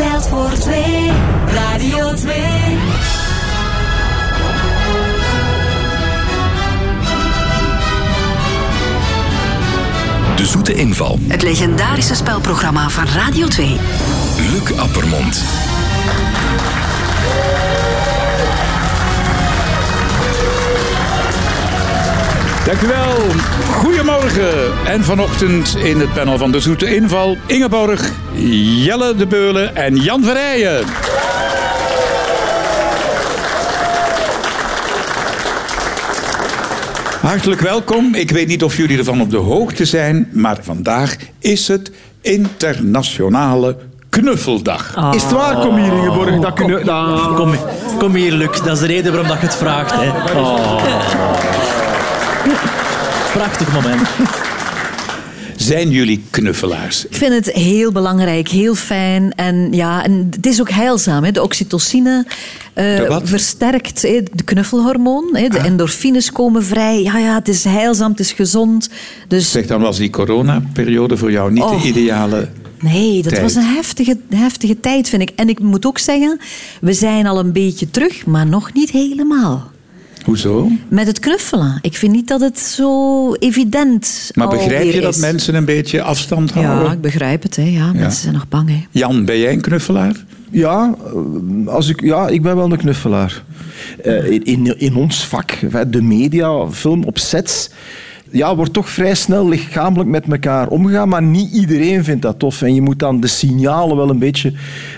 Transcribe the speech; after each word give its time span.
telt 0.00 0.26
voor 0.26 0.50
twee. 0.50 1.10
Radio 1.46 2.14
2. 2.14 2.34
De 10.36 10.46
Zoete 10.46 10.74
Inval. 10.74 11.18
Het 11.28 11.42
legendarische 11.42 12.14
spelprogramma 12.14 12.88
van 12.88 13.06
Radio 13.06 13.46
2. 13.46 13.76
Luc 14.36 14.78
Appermond. 14.78 15.44
Dankjewel. 22.70 23.16
Goedemorgen. 23.72 24.72
En 24.86 25.04
vanochtend 25.04 25.76
in 25.76 26.00
het 26.00 26.12
panel 26.12 26.38
van 26.38 26.50
de 26.52 26.60
Zoete 26.60 26.94
Inval... 26.94 27.36
Ingeborg, 27.46 28.10
Jelle 28.84 29.14
de 29.14 29.26
Beulen 29.26 29.76
en 29.76 29.96
Jan 29.96 30.24
Verrijen. 30.24 30.84
Hartelijk 37.20 37.60
welkom. 37.60 38.14
Ik 38.14 38.30
weet 38.30 38.46
niet 38.46 38.64
of 38.64 38.76
jullie 38.76 38.98
ervan 38.98 39.20
op 39.20 39.30
de 39.30 39.36
hoogte 39.36 39.84
zijn... 39.84 40.28
maar 40.32 40.58
vandaag 40.62 41.16
is 41.38 41.68
het 41.68 41.90
Internationale 42.20 43.76
Knuffeldag. 44.08 45.12
Is 45.14 45.22
het 45.22 45.32
waar, 45.32 45.54
kom 45.54 45.76
hier 45.76 45.92
Ingeborg? 45.92 46.40
Dat 46.40 46.56
dat- 46.84 47.34
Kom, 47.34 47.54
kom 47.98 48.14
hier, 48.14 48.32
Luc. 48.32 48.60
Dat 48.64 48.72
is 48.74 48.78
de 48.78 48.86
reden 48.86 49.12
waarom 49.12 49.28
dat 49.28 49.40
je 49.40 49.46
het 49.46 49.56
vraagt. 49.56 49.92
Hè. 49.94 50.38
Oh. 50.38 51.79
Prachtig 53.32 53.72
moment. 53.72 54.08
Zijn 55.56 55.90
jullie 55.90 56.24
knuffelaars? 56.30 57.06
Ik 57.06 57.16
vind 57.16 57.34
het 57.34 57.52
heel 57.52 57.92
belangrijk, 57.92 58.48
heel 58.48 58.74
fijn. 58.74 59.32
En, 59.34 59.68
ja, 59.72 60.04
en 60.04 60.28
het 60.30 60.46
is 60.46 60.60
ook 60.60 60.70
heilzaam. 60.70 61.24
Hè. 61.24 61.30
De 61.32 61.42
oxytocine 61.42 62.24
eh, 62.72 62.84
De 62.84 63.20
versterkt 63.24 64.02
hè, 64.02 64.22
de 64.34 64.44
knuffelhormoon. 64.44 65.28
Hè. 65.32 65.48
De 65.48 65.58
endorfines 65.58 66.32
komen 66.32 66.64
vrij. 66.64 67.02
Ja, 67.02 67.18
ja, 67.18 67.34
het 67.34 67.48
is 67.48 67.64
heilzaam, 67.64 68.10
het 68.10 68.20
is 68.20 68.32
gezond. 68.32 68.88
Dus 69.28 69.50
Zeg, 69.50 69.66
dan 69.66 69.80
was 69.80 69.96
die 69.96 70.10
coronaperiode 70.10 71.16
voor 71.16 71.30
jou 71.30 71.52
niet 71.52 71.62
Oh. 71.62 71.82
de 71.82 71.88
ideale... 71.88 72.48
nee, 72.80 73.22
dat 73.22 73.32
Tijd. 73.32 73.42
was 73.42 73.54
een 73.54 73.74
heftige, 73.74 74.18
heftige 74.34 74.80
tijd, 74.80 75.08
vind 75.08 75.22
ik. 75.22 75.30
En 75.36 75.48
ik 75.48 75.58
moet 75.58 75.86
ook 75.86 75.98
zeggen, 75.98 76.40
we 76.80 76.92
zijn 76.92 77.26
al 77.26 77.38
een 77.38 77.52
beetje 77.52 77.90
terug, 77.90 78.26
maar 78.26 78.46
nog 78.46 78.72
niet 78.72 78.90
helemaal. 78.90 79.70
Hoezo? 80.30 80.70
Met 80.88 81.06
het 81.06 81.18
knuffelen. 81.18 81.78
Ik 81.82 81.96
vind 81.96 82.12
niet 82.12 82.28
dat 82.28 82.40
het 82.40 82.58
zo 82.58 83.34
evident 83.34 84.30
Maar 84.34 84.48
begrijp 84.48 84.92
je 84.92 85.00
dat 85.00 85.14
is. 85.14 85.20
mensen 85.20 85.54
een 85.54 85.64
beetje 85.64 86.02
afstand 86.02 86.52
Ja, 86.54 86.62
houden? 86.62 86.92
ik 86.92 87.00
begrijp 87.00 87.42
het. 87.42 87.56
Hè. 87.56 87.62
Ja, 87.62 87.92
Mensen 87.92 88.22
zijn 88.22 88.34
nog 88.34 88.48
bang. 88.48 88.68
Hè. 88.68 88.84
Jan, 88.90 89.24
ben 89.24 89.38
jij 89.38 89.52
een 89.52 89.60
knuffelaar? 89.60 90.24
Ja, 90.50 90.94
eh, 91.06 91.72
als 91.72 91.88
ik, 91.88 92.00
ja, 92.00 92.28
ik 92.28 92.42
ben 92.42 92.56
wel 92.56 92.72
een 92.72 92.78
knuffelaar. 92.78 93.42
Eh, 94.04 94.30
in, 94.30 94.78
in, 94.78 94.94
ons 94.96 95.24
vak, 95.26 95.58
de 95.92 96.02
media, 96.02 96.70
film 96.70 97.04
op 97.04 97.18
sets, 97.18 97.70
ja, 98.30 98.56
wordt 98.56 98.72
toch 98.72 98.88
vrij 98.88 99.14
snel 99.14 99.48
lichamelijk 99.48 100.08
met 100.08 100.24
elkaar 100.30 100.68
omgegaan, 100.68 101.08
maar 101.08 101.22
niet 101.22 101.52
iedereen 101.52 102.04
vindt 102.04 102.22
dat 102.22 102.38
tof. 102.38 102.62
En 102.62 102.74
je 102.74 102.80
moet 102.80 102.98
dan 102.98 103.20
de 103.20 103.26
signalen 103.26 103.96
wel 103.96 104.10
een 104.10 104.18
beetje 104.18 104.52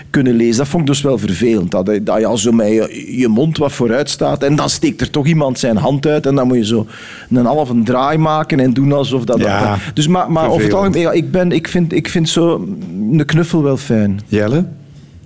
kunnen 0.09 0.35
lezen. 0.35 0.57
Dat 0.57 0.67
vond 0.67 0.81
ik 0.81 0.87
dus 0.87 1.01
wel 1.01 1.17
vervelend. 1.17 1.71
Dat, 1.71 1.85
dat 1.85 2.19
je 2.19 2.25
al 2.25 2.37
zo 2.37 2.51
met 2.51 2.67
je, 2.67 3.17
je 3.17 3.27
mond 3.27 3.57
wat 3.57 3.71
vooruit 3.71 4.09
staat 4.09 4.43
en 4.43 4.55
dan 4.55 4.69
steekt 4.69 5.01
er 5.01 5.09
toch 5.09 5.25
iemand 5.25 5.59
zijn 5.59 5.77
hand 5.77 6.07
uit 6.07 6.25
en 6.25 6.35
dan 6.35 6.47
moet 6.47 6.57
je 6.57 6.65
zo 6.65 6.87
een 7.29 7.45
half 7.45 7.69
een 7.69 7.83
draai 7.83 8.17
maken 8.17 8.59
en 8.59 8.73
doen 8.73 8.93
alsof 8.93 9.23
dat... 9.23 9.39
Ja, 9.39 9.69
dat 9.69 9.79
dus 9.93 10.07
maar 10.07 10.31
maar 10.31 10.49
over 10.49 10.63
het 10.63 10.73
algemeen, 10.73 11.01
ja, 11.01 11.11
ik, 11.11 11.31
ben, 11.31 11.51
ik, 11.51 11.67
vind, 11.67 11.93
ik 11.93 12.09
vind 12.09 12.29
zo 12.29 12.67
een 13.11 13.25
knuffel 13.25 13.63
wel 13.63 13.77
fijn. 13.77 14.19
Jelle? 14.27 14.65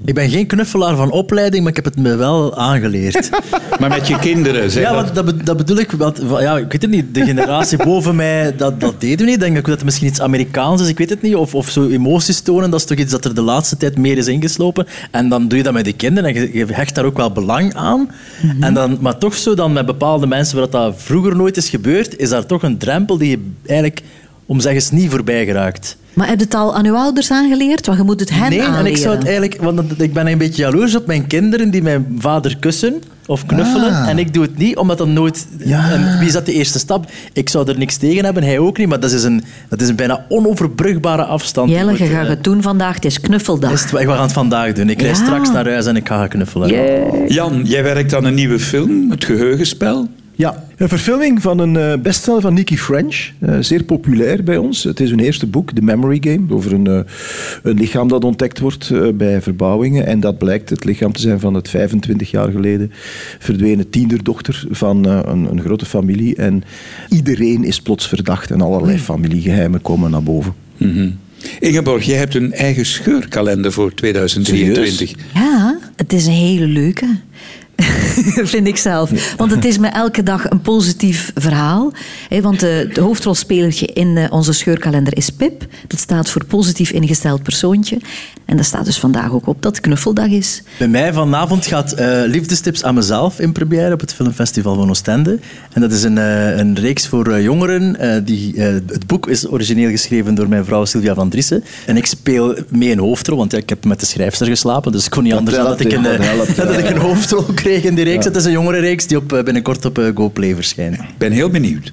Ik 0.05 0.13
ben 0.13 0.29
geen 0.29 0.45
knuffelaar 0.47 0.95
van 0.95 1.11
opleiding, 1.11 1.61
maar 1.63 1.69
ik 1.71 1.75
heb 1.83 1.85
het 1.85 1.97
me 2.03 2.15
wel 2.15 2.57
aangeleerd. 2.57 3.29
Maar 3.79 3.89
met 3.89 4.07
je 4.07 4.19
kinderen, 4.19 4.71
zeg 4.71 4.83
Ja, 4.83 4.91
dat. 4.93 5.03
want 5.03 5.15
dat, 5.15 5.25
be- 5.25 5.43
dat 5.43 5.57
bedoel 5.57 5.77
ik. 5.77 5.91
Want, 5.91 6.21
ja, 6.39 6.57
ik 6.57 6.71
weet 6.71 6.81
het 6.81 6.91
niet. 6.91 7.13
De 7.13 7.25
generatie 7.25 7.77
boven 7.77 8.15
mij, 8.15 8.55
dat, 8.55 8.79
dat 8.79 9.01
deden 9.01 9.17
we 9.17 9.23
niet. 9.23 9.33
Ik 9.33 9.39
denk 9.39 9.55
dat 9.55 9.65
het 9.65 9.83
misschien 9.83 10.07
iets 10.07 10.21
Amerikaans 10.21 10.81
is, 10.81 10.87
ik 10.87 10.97
weet 10.97 11.09
het 11.09 11.21
niet. 11.21 11.35
Of, 11.35 11.55
of 11.55 11.69
zo 11.69 11.87
emoties 11.89 12.39
tonen, 12.41 12.69
dat 12.69 12.79
is 12.79 12.85
toch 12.85 12.97
iets 12.97 13.11
dat 13.11 13.25
er 13.25 13.35
de 13.35 13.41
laatste 13.41 13.77
tijd 13.77 13.97
meer 13.97 14.17
is 14.17 14.27
ingeslopen. 14.27 14.87
En 15.11 15.29
dan 15.29 15.47
doe 15.47 15.57
je 15.57 15.63
dat 15.63 15.73
met 15.73 15.85
de 15.85 15.93
kinderen 15.93 16.35
en 16.35 16.41
je, 16.41 16.53
je 16.53 16.65
hecht 16.73 16.95
daar 16.95 17.05
ook 17.05 17.17
wel 17.17 17.31
belang 17.31 17.73
aan. 17.73 18.11
en 18.59 18.73
dan, 18.73 18.97
maar 19.01 19.17
toch 19.17 19.35
zo 19.35 19.53
dan 19.55 19.73
met 19.73 19.85
bepaalde 19.85 20.27
mensen 20.27 20.57
waar 20.57 20.69
dat, 20.69 20.81
dat 20.81 20.95
vroeger 20.97 21.35
nooit 21.35 21.57
is 21.57 21.69
gebeurd, 21.69 22.17
is 22.17 22.29
daar 22.29 22.45
toch 22.45 22.63
een 22.63 22.77
drempel 22.77 23.17
die 23.17 23.29
je 23.29 23.51
eigenlijk, 23.65 24.01
om 24.45 24.59
zeggen, 24.59 24.95
niet 24.95 25.09
voorbij 25.09 25.45
geraakt. 25.45 25.97
Maar 26.17 26.27
heb 26.27 26.37
je 26.39 26.43
het 26.45 26.53
al 26.53 26.75
aan 26.75 26.85
uw 26.85 26.95
ouders 26.95 27.31
aangeleerd? 27.31 27.85
Want 27.85 27.97
je 27.97 28.03
moet 28.03 28.19
het 28.19 28.29
hen 28.29 28.49
nee, 28.49 28.61
aanleren. 28.61 28.85
en 28.85 28.91
ik 28.91 28.97
zou 28.97 29.15
het 29.15 29.23
eigenlijk, 29.25 29.61
want 29.61 30.01
ik 30.01 30.13
ben 30.13 30.27
een 30.27 30.37
beetje 30.37 30.61
jaloers 30.61 30.95
op 30.95 31.05
mijn 31.07 31.27
kinderen 31.27 31.69
die 31.71 31.81
mijn 31.81 32.15
vader 32.19 32.57
kussen 32.59 33.01
of 33.25 33.45
knuffelen. 33.45 33.89
Ah. 33.93 34.09
En 34.09 34.17
ik 34.17 34.33
doe 34.33 34.43
het 34.43 34.57
niet, 34.57 34.77
omdat 34.77 34.97
dat 34.97 35.07
nooit. 35.07 35.47
En 35.59 36.17
wie 36.17 36.27
is 36.27 36.33
dat 36.33 36.45
de 36.45 36.53
eerste 36.53 36.79
stap? 36.79 37.05
Ik 37.33 37.49
zou 37.49 37.69
er 37.69 37.77
niks 37.77 37.97
tegen 37.97 38.25
hebben, 38.25 38.43
hij 38.43 38.59
ook 38.59 38.77
niet, 38.77 38.87
maar 38.87 38.99
dat 38.99 39.11
is 39.11 39.23
een, 39.23 39.43
dat 39.69 39.81
is 39.81 39.87
een 39.89 39.95
bijna 39.95 40.25
onoverbrugbare 40.29 41.23
afstand. 41.23 41.69
Jelle, 41.69 41.91
je 41.91 42.05
gaat 42.05 42.23
eh, 42.23 42.29
het 42.29 42.43
doen 42.43 42.61
vandaag. 42.61 42.95
Het 42.95 43.05
is 43.05 43.19
knuffeldag. 43.21 43.71
is 43.71 43.81
het- 43.81 43.91
we 43.91 43.97
gaan 44.05 44.21
het 44.21 44.31
vandaag 44.31 44.73
doen. 44.73 44.89
Ik 44.89 45.01
rijd 45.01 45.17
Ja. 45.17 45.23
straks 45.23 45.51
naar 45.51 45.65
huis 45.69 45.85
en 45.85 45.95
ik 45.95 46.07
ga 46.07 46.17
gaan 46.17 46.27
knuffelen. 46.27 46.69
Jan, 47.27 47.61
jij 47.65 47.83
werkt 47.83 48.13
aan 48.15 48.25
een 48.25 48.33
nieuwe 48.33 48.59
film, 48.59 49.11
Het 49.11 49.25
Geheugenspel. 49.25 50.07
Ja, 50.37 50.63
een 50.77 50.89
verfilming 50.89 51.41
van 51.41 51.59
een 51.59 51.77
eh, 51.77 51.93
bestseller 52.01 52.41
van 52.41 52.53
Nicky 52.53 52.77
French. 52.77 53.29
eh, 53.39 53.57
zeer 53.59 53.83
populair 53.83 54.43
bij 54.43 54.57
ons. 54.57 54.83
Het 54.83 54.99
is 54.99 55.09
hun 55.09 55.19
eerste 55.19 55.45
boek, 55.47 55.71
The 55.71 55.81
Memory 55.81 56.17
Game, 56.21 56.45
over 56.49 56.73
een, 56.73 56.87
eh, 56.87 56.99
een 57.63 57.77
lichaam 57.77 58.07
dat 58.07 58.23
ontdekt 58.23 58.59
wordt 58.59 58.91
bij 59.17 59.41
verbouwingen. 59.41 60.05
En 60.05 60.19
dat 60.19 60.37
blijkt 60.37 60.69
het 60.69 60.83
lichaam 60.83 61.11
te 61.11 61.21
zijn 61.21 61.39
van 61.39 61.53
het 61.53 61.69
25 61.69 62.31
jaar 62.31 62.51
geleden 62.51 62.91
verdwenen 63.39 63.89
tienerdochter 63.89 64.65
van 64.69 65.05
eh, 65.05 65.19
een, 65.25 65.51
een 65.51 65.61
grote 65.61 65.85
familie. 65.85 66.35
En 66.35 66.63
iedereen 67.09 67.63
is 67.63 67.81
plots 67.81 68.07
verdacht 68.07 68.51
en 68.51 68.61
allerlei 68.61 68.99
familiegeheimen 68.99 69.81
komen 69.81 70.11
naar 70.11 70.23
boven. 70.23 70.53
Ingeborg, 71.59 72.03
jij 72.03 72.17
hebt 72.17 72.35
een 72.35 72.53
eigen 72.53 72.85
scheurkalender 72.85 73.71
voor 73.71 73.93
2023. 73.93 75.13
Ja, 75.33 75.77
het 75.95 76.13
is 76.13 76.25
een 76.25 76.33
hele 76.33 76.65
leuke. 76.65 77.05
Vind 78.53 78.67
ik 78.67 78.77
zelf. 78.77 79.35
Want 79.37 79.51
het 79.51 79.65
is 79.65 79.77
me 79.77 79.87
elke 79.87 80.23
dag 80.23 80.49
een 80.49 80.61
positief 80.61 81.31
verhaal. 81.35 81.91
Hè, 82.29 82.41
Want 82.41 82.59
de, 82.59 82.89
de 82.93 83.01
hoofdrolspelertje 83.01 83.85
in 83.85 84.17
eh, 84.17 84.25
onze 84.29 84.53
scheurkalender 84.53 85.17
is 85.17 85.29
Pip. 85.29 85.65
Dat 85.87 85.99
staat 85.99 86.29
voor 86.29 86.45
positief 86.45 86.91
ingesteld 86.91 87.43
persoontje. 87.43 87.97
En 88.45 88.55
daar 88.55 88.65
staat 88.65 88.85
dus 88.85 88.99
vandaag 88.99 89.31
ook 89.31 89.47
op 89.47 89.61
dat 89.61 89.75
het 89.75 89.85
knuffeldag 89.85 90.27
is. 90.27 90.63
Bij 90.77 90.87
mij 90.87 91.13
vanavond 91.13 91.65
gaat 91.65 91.91
eh, 91.91 92.07
Liefdestips 92.25 92.83
aan 92.83 92.93
mezelf 92.95 93.39
in 93.39 93.51
première 93.51 93.93
op 93.93 93.99
het 93.99 94.13
Filmfestival 94.13 94.75
van 94.75 94.89
Oostende. 94.89 95.39
En 95.73 95.81
dat 95.81 95.91
is 95.91 96.03
een, 96.03 96.17
eh, 96.17 96.57
een 96.57 96.79
reeks 96.79 97.07
voor 97.07 97.27
eh, 97.31 97.43
jongeren. 97.43 97.99
eh, 97.99 98.21
die, 98.23 98.55
eh, 98.55 98.65
het 98.73 99.07
boek 99.07 99.27
is 99.27 99.47
origineel 99.49 99.89
geschreven 99.89 100.35
door 100.35 100.49
mijn 100.49 100.65
vrouw 100.65 100.85
Sylvia 100.85 101.13
van 101.13 101.29
Driessen. 101.29 101.63
En 101.85 101.97
ik 101.97 102.05
speel 102.05 102.55
mee 102.69 102.91
een 102.91 102.99
hoofdrol, 102.99 103.37
want 103.37 103.51
ja, 103.51 103.57
ik 103.57 103.69
heb 103.69 103.85
met 103.85 103.99
de 103.99 104.05
schrijfster 104.05 104.47
geslapen. 104.47 104.91
Dus 104.91 105.05
ik 105.05 105.11
kon 105.11 105.23
niet 105.23 105.31
Dat 105.31 105.39
anders 105.39 105.57
dan 105.57 105.65
dat 105.65 105.79
ik, 105.79 105.91
een, 105.91 106.03
dat 106.03 106.19
eh, 106.19 106.55
dat 106.55 106.77
ik 106.83 106.89
een 106.89 106.97
hoofdrol 106.97 107.43
kreeg 107.43 107.65
in 107.71 107.95
die 107.95 108.03
reeks. 108.03 108.25
Het 108.25 108.35
is 108.35 108.45
een 108.45 108.51
jongerenreeks 108.51 109.07
die 109.07 109.17
op, 109.17 109.33
eh, 109.33 109.43
binnenkort 109.43 109.85
op 109.85 109.97
eh, 109.97 110.05
GoPlay 110.15 110.55
verschijnt. 110.55 110.95
Ik 110.95 111.17
ben 111.17 111.31
heel 111.31 111.49
benieuwd. 111.49 111.91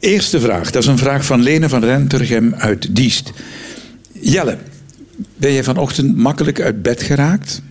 Eerste 0.00 0.40
vraag, 0.40 0.70
dat 0.70 0.82
is 0.82 0.88
een 0.88 0.98
vraag 0.98 1.24
van 1.24 1.42
Lene 1.42 1.68
van 1.68 1.84
Rentergem 1.84 2.54
uit 2.54 2.96
Diest. 2.96 3.32
Jelle, 4.20 4.56
ben 5.36 5.52
jij 5.52 5.64
vanochtend 5.64 6.16
makkelijk 6.16 6.60
uit 6.60 6.82
bed 6.82 7.02
geraakt? 7.02 7.62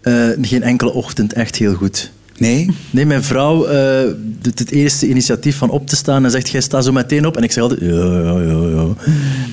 Eh, 0.00 0.14
geen 0.40 0.62
enkele 0.62 0.92
ochtend 0.92 1.32
echt 1.32 1.56
heel 1.56 1.74
goed. 1.74 2.10
Nee? 2.38 2.70
Nee, 2.90 3.06
mijn 3.06 3.22
vrouw 3.24 3.66
eh, 3.66 4.10
doet 4.40 4.58
het 4.58 4.70
eerste 4.70 5.08
initiatief 5.08 5.56
van 5.56 5.70
op 5.70 5.86
te 5.86 5.96
staan 5.96 6.24
en 6.24 6.30
zegt, 6.30 6.48
jij 6.48 6.60
staat 6.60 6.84
zo 6.84 6.92
meteen 6.92 7.26
op. 7.26 7.36
En 7.36 7.42
ik 7.42 7.52
zeg 7.52 7.62
altijd, 7.62 7.80
ja, 7.80 7.88
ja, 7.88 8.40
ja, 8.40 8.68
ja. 8.68 8.86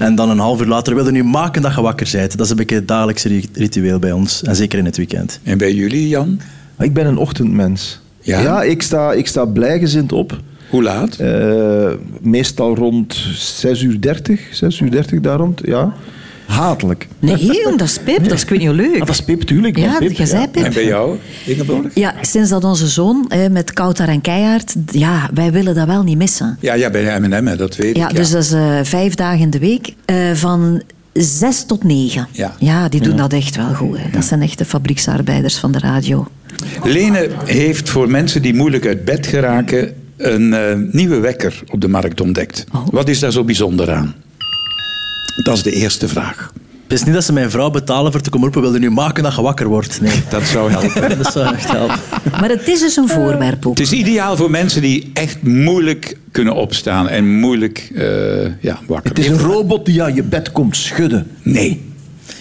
En 0.06 0.16
dan 0.16 0.30
een 0.30 0.40
half 0.40 0.62
uur 0.62 0.68
later, 0.68 0.96
wil 0.96 1.06
je 1.06 1.12
nu 1.12 1.24
maken 1.24 1.62
dat 1.62 1.76
je 1.76 1.82
wakker 1.82 2.10
bent? 2.12 2.38
Dat 2.38 2.46
is 2.46 2.50
een 2.52 2.58
beetje 2.58 2.76
het 2.76 2.88
dagelijkse 2.88 3.28
ri- 3.28 3.50
ritueel 3.54 4.00
bij 4.00 4.12
ons. 4.12 4.44
En 4.44 4.56
zeker 4.56 4.80
in 4.80 4.86
het 4.86 4.98
weekend. 4.98 5.40
En 5.44 5.58
bij 5.58 5.74
jullie, 5.74 6.08
Jan? 6.08 6.40
Ik 6.80 6.94
ben 6.94 7.06
een 7.06 7.18
ochtendmens. 7.18 8.00
Ja? 8.22 8.64
ik, 8.64 8.82
sta, 8.82 9.12
ik 9.14 9.28
sta 9.28 9.46
blijgezind 9.46 10.12
op. 10.12 10.40
Hoe 10.70 10.84
laat? 10.84 11.16
Eh, 11.16 11.90
meestal 12.22 12.76
rond 12.76 13.14
6 13.36 13.82
uur 13.82 14.02
30, 14.02 14.42
6 14.52 14.80
uur 14.80 14.92
30 14.92 15.20
daar 15.20 15.38
rond, 15.38 15.62
ja. 15.66 15.94
Hatelijk. 16.46 17.08
Nee, 17.20 17.52
dat 17.78 17.82
is 17.88 17.98
Pip. 18.04 18.24
Dat 18.24 18.32
is 18.34 18.42
ik 18.44 18.50
weet 18.50 18.60
niet 18.60 18.68
hoe 18.68 18.78
leuk. 18.78 18.94
Ah, 18.94 19.00
dat 19.00 19.10
is 19.10 19.22
Pip, 19.24 19.42
tuurlijk. 19.42 19.78
Ja, 19.78 19.86
maar 19.92 19.98
Pip, 20.00 20.12
jij 20.12 20.26
zei 20.26 20.42
ja. 20.42 20.48
Pip. 20.48 20.64
En 20.64 20.74
bij 20.74 20.86
jou, 20.86 21.18
Ingeborg? 21.46 21.86
Ja, 21.94 22.14
sinds 22.22 22.50
dat 22.50 22.64
onze 22.64 22.88
zoon 22.88 23.26
hè, 23.28 23.50
met 23.50 23.74
Kouter 23.74 24.08
en 24.10 24.22
Keihard... 24.22 24.76
Ja, 24.92 25.30
wij 25.34 25.52
willen 25.52 25.76
dat 25.76 25.88
wel 25.88 26.04
niet 26.04 26.18
missen. 26.18 26.58
Ja, 26.60 26.74
ja 26.74 26.90
bij 26.90 27.20
M&M, 27.20 27.58
dat 27.58 27.76
weet 27.76 27.96
Ja, 27.98 28.10
ik. 28.10 28.16
dus 28.16 28.32
dat 28.32 28.44
is 28.44 28.52
eh, 28.52 28.80
vijf 28.84 29.16
dagen 29.16 29.40
in 29.40 29.50
de 29.50 29.60
week. 29.60 29.94
eh, 30.06 30.32
van 30.34 30.82
zes 31.14 31.64
tot 31.66 31.84
negen. 31.84 32.28
Ja. 32.60 32.90
die 32.90 33.02
doen 33.02 33.16
dat 33.18 33.34
echt 33.34 33.56
wel 33.56 33.74
goed. 33.74 33.98
Hè. 33.98 34.10
Dat 34.12 34.26
zijn 34.26 34.42
echt 34.42 34.58
de 34.58 34.66
fabrieksarbeiders 34.66 35.58
van 35.58 35.72
de 35.72 35.80
radio. 35.80 36.28
Lene 36.84 37.30
heeft 37.46 37.90
voor 37.90 38.10
mensen 38.10 38.42
die 38.42 38.54
moeilijk 38.54 38.86
uit 38.86 39.06
bed 39.06 39.28
geraken... 39.28 39.94
een 40.18 40.54
eh, 40.54 40.76
nieuwe 40.92 41.20
wekker 41.20 41.64
op 41.72 41.82
de 41.82 41.88
markt 41.88 42.22
ontdekt. 42.22 42.66
Oh. 42.74 42.88
Wat 42.92 43.10
is 43.10 43.20
daar 43.20 43.32
zo 43.32 43.44
bijzonder 43.44 43.92
aan? 43.92 44.16
Dat 45.44 45.56
is 45.56 45.64
de 45.64 45.72
eerste 45.72 46.08
vraag. 46.08 46.52
Het 46.88 47.00
is 47.00 47.04
niet 47.04 47.14
dat 47.14 47.24
ze 47.24 47.34
mijn 47.34 47.52
vrouw 47.52 47.70
betalen 47.70 48.12
voor 48.12 48.22
te 48.22 48.30
komen 48.30 48.46
roepen, 48.54 48.72
wilde 48.72 48.80
nu 48.80 48.92
maken 48.92 49.24
dat 49.24 49.36
je 49.36 49.42
wakker 49.42 49.68
wordt. 49.68 50.02
Nee, 50.02 50.24
Dat 50.30 50.44
zou 50.44 50.72
helpen. 50.72 51.18
dat 51.24 51.32
zou 51.32 51.56
echt 51.56 51.72
helpen. 51.72 52.00
Maar 52.32 52.50
het 52.50 52.68
is 52.68 52.80
dus 52.80 52.96
een 52.96 53.08
voorwerp 53.08 53.66
ook. 53.66 53.78
Het 53.78 53.92
is 53.92 53.92
ideaal 53.92 54.38
voor 54.38 54.52
mensen 54.52 54.82
die 54.82 55.10
echt 55.14 55.44
moeilijk 55.44 56.18
kunnen 56.32 56.56
opstaan 56.56 57.10
en 57.10 57.40
moeilijk 57.40 57.92
eh, 57.96 58.62
ja, 58.62 58.80
wakker 58.88 59.10
Het 59.10 59.20
is 59.20 59.28
een 59.28 59.38
robot 59.38 59.86
die 59.86 60.04
aan 60.04 60.16
je 60.16 60.24
bed 60.24 60.52
komt 60.52 60.78
schudden. 60.78 61.28
Nee. 61.42 61.87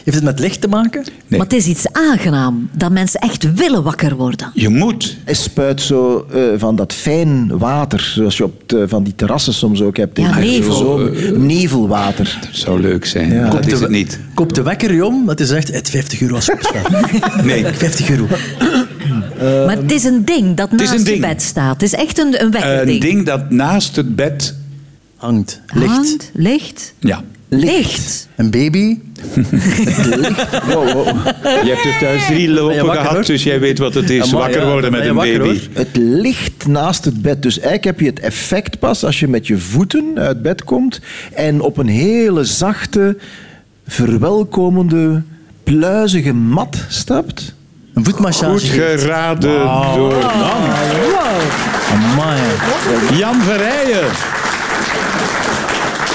Heeft 0.06 0.19
het 0.19 0.26
met 0.26 0.38
licht 0.38 0.61
te 0.61 0.69
maken? 0.69 1.00
Nee. 1.05 1.38
Maar 1.38 1.49
het 1.49 1.53
is 1.53 1.67
iets 1.67 1.93
aangenaam, 1.93 2.69
dat 2.73 2.91
mensen 2.93 3.20
echt 3.20 3.55
willen 3.55 3.82
wakker 3.82 4.17
worden. 4.17 4.50
Je 4.55 4.69
moet. 4.69 5.17
Hij 5.25 5.35
spuit 5.35 5.81
zo 5.81 6.26
eh, 6.32 6.43
van 6.56 6.76
dat 6.76 6.93
fijn 6.93 7.58
water, 7.58 8.00
zoals 8.14 8.37
je 8.37 8.44
op 8.44 8.62
de- 8.69 8.88
van 8.88 9.03
die 9.05 9.14
terrassen 9.17 9.55
soms 9.55 9.82
ook 9.82 9.97
hebt. 9.97 10.19
in 10.19 10.25
Ja, 10.25 10.32
de 10.35 10.41
nevel. 10.41 10.73
zomer. 10.75 11.38
Nevelwater. 11.38 12.38
Het 12.47 12.56
zou 12.56 12.81
leuk 12.81 13.05
zijn. 13.05 13.32
Ja. 13.32 13.50
Dat 13.50 13.67
is 13.67 13.81
het 13.81 13.91
niet. 13.91 14.20
Koop 14.35 14.55
de 14.55 14.62
wekker, 14.62 14.94
Jom. 14.94 15.26
Dat 15.26 15.41
is 15.41 15.50
echt 15.50 15.73
het 15.73 15.91
50 15.91 16.20
euro 16.20 16.35
als 16.35 16.44
je. 16.47 17.41
Nee. 17.44 17.64
50 17.64 18.11
euro. 18.11 18.26
maar 19.67 19.76
het 19.76 19.93
is 19.93 20.05
een 20.05 20.25
ding 20.25 20.56
dat 20.56 20.73
naast 20.73 20.93
je 20.93 21.03
ding. 21.03 21.20
bed 21.20 21.43
staat. 21.43 21.73
Het 21.73 21.82
is 21.82 21.93
echt 21.94 22.19
een, 22.19 22.43
een 22.43 22.50
wekkerding. 22.50 23.03
Een 23.03 23.08
ding 23.08 23.26
dat 23.26 23.50
naast 23.50 23.97
het 23.97 24.17
bed. 24.17 24.55
Hangt. 25.17 25.61
Licht. 25.75 25.91
Hangt, 25.91 26.31
licht, 26.35 26.94
Ja. 26.99 27.23
licht. 27.49 28.29
Een 28.37 28.50
baby. 28.50 28.99
Wow, 30.67 30.93
wow. 30.93 31.07
Je 31.43 31.73
hebt 31.75 31.85
er 31.85 31.97
thuis 32.01 32.27
drie 32.27 32.49
lopen 32.49 32.77
wakker, 32.77 32.95
gehad, 32.95 33.13
hoor? 33.13 33.25
dus 33.25 33.43
jij 33.43 33.61
weet 33.61 33.79
wat 33.79 33.95
het 33.95 34.11
is. 34.11 34.23
Amai, 34.23 34.43
wakker 34.43 34.61
ja, 34.61 34.71
worden 34.71 34.93
met 34.93 35.07
een 35.07 35.15
wakker, 35.15 35.39
baby. 35.39 35.49
hoor? 35.49 35.69
Het 35.73 35.97
ligt 35.97 36.67
naast 36.67 37.05
het 37.05 37.23
bed. 37.23 37.43
Dus 37.43 37.55
eigenlijk 37.55 37.85
heb 37.85 38.01
je 38.01 38.07
het 38.07 38.21
effect 38.21 38.79
pas 38.79 39.05
als 39.05 39.21
je 39.21 39.29
met 39.29 39.47
je 39.47 39.59
voeten 39.59 40.13
uit 40.15 40.43
bed 40.43 40.65
komt 40.65 41.01
en 41.35 41.61
op 41.61 41.77
een 41.77 41.89
hele 41.89 42.45
zachte, 42.45 43.17
verwelkomende, 43.87 45.23
pluizige 45.65 46.33
mat 46.33 46.85
stapt. 46.89 47.55
Een 47.95 48.05
voetmassage. 48.05 48.53
Goed 48.53 48.63
geraden 48.63 49.51
door 49.95 50.25
Amai. 51.93 52.41
Jan 53.19 53.43
Verrijen. 53.43 54.36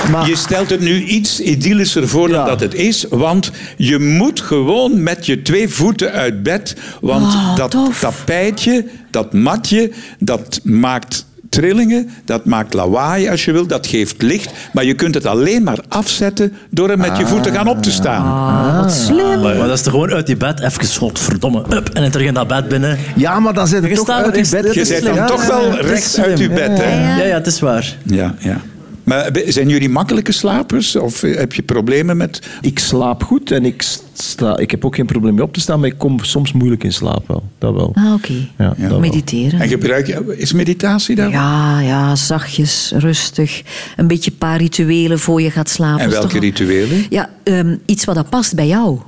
Maar 0.10 0.28
Je 0.28 0.36
stelt 0.36 0.70
het 0.70 0.80
nu 0.80 1.04
iets 1.04 1.40
idyllischer 1.40 2.08
voor 2.08 2.30
dan 2.30 2.46
dat 2.46 2.60
het 2.60 2.74
is, 2.74 3.06
want 3.10 3.52
je 3.78 4.00
moet 4.00 4.42
gewoon 4.42 5.04
met 5.04 5.26
je 5.26 5.42
twee 5.42 5.70
voeten 5.70 6.12
uit 6.12 6.44
bed, 6.44 6.76
want 7.02 7.26
Oh, 7.34 7.56
dat 7.56 7.72
tof. 7.72 8.00
tapijtje, 8.00 8.86
dat 9.12 9.34
matje, 9.34 9.92
dat 10.20 10.60
maakt 10.64 11.26
trillingen, 11.50 12.10
dat 12.26 12.46
maakt 12.46 12.74
lawaai 12.74 13.30
als 13.30 13.46
je 13.46 13.52
wil, 13.52 13.68
dat 13.68 13.88
geeft 13.88 14.22
licht, 14.22 14.52
maar 14.74 14.86
je 14.86 14.94
kunt 14.94 15.14
het 15.16 15.26
alleen 15.26 15.64
maar 15.64 15.80
afzetten 15.88 16.54
door 16.70 16.90
er 16.90 16.98
met 16.98 17.18
je 17.18 17.26
voeten 17.28 17.54
gaan 17.54 17.68
op 17.68 17.84
te 17.84 17.92
staan. 17.92 18.26
Ah, 18.26 18.82
wat 18.82 18.92
slim. 18.94 19.42
Maar, 19.42 19.56
dat 19.56 19.70
is 19.78 19.82
toch 19.82 19.92
gewoon 19.94 20.12
uit 20.12 20.26
die 20.26 20.38
bed, 20.38 20.60
even 20.60 20.86
godverdomme, 20.98 21.60
up, 21.70 21.90
en 21.90 22.02
dan 22.02 22.12
terug 22.12 22.28
in 22.28 22.34
dat 22.34 22.48
bed 22.48 22.68
binnen. 22.68 22.98
ja, 23.16 23.40
maar 23.40 23.54
dan 23.54 23.68
zit 23.68 23.82
Je 23.82 23.88
het 23.88 23.96
toch 23.96 24.06
staat 24.06 24.26
uit 24.26 24.50
je 24.50 24.62
bed. 24.62 24.74
Je 24.74 24.86
zit 24.86 25.04
dan 25.04 25.26
toch 25.26 25.46
wel 25.48 25.72
slim. 25.96 26.26
uit 26.26 26.40
je 26.40 26.50
bed, 26.50 26.78
hè? 26.82 27.18
Ja, 27.18 27.26
ja, 27.26 27.34
het 27.34 27.48
is 27.48 27.60
waar. 27.60 27.96
Ja, 28.04 28.36
ja. 28.40 28.62
Maar 29.04 29.30
zijn 29.48 29.70
jullie 29.70 29.90
makkelijke 29.90 30.32
slapers 30.32 30.96
of 30.96 31.24
eh, 31.24 31.38
heb 31.38 31.54
je 31.54 31.62
problemen 31.62 32.18
met... 32.18 32.42
Ik 32.62 32.80
slaap 32.80 33.24
goed 33.24 33.52
en 33.52 33.66
ik, 33.66 33.84
sta, 34.14 34.58
ik 34.58 34.72
heb 34.72 34.86
ook 34.86 34.96
geen 34.96 35.06
probleem 35.06 35.34
mee 35.34 35.44
op 35.44 35.54
te 35.54 35.60
staan, 35.60 35.80
maar 35.80 35.90
ik 35.90 35.98
kom 35.98 36.24
soms 36.24 36.52
moeilijk 36.52 36.84
in 36.84 36.94
slaap 36.94 37.28
wel. 37.28 37.44
Dat 37.58 37.74
wel. 37.74 37.92
Ah, 37.94 38.14
oké. 38.14 38.34
Ja. 38.58 38.98
Mediteren. 39.00 39.60
En 39.60 39.68
gebruik 39.68 40.08
je... 40.08 40.36
Is 40.38 40.54
meditatie 40.54 41.16
daar? 41.16 41.30
Ja, 41.30 41.80
ja, 41.80 42.16
zachtjes, 42.16 42.94
rustig. 42.96 43.62
Een 43.96 44.08
beetje 44.08 44.32
een 44.32 44.38
paar 44.38 44.58
rituelen 44.58 45.20
voor 45.20 45.42
je 45.42 45.52
gaat 45.52 45.70
slapen. 45.70 46.04
En 46.04 46.10
welke 46.10 46.40
rituelen? 46.40 47.06
Ja, 47.10 47.30
ehm, 47.44 47.76
iets 47.86 48.06
wat 48.06 48.16
dat 48.16 48.30
past 48.30 48.56
bij 48.56 48.68
jou. 48.68 49.00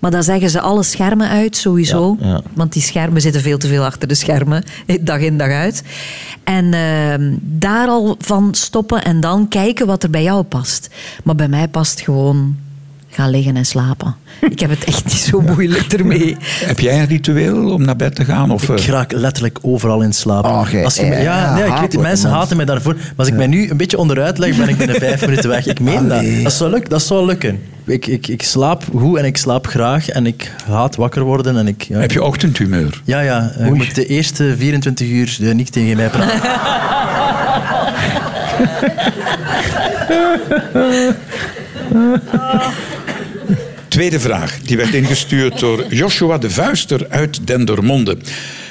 Maar 0.00 0.10
dan 0.10 0.22
zeggen 0.22 0.50
ze 0.50 0.60
alle 0.60 0.82
schermen 0.82 1.28
uit, 1.28 1.56
sowieso. 1.56 2.16
Ja, 2.20 2.26
ja. 2.26 2.40
Want 2.54 2.72
die 2.72 2.82
schermen 2.82 3.20
zitten 3.20 3.40
veel 3.42 3.58
te 3.58 3.68
veel 3.68 3.84
achter 3.84 4.08
de 4.08 4.14
schermen. 4.14 4.64
Dag 5.00 5.20
in, 5.20 5.38
dag 5.38 5.50
uit. 5.50 5.82
En 6.44 6.74
ehm, 6.74 7.34
daar 7.40 7.88
al 7.88 8.16
van 8.18 8.54
stoppen 8.54 9.04
en 9.04 9.20
dan 9.20 9.48
kijken 9.48 9.86
wat 9.86 10.02
er 10.02 10.10
bij 10.10 10.22
jou 10.22 10.42
past. 10.42 10.90
Maar 11.24 11.34
bij 11.34 11.48
mij 11.48 11.68
past 11.68 12.00
gewoon 12.00 12.56
gaan 13.14 13.30
liggen 13.30 13.56
en 13.56 13.64
slapen. 13.64 14.14
Ik 14.40 14.60
heb 14.60 14.70
het 14.70 14.84
echt 14.84 15.04
niet 15.04 15.12
zo 15.12 15.40
moeilijk 15.40 15.92
ermee. 15.92 16.36
Heb 16.64 16.80
jij 16.80 16.98
een 17.00 17.06
ritueel 17.06 17.70
om 17.72 17.84
naar 17.84 17.96
bed 17.96 18.14
te 18.14 18.24
gaan? 18.24 18.50
Of, 18.50 18.68
Ik 18.68 18.78
eh, 18.80 18.86
raak 18.86 19.12
letterlijk 19.12 19.58
overal 19.62 20.00
in 20.00 20.12
slaap. 20.12 20.44
Oh, 20.44 20.84
als 20.84 20.96
je, 20.96 21.04
ja, 21.06 21.18
ja, 21.18 21.54
nee, 21.54 21.64
ik 21.64 21.64
weet, 21.64 21.64
die 21.64 21.70
hatelijke 21.70 21.98
mensen 21.98 22.28
mens. 22.28 22.40
haten 22.40 22.56
mij 22.56 22.64
daarvoor. 22.66 22.94
Maar 22.94 23.12
als 23.16 23.28
ik 23.28 23.34
mij 23.34 23.46
nu 23.46 23.70
een 23.70 23.76
beetje 23.76 23.98
onderuit 23.98 24.38
leg, 24.38 24.56
ben 24.56 24.68
ik 24.68 24.76
binnen 24.76 24.96
vijf 25.08 25.20
minuten 25.20 25.48
weg. 25.48 25.66
Ik 25.66 25.80
meen 25.80 26.08
dat. 26.08 26.22
Dat 26.42 26.52
zou, 26.52 26.70
luk, 26.70 26.90
dat 26.90 27.02
zou 27.02 27.26
lukken. 27.26 27.60
Ik, 27.84 28.06
ik, 28.06 28.28
ik 28.28 28.42
slaap 28.42 28.82
goed 28.96 29.18
en 29.18 29.24
ik 29.24 29.36
slaap 29.36 29.66
graag 29.66 30.08
en 30.08 30.26
ik 30.26 30.52
haat 30.66 30.96
wakker 30.96 31.22
worden. 31.22 31.56
En 31.56 31.66
ik, 31.68 31.82
ja, 31.82 31.98
heb 31.98 32.12
je 32.12 32.22
ochtendhumeur? 32.22 33.00
Ja, 33.04 33.20
ja. 33.20 33.52
eh, 33.58 33.66
Je 33.66 33.72
moet 33.72 33.94
de 33.94 34.06
eerste 34.06 34.54
24 34.58 35.08
uur 35.08 35.36
eh, 35.42 35.54
niet 35.54 35.72
tegen 35.72 35.96
mij 35.96 36.08
praten. 36.08 36.40
Tweede 44.02 44.20
vraag, 44.20 44.58
die 44.62 44.76
werd 44.76 44.94
ingestuurd 44.94 45.58
door 45.58 45.84
Joshua 45.90 46.38
de 46.38 46.50
Vuister 46.50 47.06
uit 47.08 47.46
Dendermonde. 47.46 48.16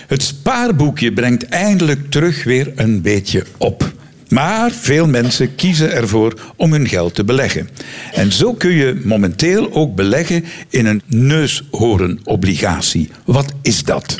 Het 0.07 0.24
spaarboekje 0.24 1.13
brengt 1.13 1.45
eindelijk 1.45 2.00
terug 2.10 2.44
weer 2.44 2.72
een 2.75 3.01
beetje 3.01 3.44
op. 3.57 3.92
Maar 4.30 4.72
veel 4.72 5.07
mensen 5.07 5.56
kiezen 5.56 5.92
ervoor 5.92 6.33
om 6.56 6.72
hun 6.72 6.88
geld 6.88 7.16
te 7.16 7.24
beleggen. 7.24 7.69
En 8.13 8.31
zo 8.31 8.54
kun 8.54 8.72
je 8.72 9.01
momenteel 9.04 9.74
ook 9.74 9.95
beleggen 9.95 10.44
in 10.69 10.86
een 10.86 11.01
neushoornobligatie. 11.06 13.10
Wat 13.25 13.54
is 13.62 13.83
dat? 13.83 14.16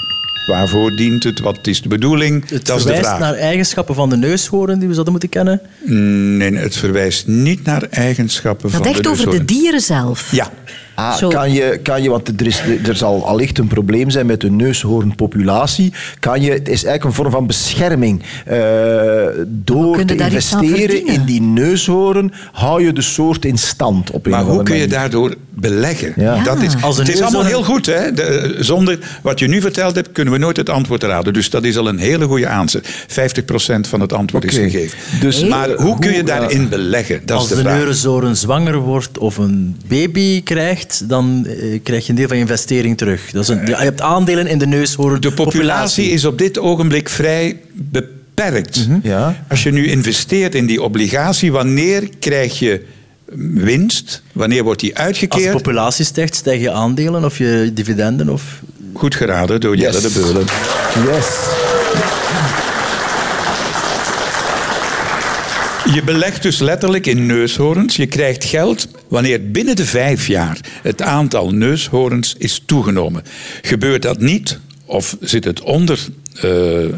Waarvoor 0.48 0.96
dient 0.96 1.24
het? 1.24 1.40
Wat 1.40 1.68
is 1.68 1.82
de 1.82 1.90
bedoeling? 1.90 2.50
Het 2.50 2.66
dat 2.66 2.78
is 2.78 2.84
de 2.84 2.90
verwijst 2.90 3.16
vraag. 3.16 3.20
naar 3.20 3.34
eigenschappen 3.34 3.96
van 3.96 4.10
de 4.10 4.18
neushoorn 4.18 4.80
die 4.80 4.88
we 4.88 4.94
zouden 4.94 5.12
moeten 5.12 5.30
kennen. 5.30 5.62
Nee, 6.38 6.56
het 6.56 6.76
verwijst 6.76 7.28
niet 7.28 7.64
naar 7.64 7.84
eigenschappen 7.90 8.66
Het 8.66 8.76
van 8.76 8.86
gaat 8.86 8.94
echt 8.94 9.04
de 9.04 9.10
over 9.10 9.26
de 9.26 9.32
neushoorn. 9.32 9.60
dieren 9.62 9.82
zelf. 9.82 10.32
Ja, 10.32 10.52
Ah, 10.96 11.14
Zo. 11.16 11.28
kan 11.28 11.52
je, 11.52 11.80
kan 11.84 12.04
je, 12.04 12.10
want 12.10 12.40
er, 12.42 12.48
is, 12.48 12.62
er 12.88 12.96
zal 12.96 13.26
allicht 13.28 13.58
een 13.58 13.68
probleem 13.68 14.10
zijn 14.10 14.26
met 14.26 14.42
de 14.42 14.50
neushoornpopulatie. 14.52 15.94
Kan 16.20 16.42
je, 16.42 16.52
het 16.52 16.68
is 16.68 16.84
eigenlijk 16.84 17.04
een 17.04 17.14
vorm 17.14 17.32
van 17.32 17.48
bescherming. 17.48 18.22
Eh, 18.46 18.58
door 19.48 20.06
te 20.06 20.16
investeren 20.16 21.06
in 21.08 21.24
die 21.26 21.42
neushoorn, 21.42 22.34
hou 22.52 22.84
je 22.86 22.94
de 22.94 23.02
soort 23.02 23.46
in 23.46 23.58
stand. 23.58 24.12
Op 24.12 24.26
een 24.26 24.32
Maar 24.32 24.44
hoe 24.44 24.64
kun 24.64 24.78
je 24.78 24.88
daardoor 24.88 25.36
beleggen? 25.50 26.14
Ja. 26.16 26.44
Dat 26.44 26.62
is, 26.62 26.74
Als 26.82 26.98
het 26.98 27.10
is 27.10 27.22
allemaal 27.22 27.42
neushoorn- 27.42 27.66
heel 27.66 27.74
goed. 27.74 27.86
Hè? 27.86 28.14
De- 28.14 28.56
zonder 28.60 29.00
wat 29.22 29.40
je 29.40 29.48
nu 29.48 29.62
verteld 29.62 29.96
hebt, 29.96 30.12
kunnen 30.12 30.34
we 30.34 30.40
nooit 30.40 30.58
het 30.58 30.70
antwoord 30.70 31.04
raden. 31.04 31.34
Dus 31.34 31.50
dat 31.50 31.64
is 31.64 31.78
al 31.78 31.88
een 31.88 31.98
hele 31.98 32.26
goede 32.26 32.48
aanzet. 32.48 32.88
50% 33.08 33.88
van 33.88 34.00
het 34.00 34.14
antwoord 34.14 34.44
is 34.44 34.56
gegeven. 34.56 34.98
Dus, 35.22 35.44
maar 35.46 35.70
eh, 35.70 35.80
hoe 35.80 36.00
kun 36.00 36.14
je 36.14 36.24
daarin 36.24 36.70
beleggen? 36.70 37.22
Dat 37.26 37.38
Als 37.38 37.50
is 37.52 37.58
de 37.58 37.64
de 37.64 37.70
neurenzoren 37.70 38.38
zwanger 38.38 38.76
wordt 38.78 39.18
of 39.18 39.38
een 39.38 39.76
baby 39.88 40.44
krijgt, 40.44 40.81
dan 41.04 41.46
eh, 41.46 41.80
krijg 41.84 42.04
je 42.04 42.10
een 42.10 42.16
deel 42.16 42.28
van 42.28 42.36
je 42.38 42.42
investering 42.42 42.98
terug. 42.98 43.32
Dat 43.32 43.42
is 43.44 43.48
een, 43.48 43.66
je 43.66 43.76
hebt 43.76 44.02
aandelen 44.02 44.48
in 44.48 44.58
de 44.58 44.68
neushoorn. 44.68 45.22
De 45.22 45.32
populatie 45.32 46.10
is 46.10 46.26
op 46.26 46.38
dit 46.38 46.60
ogenblik 46.60 47.10
vrij 47.10 47.60
beperkt. 47.74 48.88
Ja. 49.04 49.44
Als 49.50 49.64
je 49.64 49.72
nu 49.72 49.88
investeert 49.88 50.56
in 50.56 50.66
die 50.66 50.82
obligatie, 50.82 51.52
wanneer 51.52 52.10
krijg 52.20 52.60
je 52.60 52.86
winst? 53.54 54.22
Wanneer 54.32 54.64
wordt 54.64 54.80
die 54.80 54.90
Als 54.90 54.98
de 55.00 55.06
uitgekeerd? 55.06 55.52
populatie 55.52 56.06
stijgt, 56.06 56.36
stijg 56.36 56.62
je 56.62 56.72
aandelen 56.72 57.26
of 57.26 57.38
je 57.38 57.72
dividenden. 57.74 58.30
Of... 58.30 58.62
Goed 58.94 59.16
geraden 59.16 59.62
door 59.62 59.76
Jelle 59.78 60.02
Yes. 60.02 60.14
de 60.14 60.20
Beulen. 60.20 60.46
Yes. 61.16 61.28
Je 65.94 66.04
belegt 66.04 66.44
dus 66.44 66.60
letterlijk 66.60 67.06
in 67.06 67.26
neushoorns. 67.26 67.96
Je 67.96 68.06
krijgt 68.06 68.44
geld 68.44 68.88
wanneer 69.08 69.52
binnen 69.52 69.76
de 69.76 69.86
vijf 69.86 70.28
jaar 70.28 70.60
het 70.82 71.02
aantal 71.02 71.54
neushoorns 71.54 72.36
is 72.38 72.64
toegenomen. 72.66 73.24
Gebeurt 73.62 74.02
dat 74.02 74.20
niet, 74.20 74.60
of 74.86 75.18
zit 75.20 75.44
het 75.44 75.62
onder 75.62 76.00
eh, 76.36 76.42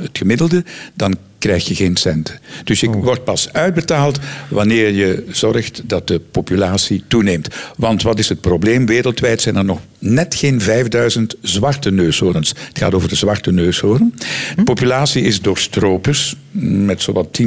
het 0.02 0.18
gemiddelde, 0.18 0.64
dan 0.94 1.18
krijg 1.44 1.68
je 1.68 1.76
geen 1.76 1.98
centen. 1.98 2.40
Dus 2.64 2.80
je 2.80 2.90
wordt 2.90 3.24
pas 3.24 3.54
uitbetaald 3.54 4.20
wanneer 4.50 4.92
je 4.92 5.26
zorgt 5.32 5.82
dat 5.86 6.08
de 6.08 6.20
populatie 6.20 7.04
toeneemt. 7.08 7.48
Want 7.78 8.04
wat 8.04 8.20
is 8.20 8.30
het 8.30 8.42
probleem? 8.42 8.86
Wereldwijd 8.86 9.42
zijn 9.42 9.56
er 9.56 9.66
nog 9.66 9.80
net 10.00 10.36
geen 10.36 10.62
5000 10.62 11.36
zwarte 11.42 11.92
neushoorns. 11.92 12.50
Het 12.50 12.78
gaat 12.78 12.94
over 12.94 13.10
de 13.10 13.16
zwarte 13.16 13.52
neushoorn. 13.52 14.14
De 14.56 14.64
populatie 14.64 15.24
is 15.24 15.42
door 15.42 15.58
stropers 15.58 16.36
met 16.52 17.02
zowat 17.02 17.42
10% 17.42 17.46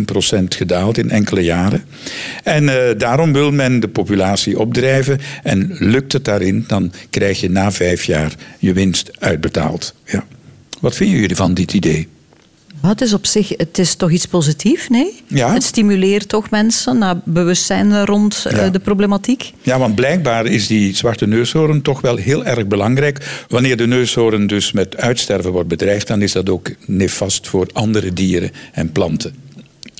gedaald 0.48 0.98
in 0.98 1.10
enkele 1.10 1.40
jaren. 1.40 1.84
En 2.42 2.68
eh, 2.68 2.98
daarom 2.98 3.32
wil 3.32 3.50
men 3.50 3.80
de 3.80 3.88
populatie 3.88 4.58
opdrijven. 4.58 5.18
En 5.42 5.76
lukt 5.78 6.12
het 6.12 6.24
daarin, 6.24 6.64
dan 6.66 6.92
krijg 7.10 7.40
je 7.40 7.50
na 7.50 7.72
vijf 7.72 8.04
jaar 8.04 8.34
je 8.58 8.72
winst 8.72 9.10
uitbetaald. 9.18 9.94
Ja. 10.04 10.24
Wat 10.80 10.96
vinden 10.96 11.20
jullie 11.20 11.36
van 11.36 11.54
dit 11.54 11.72
idee? 11.72 12.08
Het 12.88 13.00
is 13.00 13.12
op 13.12 13.26
zich 13.26 13.48
het 13.56 13.78
is 13.78 13.94
toch 13.94 14.10
iets 14.10 14.26
positiefs, 14.26 14.88
nee? 14.88 15.22
Ja. 15.26 15.52
Het 15.52 15.62
stimuleert 15.62 16.28
toch 16.28 16.50
mensen 16.50 16.98
naar 16.98 17.16
bewustzijn 17.24 18.04
rond 18.04 18.44
eh, 18.48 18.56
Ja. 18.56 18.68
de 18.68 18.78
problematiek. 18.78 19.52
Ja, 19.62 19.78
want 19.78 19.94
blijkbaar 19.94 20.46
is 20.46 20.66
die 20.66 20.96
zwarte 20.96 21.26
neushoorn 21.26 21.82
toch 21.82 22.00
wel 22.00 22.16
heel 22.16 22.44
erg 22.44 22.66
belangrijk. 22.66 23.44
Wanneer 23.48 23.76
de 23.76 23.86
neushoorn 23.86 24.46
dus 24.46 24.72
met 24.72 24.96
uitsterven 24.96 25.52
wordt 25.52 25.68
bedreigd, 25.68 26.06
dan 26.06 26.22
is 26.22 26.32
dat 26.32 26.48
ook 26.48 26.70
nefast 26.86 27.48
voor 27.48 27.66
andere 27.72 28.12
dieren 28.12 28.50
en 28.72 28.92
planten. 28.92 29.34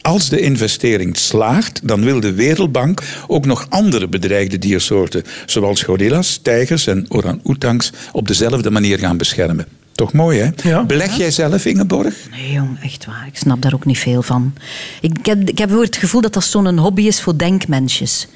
Als 0.03 0.29
de 0.29 0.41
investering 0.41 1.17
slaagt, 1.17 1.81
dan 1.83 2.05
wil 2.05 2.21
de 2.21 2.33
Wereldbank 2.33 3.03
ook 3.27 3.47
nog 3.47 3.67
andere 3.69 4.09
bedreigde 4.09 4.59
diersoorten, 4.59 5.23
zoals 5.47 5.83
gorillas, 5.83 6.39
tijgers 6.43 6.87
en 6.87 7.07
orang-oetangs, 7.09 7.93
op 8.13 8.29
dezelfde 8.29 8.71
manier 8.71 8.99
gaan 8.99 9.17
beschermen. 9.17 9.67
Toch 9.97 10.13
mooi, 10.13 10.39
hè? 10.39 10.51
Ja. 10.69 10.85
Beleg 10.85 11.17
jij 11.17 11.31
zelf, 11.31 11.65
Ingeborg? 11.65 12.15
Nee, 12.31 12.53
jong, 12.53 12.79
echt 12.83 13.07
waar. 13.07 13.25
Ik 13.27 13.37
snap 13.37 13.63
daar 13.63 13.75
ook 13.75 13.85
niet 13.85 13.99
veel 13.99 14.23
van. 14.23 14.53
Ik, 15.01 15.19
ik 15.19 15.27
heb, 15.27 15.49
ik 15.49 15.59
heb 15.59 15.71
het 15.71 15.97
gevoel 15.97 16.21
dat 16.21 16.33
dat 16.35 16.45
zo'n 16.45 16.79
hobby 16.79 17.03
is 17.03 17.21
voor 17.21 17.37
denkmensjes. 17.39 18.29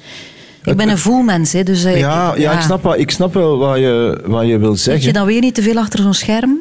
Ik 0.63 0.77
ben 0.77 0.89
een 0.89 0.97
voelmens, 0.97 1.51
hè, 1.53 1.63
dus... 1.63 1.83
eh, 1.83 1.99
Ja, 1.99 2.33
ja, 2.37 2.51
ik, 2.51 2.61
snap, 2.61 2.83
wel- 2.83 2.97
ik 2.99 3.11
snap 3.11 3.33
wel 3.33 3.57
wat 3.57 3.77
je, 3.77 4.21
wat 4.25 4.47
je 4.47 4.57
wil 4.57 4.75
Zit 4.75 4.85
je 4.85 4.91
zeggen. 4.91 5.13
dan 5.13 5.25
weer 5.25 5.41
niet 5.41 5.55
te 5.55 5.61
veel 5.61 5.77
achter 5.77 5.99
zo'n 5.99 6.13
scherm? 6.13 6.57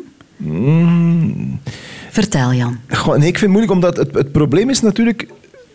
Vertel, 2.10 2.52
Jan. 2.52 2.78
Goh, 2.88 3.16
nee, 3.16 3.28
ik 3.28 3.38
vind 3.38 3.40
het 3.40 3.48
moeilijk, 3.50 3.72
omdat 3.72 3.96
het, 3.96 4.14
het 4.14 4.32
probleem 4.32 4.70
is 4.70 4.80
natuurlijk... 4.80 5.26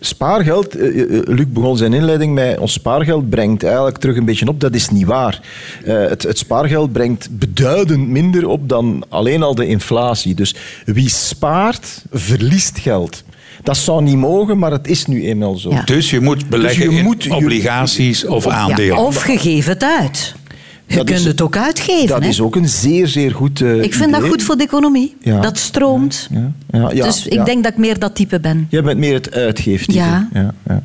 Spaargeld, 0.05 0.75
eh, 0.75 1.01
eh, 1.01 1.21
Luc 1.25 1.45
begon 1.49 1.77
zijn 1.77 1.93
inleiding 1.93 2.33
met 2.33 2.57
ons 2.57 2.73
spaargeld 2.73 3.29
brengt 3.29 3.63
eigenlijk 3.63 3.97
terug 3.97 4.17
een 4.17 4.25
beetje 4.25 4.47
op. 4.47 4.59
Dat 4.59 4.73
is 4.75 4.89
niet 4.89 5.05
waar. 5.05 5.41
Eh, 5.85 5.95
het, 6.07 6.23
het 6.23 6.37
spaargeld 6.37 6.91
brengt 6.91 7.27
beduidend 7.31 8.07
minder 8.07 8.47
op 8.47 8.69
dan 8.69 9.03
alleen 9.09 9.43
al 9.43 9.55
de 9.55 9.67
inflatie. 9.67 10.35
Dus 10.35 10.55
wie 10.85 11.09
spaart, 11.09 12.03
verliest 12.11 12.79
geld. 12.79 13.23
Dat 13.63 13.77
zou 13.77 14.01
niet 14.03 14.17
mogen, 14.17 14.57
maar 14.57 14.71
het 14.71 14.87
is 14.87 15.05
nu 15.05 15.25
eenmaal 15.25 15.55
zo. 15.55 15.69
Ja. 15.69 15.81
Dus 15.83 16.09
je 16.09 16.19
moet 16.19 16.49
beleggen 16.49 16.91
je 16.91 16.97
in 16.97 17.03
moet- 17.03 17.23
je- 17.23 17.33
obligaties 17.35 18.25
of 18.25 18.47
aandelen. 18.47 18.85
Ja, 18.95 19.03
of 19.03 19.21
geeft 19.21 19.67
het 19.67 19.83
uit. 19.83 20.35
Je 20.87 20.95
Dat 20.95 21.05
kunt 21.05 21.19
is- 21.19 21.25
het 21.25 21.41
ook 21.41 21.57
uitgeven. 21.57 22.07
Dat 22.07 22.21
hè. 22.23 22.27
is 22.27 22.41
ook 22.41 22.55
een 22.55 22.69
zeer, 22.69 23.07
zeer 23.07 23.31
goed 23.31 23.61
eh, 23.61 23.81
Ik 23.81 23.93
vind 23.93 24.11
dat 24.11 24.23
goed 24.23 24.43
voor 24.43 24.57
de 24.57 24.63
economie. 24.63 25.15
Ja. 25.21 25.39
Dat 25.41 25.57
stroomt. 25.57 26.27
Ja, 26.31 26.51
ja, 26.79 26.89
ja, 26.93 27.05
dus 27.05 27.27
ik 27.27 27.45
denk 27.45 27.63
dat 27.63 27.71
ik 27.71 27.77
meer 27.77 27.99
dat 27.99 28.15
type 28.15 28.39
ben. 28.39 28.67
Jij 28.69 28.83
bent 28.83 28.97
meer 28.99 29.13
het 29.13 29.33
uitgeeft. 29.33 29.93
Ja. 29.93 30.27
ja, 30.33 30.53
ja. 30.67 30.81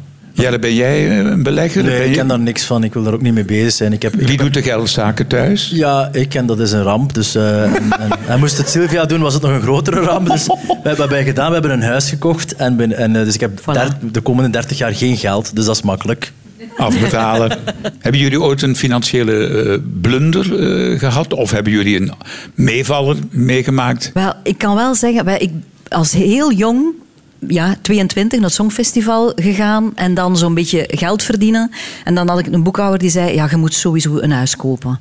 Ben 0.59 0.75
jij 0.75 1.09
eh, 1.11 1.17
een 1.19 1.43
belegger? 1.43 1.83
Nee, 1.83 1.93
Ben 1.93 2.03
ik 2.03 2.11
je- 2.11 2.17
ken 2.17 2.27
daar 2.29 2.39
niks 2.41 2.65
van. 2.65 2.85
Ik 2.85 2.93
wil 2.93 3.03
daar 3.03 3.13
ook 3.15 3.23
niet 3.23 3.33
mee 3.35 3.45
bezig 3.45 3.73
zijn. 3.73 3.93
Ik 3.93 4.03
heb, 4.03 4.15
ik 4.17 4.27
Wie 4.27 4.37
doet 4.37 4.55
de 4.55 4.63
geldzaken 4.63 5.27
thuis? 5.27 5.71
Ja, 5.75 6.09
ik 6.13 6.29
ken 6.29 6.47
dat 6.47 6.61
is 6.61 6.73
een 6.73 6.83
ramp. 6.83 7.15
Dus, 7.15 7.35
eh, 7.35 7.63
en, 7.63 7.73
en, 8.01 8.11
en 8.29 8.39
moest 8.39 8.57
het 8.59 8.69
Sylvia 8.69 9.05
doen, 9.05 9.21
was 9.21 9.35
het 9.35 9.43
nog 9.43 9.51
een 9.53 9.61
grotere 9.63 10.01
ramp. 10.01 10.29
Dus 10.31 10.47
we 10.47 10.75
hebben 10.89 11.09
wij 11.09 11.25
gedaan, 11.25 11.47
we 11.47 11.53
hebben 11.53 11.71
een 11.73 11.83
huis 11.83 12.09
gekocht. 12.09 12.55
En, 12.57 12.77
ben, 12.77 12.97
en, 12.97 13.13
dus 13.13 13.35
ik 13.35 13.41
heb 13.41 13.61
Voilà. 13.61 13.65
der- 13.65 13.97
de 14.13 14.21
komende 14.21 14.51
30 14.51 14.79
jaar 14.79 14.95
geen 14.95 15.17
geld. 15.17 15.57
Dus 15.57 15.65
dat 15.65 15.75
is 15.77 15.83
makkelijk. 15.83 16.33
Afbetalen. 16.77 17.59
hebben 17.99 18.21
jullie 18.21 18.41
ooit 18.41 18.63
een 18.63 18.77
financiële 18.77 19.47
eh, 19.47 19.79
blunder 20.01 20.59
eh, 20.93 20.99
gehad? 20.99 21.33
Of 21.35 21.51
hebben 21.51 21.73
jullie 21.73 21.97
een 22.01 22.13
meevaller 22.55 23.17
meegemaakt? 23.31 24.11
Wel, 24.15 24.33
ik 24.43 24.59
kan 24.59 24.75
wel 24.75 24.95
zeggen, 24.95 25.25
wij- 25.25 25.39
ik, 25.39 25.51
als 25.89 26.13
heel 26.13 26.53
jong, 26.53 26.87
ja, 27.49 27.77
22, 27.83 28.39
naar 28.39 28.47
het 28.49 28.57
Songfestival 28.57 29.33
gegaan 29.37 29.93
en 29.97 30.15
dan 30.15 30.37
zo'n 30.37 30.55
beetje 30.55 30.85
geld 30.89 31.23
verdienen. 31.23 31.71
En 32.05 32.15
dan 32.15 32.29
had 32.29 32.39
ik 32.39 32.47
een 32.47 32.63
boekhouder 32.63 32.99
die 32.99 33.11
zei, 33.11 33.35
ja, 33.35 33.47
je 33.51 33.57
moet 33.57 33.75
sowieso 33.75 34.19
een 34.19 34.31
huis 34.33 34.57
kopen. 34.57 34.99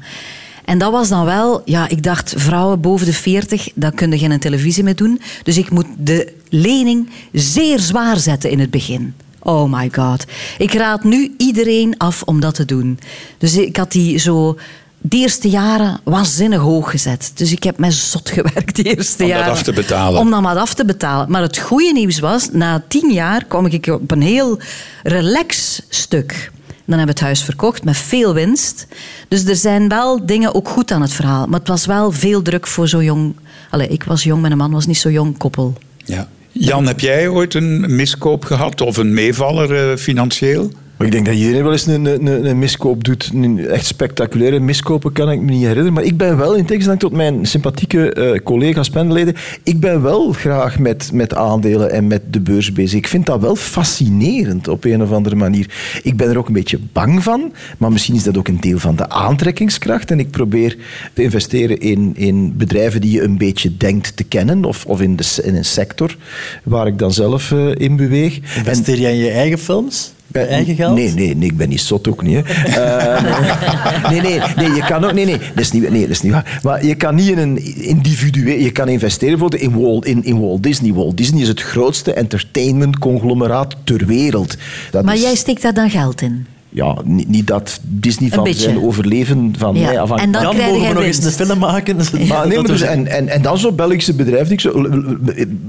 En 0.66 0.78
dat 0.78 0.92
was 0.92 1.10
dan 1.10 1.25
wel, 1.25 1.62
ja, 1.66 1.88
ik 1.89 2.04
dacht, 2.04 2.34
vrouwen 2.38 2.82
boven 2.82 3.06
de 3.06 3.13
40, 3.13 3.70
daar 3.75 3.92
kun 3.92 4.12
je 4.12 4.18
geen 4.18 4.39
televisie 4.39 4.84
mee 4.84 4.94
doen. 4.94 5.22
Dus 5.44 5.58
ik 5.58 5.70
moet 5.70 5.86
de 5.98 6.34
lening 6.50 7.10
zeer 7.34 7.80
zwaar 7.80 8.18
zetten 8.18 8.50
in 8.50 8.60
het 8.60 8.70
begin. 8.72 9.13
Oh 9.50 9.72
my 9.74 9.89
god. 9.91 10.25
Ik 10.58 10.74
raad 10.74 11.03
nu 11.03 11.34
iedereen 11.38 11.98
af 11.98 12.22
om 12.22 12.39
dat 12.39 12.56
te 12.56 12.65
doen. 12.65 13.00
Dus 13.38 13.58
ik 13.58 13.77
had 13.77 13.91
die 13.91 14.18
zo 14.18 14.58
de 15.01 15.18
eerste 15.18 15.50
jaren 15.50 16.00
waanzinnig 16.03 16.60
hoog 16.60 16.91
gezet. 16.91 17.32
Dus 17.34 17.51
ik 17.51 17.63
heb 17.63 17.77
mij 17.77 17.91
zot 17.91 18.29
gewerkt 18.29 18.75
de 18.75 18.84
eerste 18.84 19.24
Om 19.24 19.29
dat 19.29 19.38
jaren. 19.38 19.51
af 19.51 19.63
te 19.63 19.74
betalen. 19.74 20.20
Om 20.20 20.29
dat 20.32 20.41
maar 20.41 20.58
af 20.58 20.74
te 20.74 20.86
betalen. 20.86 21.32
Maar 21.32 21.41
het 21.41 21.58
goede 21.58 21.91
nieuws 21.94 22.20
was, 22.20 22.50
na 22.51 22.84
tien 22.88 23.12
jaar 23.12 23.46
kwam 23.46 23.65
ik 23.65 23.88
op 23.88 24.12
een 24.12 24.22
heel 24.22 24.60
relax 25.03 25.82
stuk. 25.89 26.51
Dan 26.86 26.98
hebben 26.98 27.15
we 27.15 27.22
het 27.22 27.29
huis 27.29 27.44
verkocht 27.44 27.84
met 27.84 27.98
veel 27.98 28.34
winst. 28.34 28.88
Dus 29.27 29.46
er 29.46 29.56
zijn 29.56 29.88
wel 29.89 30.25
dingen 30.25 30.56
ook 30.56 30.68
goed 30.70 30.91
aan 30.91 31.01
het 31.01 31.13
verhaal. 31.13 31.48
Maar 31.48 31.60
het 31.60 31.68
was 31.68 31.86
wel 31.86 32.12
veel 32.12 32.41
druk 32.41 32.68
voor 32.68 32.88
zo'n 32.88 33.03
jong... 33.03 33.36
Allee, 33.70 33.88
ik 33.88 34.03
was 34.03 34.24
jong, 34.24 34.41
mijn 34.41 34.58
man 34.58 34.72
was 34.72 34.86
niet 34.86 34.98
zo 34.98 35.10
jong 35.10 35.38
koppel. 35.38 35.74
Ja. 36.06 36.27
Jan, 36.51 36.88
heb 36.88 37.00
jij 37.00 37.27
ooit 37.27 37.53
een 37.53 37.96
miskoop 37.96 38.46
gehad 38.46 38.82
of 38.82 38.98
een 38.98 39.13
meevaller 39.13 39.91
eh, 39.91 39.98
financieel? 39.98 40.72
Maar 41.00 41.08
ik 41.08 41.13
denk 41.13 41.25
dat 41.25 41.36
iedereen 41.36 41.63
wel 41.63 41.72
eens 41.72 41.88
een, 41.88 42.06
een, 42.06 42.46
een 42.46 42.60
miskoop 42.60 43.03
doet. 43.03 43.32
Een 43.34 43.68
echt 43.68 43.86
spectaculaire 43.86 44.60
miskopen 44.60 45.12
kan 45.12 45.32
ik 45.32 45.39
me 45.39 45.51
niet 45.51 45.62
herinneren. 45.62 45.94
Maar 45.94 46.03
ik 46.03 46.18
ben 46.18 46.38
wel, 46.38 46.56
in 46.56 46.65
tegenstelling 46.65 47.01
tot 47.01 47.12
mijn 47.12 47.46
sympathieke 47.46 48.13
eh, 48.13 48.39
collega's 48.44 48.89
penleden, 48.89 49.36
ik 49.63 49.79
ben 49.79 50.01
wel 50.01 50.32
graag 50.32 50.79
met, 50.79 51.10
met 51.13 51.36
aandelen 51.36 51.91
en 51.91 52.08
met 52.08 52.22
de 52.34 52.39
beurs 52.39 52.72
bezig. 52.72 52.98
Ik 52.98 53.08
vind 53.08 53.25
dat 53.25 53.41
wel 53.41 53.56
fascinerend 53.56 54.68
op 54.68 54.84
een 54.84 55.01
of 55.01 55.12
andere 55.12 55.36
manier. 55.36 56.00
Ik 56.03 56.18
ben 56.18 56.29
er 56.29 56.38
ook 56.38 56.48
een 56.48 56.53
beetje 56.53 56.79
bang 56.94 57.24
van, 57.24 57.53
maar 57.77 57.91
misschien 57.91 58.15
is 58.15 58.24
dat 58.24 58.38
ook 58.38 58.48
een 58.48 58.62
deel 58.62 58.79
van 58.79 58.96
de 58.96 59.10
aantrekkingskracht. 59.10 60.12
En 60.12 60.20
ik 60.20 60.32
probeer 60.32 60.77
te 61.13 61.24
investeren 61.24 61.79
in, 61.79 62.13
in 62.15 62.58
bedrijven 62.58 63.01
die 63.01 63.12
je 63.12 63.22
een 63.22 63.38
beetje 63.38 63.77
denkt 63.77 64.18
te 64.18 64.24
kennen, 64.24 64.65
of, 64.65 64.86
of 64.86 65.01
in, 65.01 65.15
de, 65.15 65.41
in 65.44 65.56
een 65.56 65.65
sector 65.65 66.18
waar 66.63 66.88
ik 66.88 66.98
dan 66.98 67.13
zelf 67.13 67.51
eh, 67.51 67.75
in 67.75 67.96
beweeg. 67.96 68.39
Investeer 68.58 69.00
jij 69.00 69.12
in 69.12 69.24
je 69.24 69.32
eigen 69.32 69.58
films? 69.58 70.18
Bij 70.31 70.48
eigen 70.48 70.75
geld? 70.75 70.95
Nee, 70.95 71.13
nee, 71.13 71.36
nee, 71.36 71.50
ik 71.50 71.57
ben 71.57 71.69
niet 71.69 71.81
zot 71.81 72.07
ook 72.07 72.24
niet. 72.24 72.41
Hè. 72.45 72.53
Eh, 72.81 74.09
nee, 74.12 74.21
nee, 74.21 74.39
nee, 74.55 74.71
je 74.71 74.83
kan 74.88 75.05
ook... 75.05 75.13
Nee, 75.13 75.25
nee, 75.25 75.38
dat 75.38 75.59
is 75.63 75.71
niet, 75.71 75.89
nee, 75.89 76.01
dat 76.01 76.09
is 76.09 76.21
niet 76.21 76.31
waar. 76.31 76.59
Maar 76.63 76.86
je 76.86 76.95
kan 76.95 77.15
niet 77.15 77.27
in 77.27 77.38
een 77.38 77.81
individueel... 77.83 78.59
Je 78.59 78.71
kan 78.71 78.88
investeren 78.88 79.39
bijvoorbeeld 79.39 79.62
in 79.62 79.79
Walt, 79.81 80.05
in, 80.05 80.24
in 80.24 80.39
Walt 80.39 80.63
Disney. 80.63 80.93
Walt 80.93 81.17
Disney 81.17 81.41
is 81.41 81.48
het 81.48 81.62
grootste 81.62 82.13
entertainment-conglomeraat 82.13 83.75
ter 83.83 84.05
wereld. 84.05 84.55
Dat 84.91 85.03
Maar 85.05 85.15
is- 85.15 85.21
jij 85.21 85.36
steekt 85.36 85.62
daar 85.62 85.74
dan 85.74 85.89
geld 85.89 86.21
in? 86.21 86.45
Ja, 86.72 86.96
niet, 87.04 87.28
niet 87.28 87.48
dat 87.48 87.80
Disney 87.84 88.30
van 88.30 88.44
beetje. 88.44 88.62
zijn 88.62 88.82
overleven 88.84 89.54
van 89.58 89.76
Ja, 89.76 89.86
mij 89.86 90.00
afhangt. 90.00 90.24
en 90.24 90.32
dan 90.32 90.56
mogen 90.56 90.88
we 90.88 90.94
nog 90.94 91.04
eens 91.04 91.24
een 91.26 91.32
film 91.32 91.60
maken? 91.60 91.96
Maar 92.28 92.48
nee, 92.48 92.56
dat 92.56 92.68
maar 92.68 92.78
dus, 92.78 92.82
en, 92.82 93.08
en, 93.08 93.28
en 93.28 93.42
dan 93.42 93.58
zo'n 93.58 93.76
Belgische 93.76 94.14
bedrijf. 94.14 94.50
ik 94.52 94.60
zo, 94.60 94.88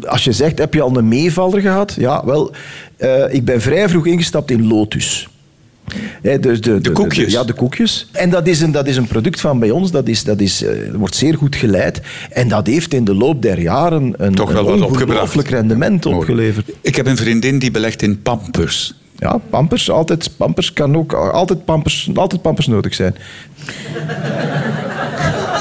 als 0.07 0.25
je 0.25 0.33
zegt, 0.33 0.59
heb 0.59 0.75
je 0.75 0.83
al 0.83 0.97
een 0.97 1.09
meevaller 1.09 1.61
gehad? 1.61 1.95
Ja, 1.99 2.25
wel, 2.25 2.51
eh, 2.97 3.35
ik 3.35 3.45
ben 3.45 3.61
vrij 3.61 3.89
vroeg 3.89 4.07
ingestapt 4.07 4.51
in 4.51 4.67
Lotus. 4.67 5.29
Hè, 6.23 6.41
dus 6.41 6.61
de, 6.61 6.81
de, 6.81 6.91
koekjes. 6.93 7.33
ja, 7.33 7.45
de 7.45 7.53
koekjes. 7.53 8.09
En 8.13 8.31
dat 8.31 8.47
is 8.47 8.61
een, 8.61 8.73
dat 8.73 8.87
is 8.87 8.97
een 8.97 9.07
product 9.07 9.41
van 9.41 9.59
bij 9.59 9.71
ons, 9.71 9.91
dat, 9.91 10.09
is, 10.09 10.25
dat 10.25 10.41
is, 10.41 10.63
eh, 10.65 10.73
wordt 10.95 11.15
zeer 11.17 11.37
goed 11.37 11.57
geleid. 11.57 12.01
En 12.31 12.49
dat 12.49 12.67
heeft 12.67 12.95
in 12.95 13.05
de 13.05 13.15
loop 13.15 13.43
der 13.43 13.61
jaren 13.61 14.15
een, 14.17 14.35
Toch 14.35 14.53
wel 14.53 14.59
een 14.61 14.65
wat 14.65 14.75
opgebracht. 14.89 15.09
ongelooflijk 15.11 15.49
rendement 15.49 16.07
opgeleverd. 16.07 16.71
Ik 16.81 16.97
heb 16.97 17.07
een 17.07 17.17
vriendin 17.17 17.59
die 17.59 17.71
belegt 17.71 18.03
in 18.03 18.23
pampers. 18.23 18.95
Ja, 19.21 19.39
pampers, 19.51 19.91
altijd, 19.91 20.31
pampers 20.37 20.73
kan 20.73 20.97
ook 20.97 21.13
altijd 21.13 21.65
pampers, 21.65 22.11
altijd 22.15 22.43
pampers 22.43 22.67
nodig 22.67 22.95
zijn. 22.95 23.17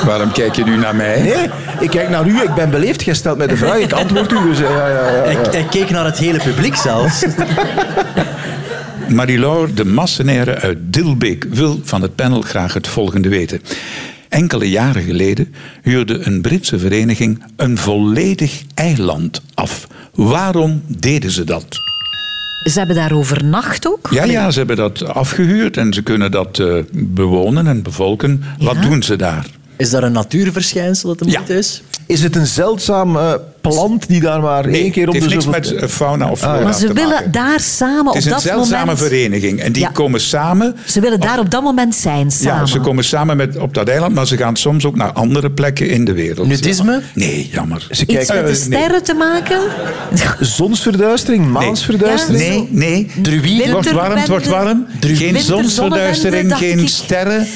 Waarom 0.05 0.31
kijk 0.31 0.55
je 0.55 0.63
nu 0.63 0.77
naar 0.77 0.95
mij? 0.95 1.21
Nee, 1.21 1.49
ik 1.79 1.89
kijk 1.89 2.09
naar 2.09 2.27
u, 2.27 2.41
ik 2.41 2.53
ben 2.53 2.69
beleefd 2.69 3.01
gesteld 3.01 3.37
met 3.37 3.49
de 3.49 3.57
vraag, 3.57 3.77
ik 3.77 3.91
antwoord 3.91 4.31
u. 4.31 4.43
Dus, 4.43 4.59
ja, 4.59 4.69
ja, 4.69 4.87
ja, 4.87 5.15
ja. 5.15 5.23
Hij, 5.23 5.35
hij 5.51 5.65
keek 5.69 5.89
naar 5.89 6.05
het 6.05 6.17
hele 6.17 6.39
publiek 6.43 6.75
zelfs. 6.75 7.25
Marie-Laure 9.09 9.73
de 9.73 9.85
Massenaire 9.85 10.55
uit 10.55 10.77
Dilbeek 10.81 11.45
wil 11.49 11.79
van 11.83 12.01
het 12.01 12.15
panel 12.15 12.41
graag 12.41 12.73
het 12.73 12.87
volgende 12.87 13.29
weten. 13.29 13.61
Enkele 14.29 14.69
jaren 14.69 15.01
geleden 15.01 15.53
huurde 15.81 16.25
een 16.25 16.41
Britse 16.41 16.79
vereniging 16.79 17.43
een 17.55 17.77
volledig 17.77 18.63
eiland 18.73 19.41
af. 19.53 19.87
Waarom 20.13 20.81
deden 20.87 21.31
ze 21.31 21.43
dat? 21.43 21.88
Ze 22.63 22.77
hebben 22.77 22.95
daar 22.95 23.11
overnacht 23.13 23.87
ook? 23.87 24.07
Ja, 24.11 24.23
ja, 24.23 24.51
ze 24.51 24.57
hebben 24.57 24.75
dat 24.75 25.03
afgehuurd 25.05 25.77
en 25.77 25.93
ze 25.93 26.01
kunnen 26.01 26.31
dat 26.31 26.59
eh, 26.59 26.73
bewonen 26.93 27.67
en 27.67 27.81
bevolken. 27.81 28.43
Wat 28.59 28.81
doen 28.81 29.03
ze 29.03 29.15
daar? 29.15 29.45
Is 29.77 29.89
daar 29.89 30.03
een 30.03 30.11
natuurverschijnsel 30.11 31.15
dat 31.15 31.19
de 31.27 31.31
Ja. 31.31 31.47
is? 31.47 31.81
Is 32.09 32.21
het 32.23 32.35
een 32.35 32.47
zeldzaam 32.47 33.15
eh, 33.17 33.33
plant 33.61 34.07
die 34.07 34.21
daar 34.21 34.41
maar 34.41 34.65
één 34.65 34.91
keer 34.91 35.07
het 35.07 35.15
op 35.15 35.21
de 35.21 35.29
heeft 35.35 35.45
niks 35.47 35.67
zoveel... 35.67 35.73
met 35.73 35.83
eh, 35.83 35.89
fauna 35.89 36.29
of 36.29 36.43
Ah, 36.43 36.47
ja. 36.47 36.49
flora 36.49 36.63
Maar 36.63 36.73
ze 36.79 36.87
te 36.87 36.93
willen 36.93 37.09
maken. 37.09 37.31
daar 37.31 37.59
samen 37.59 38.05
Het 38.05 38.15
is 38.15 38.21
op 38.21 38.27
een 38.27 38.31
dat 38.31 38.41
zeldzame 38.41 38.79
moment... 38.79 38.99
vereniging 38.99 39.59
en 39.59 39.71
die 39.71 39.81
Ja. 39.83 39.89
komen 39.89 40.21
samen 40.21 40.75
Ze 40.85 40.99
willen 40.99 41.19
daar 41.19 41.39
op 41.39 41.49
dat 41.51 41.63
moment 41.63 41.95
zijn, 41.95 42.31
samen. 42.31 42.59
Ja, 42.59 42.65
ze 42.65 42.79
komen 42.79 43.03
samen 43.03 43.37
met, 43.37 43.57
op 43.57 43.73
dat 43.73 43.87
eiland, 43.87 44.13
maar 44.13 44.27
ze 44.27 44.37
gaan 44.37 44.55
soms 44.55 44.85
ook 44.85 44.95
naar 44.95 45.11
andere 45.11 45.51
plekken 45.51 45.89
in 45.89 46.05
de 46.05 46.13
wereld. 46.13 46.47
Nudisme? 46.47 47.01
Nee, 47.13 47.49
jammer. 47.51 47.87
Ze 47.91 48.01
Iets 48.05 48.13
kijken, 48.13 48.35
met 48.35 48.43
de 48.55 48.69
nee. 48.69 48.79
sterren 48.79 49.03
te 49.03 49.13
maken? 49.13 49.59
zonsverduistering, 50.39 51.47
maansverduistering. 51.51 52.43
Ja, 52.43 52.49
Nee, 52.49 52.67
nee. 52.71 53.11
Druïden? 53.21 53.61
Het 53.63 53.71
wordt 53.71 53.91
warm, 53.91 54.17
het 54.17 54.27
wordt 54.27 54.47
warm. 54.47 54.85
Geen 54.99 55.39
zonsverduistering, 55.39 56.55
geen 56.55 56.87
sterren. 56.87 57.47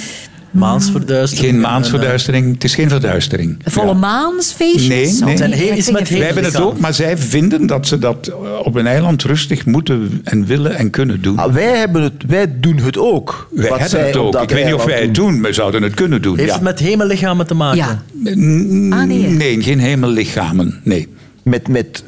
Maansverduistering. 0.53 1.53
Geen 1.53 1.63
en, 1.63 1.71
maansverduistering. 1.71 2.53
Het 2.53 2.63
is 2.63 2.75
geen 2.75 2.89
verduistering. 2.89 3.57
Volle 3.65 3.87
Ja. 3.87 3.93
maansfeestjes? 3.93 5.19
Nee, 5.19 5.37
nee. 5.37 5.75
Iets 5.75 5.91
met 5.91 6.09
Wij 6.09 6.19
hebben 6.19 6.43
het 6.43 6.61
ook, 6.61 6.79
maar 6.79 6.93
zij 6.93 7.17
vinden 7.17 7.67
dat 7.67 7.87
ze 7.87 7.97
dat 7.99 8.31
op 8.63 8.75
een 8.75 8.87
eiland 8.87 9.23
rustig 9.23 9.65
moeten 9.65 10.21
en 10.23 10.45
willen 10.45 10.75
en 10.75 10.89
kunnen 10.89 11.21
doen. 11.21 11.37
Ah, 11.37 11.53
wij, 11.53 11.77
hebben 11.77 12.01
het, 12.01 12.13
wij 12.27 12.59
doen 12.59 12.77
het 12.77 12.97
ook. 12.97 13.47
wij 13.51 13.69
wat 13.69 13.79
hebben 13.79 13.99
zij 13.99 14.07
het 14.07 14.15
ook. 14.17 14.41
Ik 14.41 14.49
weet 14.49 14.65
niet 14.65 14.73
of 14.73 14.85
wij 14.85 15.01
het 15.01 15.15
doen, 15.15 15.41
we 15.41 15.53
zouden 15.53 15.83
het 15.83 15.93
kunnen 15.93 16.21
doen. 16.21 16.35
Heeft 16.37 16.47
ja. 16.47 16.53
het 16.55 16.63
met 16.63 16.79
hemellichamen 16.79 17.47
te 17.47 17.53
maken? 17.53 17.77
Ja. 17.77 18.01
N- 18.35 18.91
Ah, 18.93 19.03
nee. 19.03 19.27
Nee, 19.27 19.61
geen 19.61 19.79
hemellichamen. 19.79 20.79
Nee. 20.83 21.07
Met, 21.43 21.67
met 21.67 22.03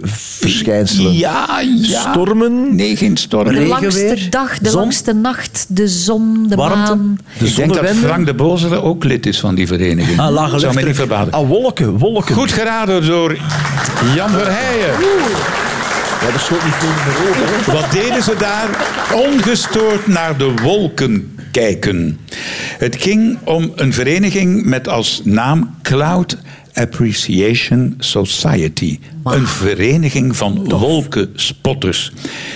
weersverschijnselen. 0.00 1.12
Ja, 1.12 1.60
ja. 1.76 2.00
Stormen. 2.10 2.74
Nee, 2.74 2.96
geen 2.96 3.16
stormen. 3.16 3.54
De 3.54 3.60
langste 3.66 4.28
dag, 4.30 4.58
de 4.58 4.70
zon. 4.70 4.80
langste 4.80 5.12
nacht, 5.12 5.66
de 5.68 5.88
zon, 5.88 6.46
de 6.48 6.56
Warmte. 6.56 6.78
maan. 6.94 7.18
De 7.38 7.46
ik 7.46 7.56
denk 7.56 7.74
dat. 7.74 7.88
Frank 7.88 8.26
de 8.26 8.34
Bozere 8.34 8.82
ook 8.82 9.04
lid 9.04 9.26
is 9.26 9.40
van 9.40 9.54
die 9.54 9.66
vereniging. 9.66 10.20
Ah, 10.20 10.30
lage 10.30 10.58
Zou 10.58 10.74
mij 10.74 10.84
niet 10.84 10.96
verbazen. 10.96 11.32
Ah, 11.32 11.48
wolken, 11.48 11.98
wolken. 11.98 12.34
Goed 12.34 12.52
geraden 12.52 13.06
door 13.06 13.36
Jan 14.14 14.30
Verheijen. 14.30 14.94
Ja, 16.20 16.30
dat 16.32 16.40
schoot 16.40 16.64
niet 16.64 16.74
veel 16.74 16.88
meer 16.88 17.30
over. 17.30 17.64
hè. 17.64 17.72
Wat 17.80 17.92
deden 17.92 18.22
ze 18.22 18.34
daar? 18.38 18.68
Ongestoord 19.14 20.06
naar 20.06 20.36
de 20.38 20.54
wolken 20.62 21.36
kijken. 21.50 22.18
Het 22.78 22.96
ging 22.98 23.38
om 23.44 23.72
een 23.74 23.92
vereniging 23.92 24.64
met 24.64 24.88
als 24.88 25.20
naam 25.24 25.74
Cloud 25.82 26.36
Appreciation 26.80 27.94
Society. 27.98 28.98
Een 29.24 29.46
vereniging 29.46 30.36
van 30.36 30.68
wolkenspotters. 30.68 32.12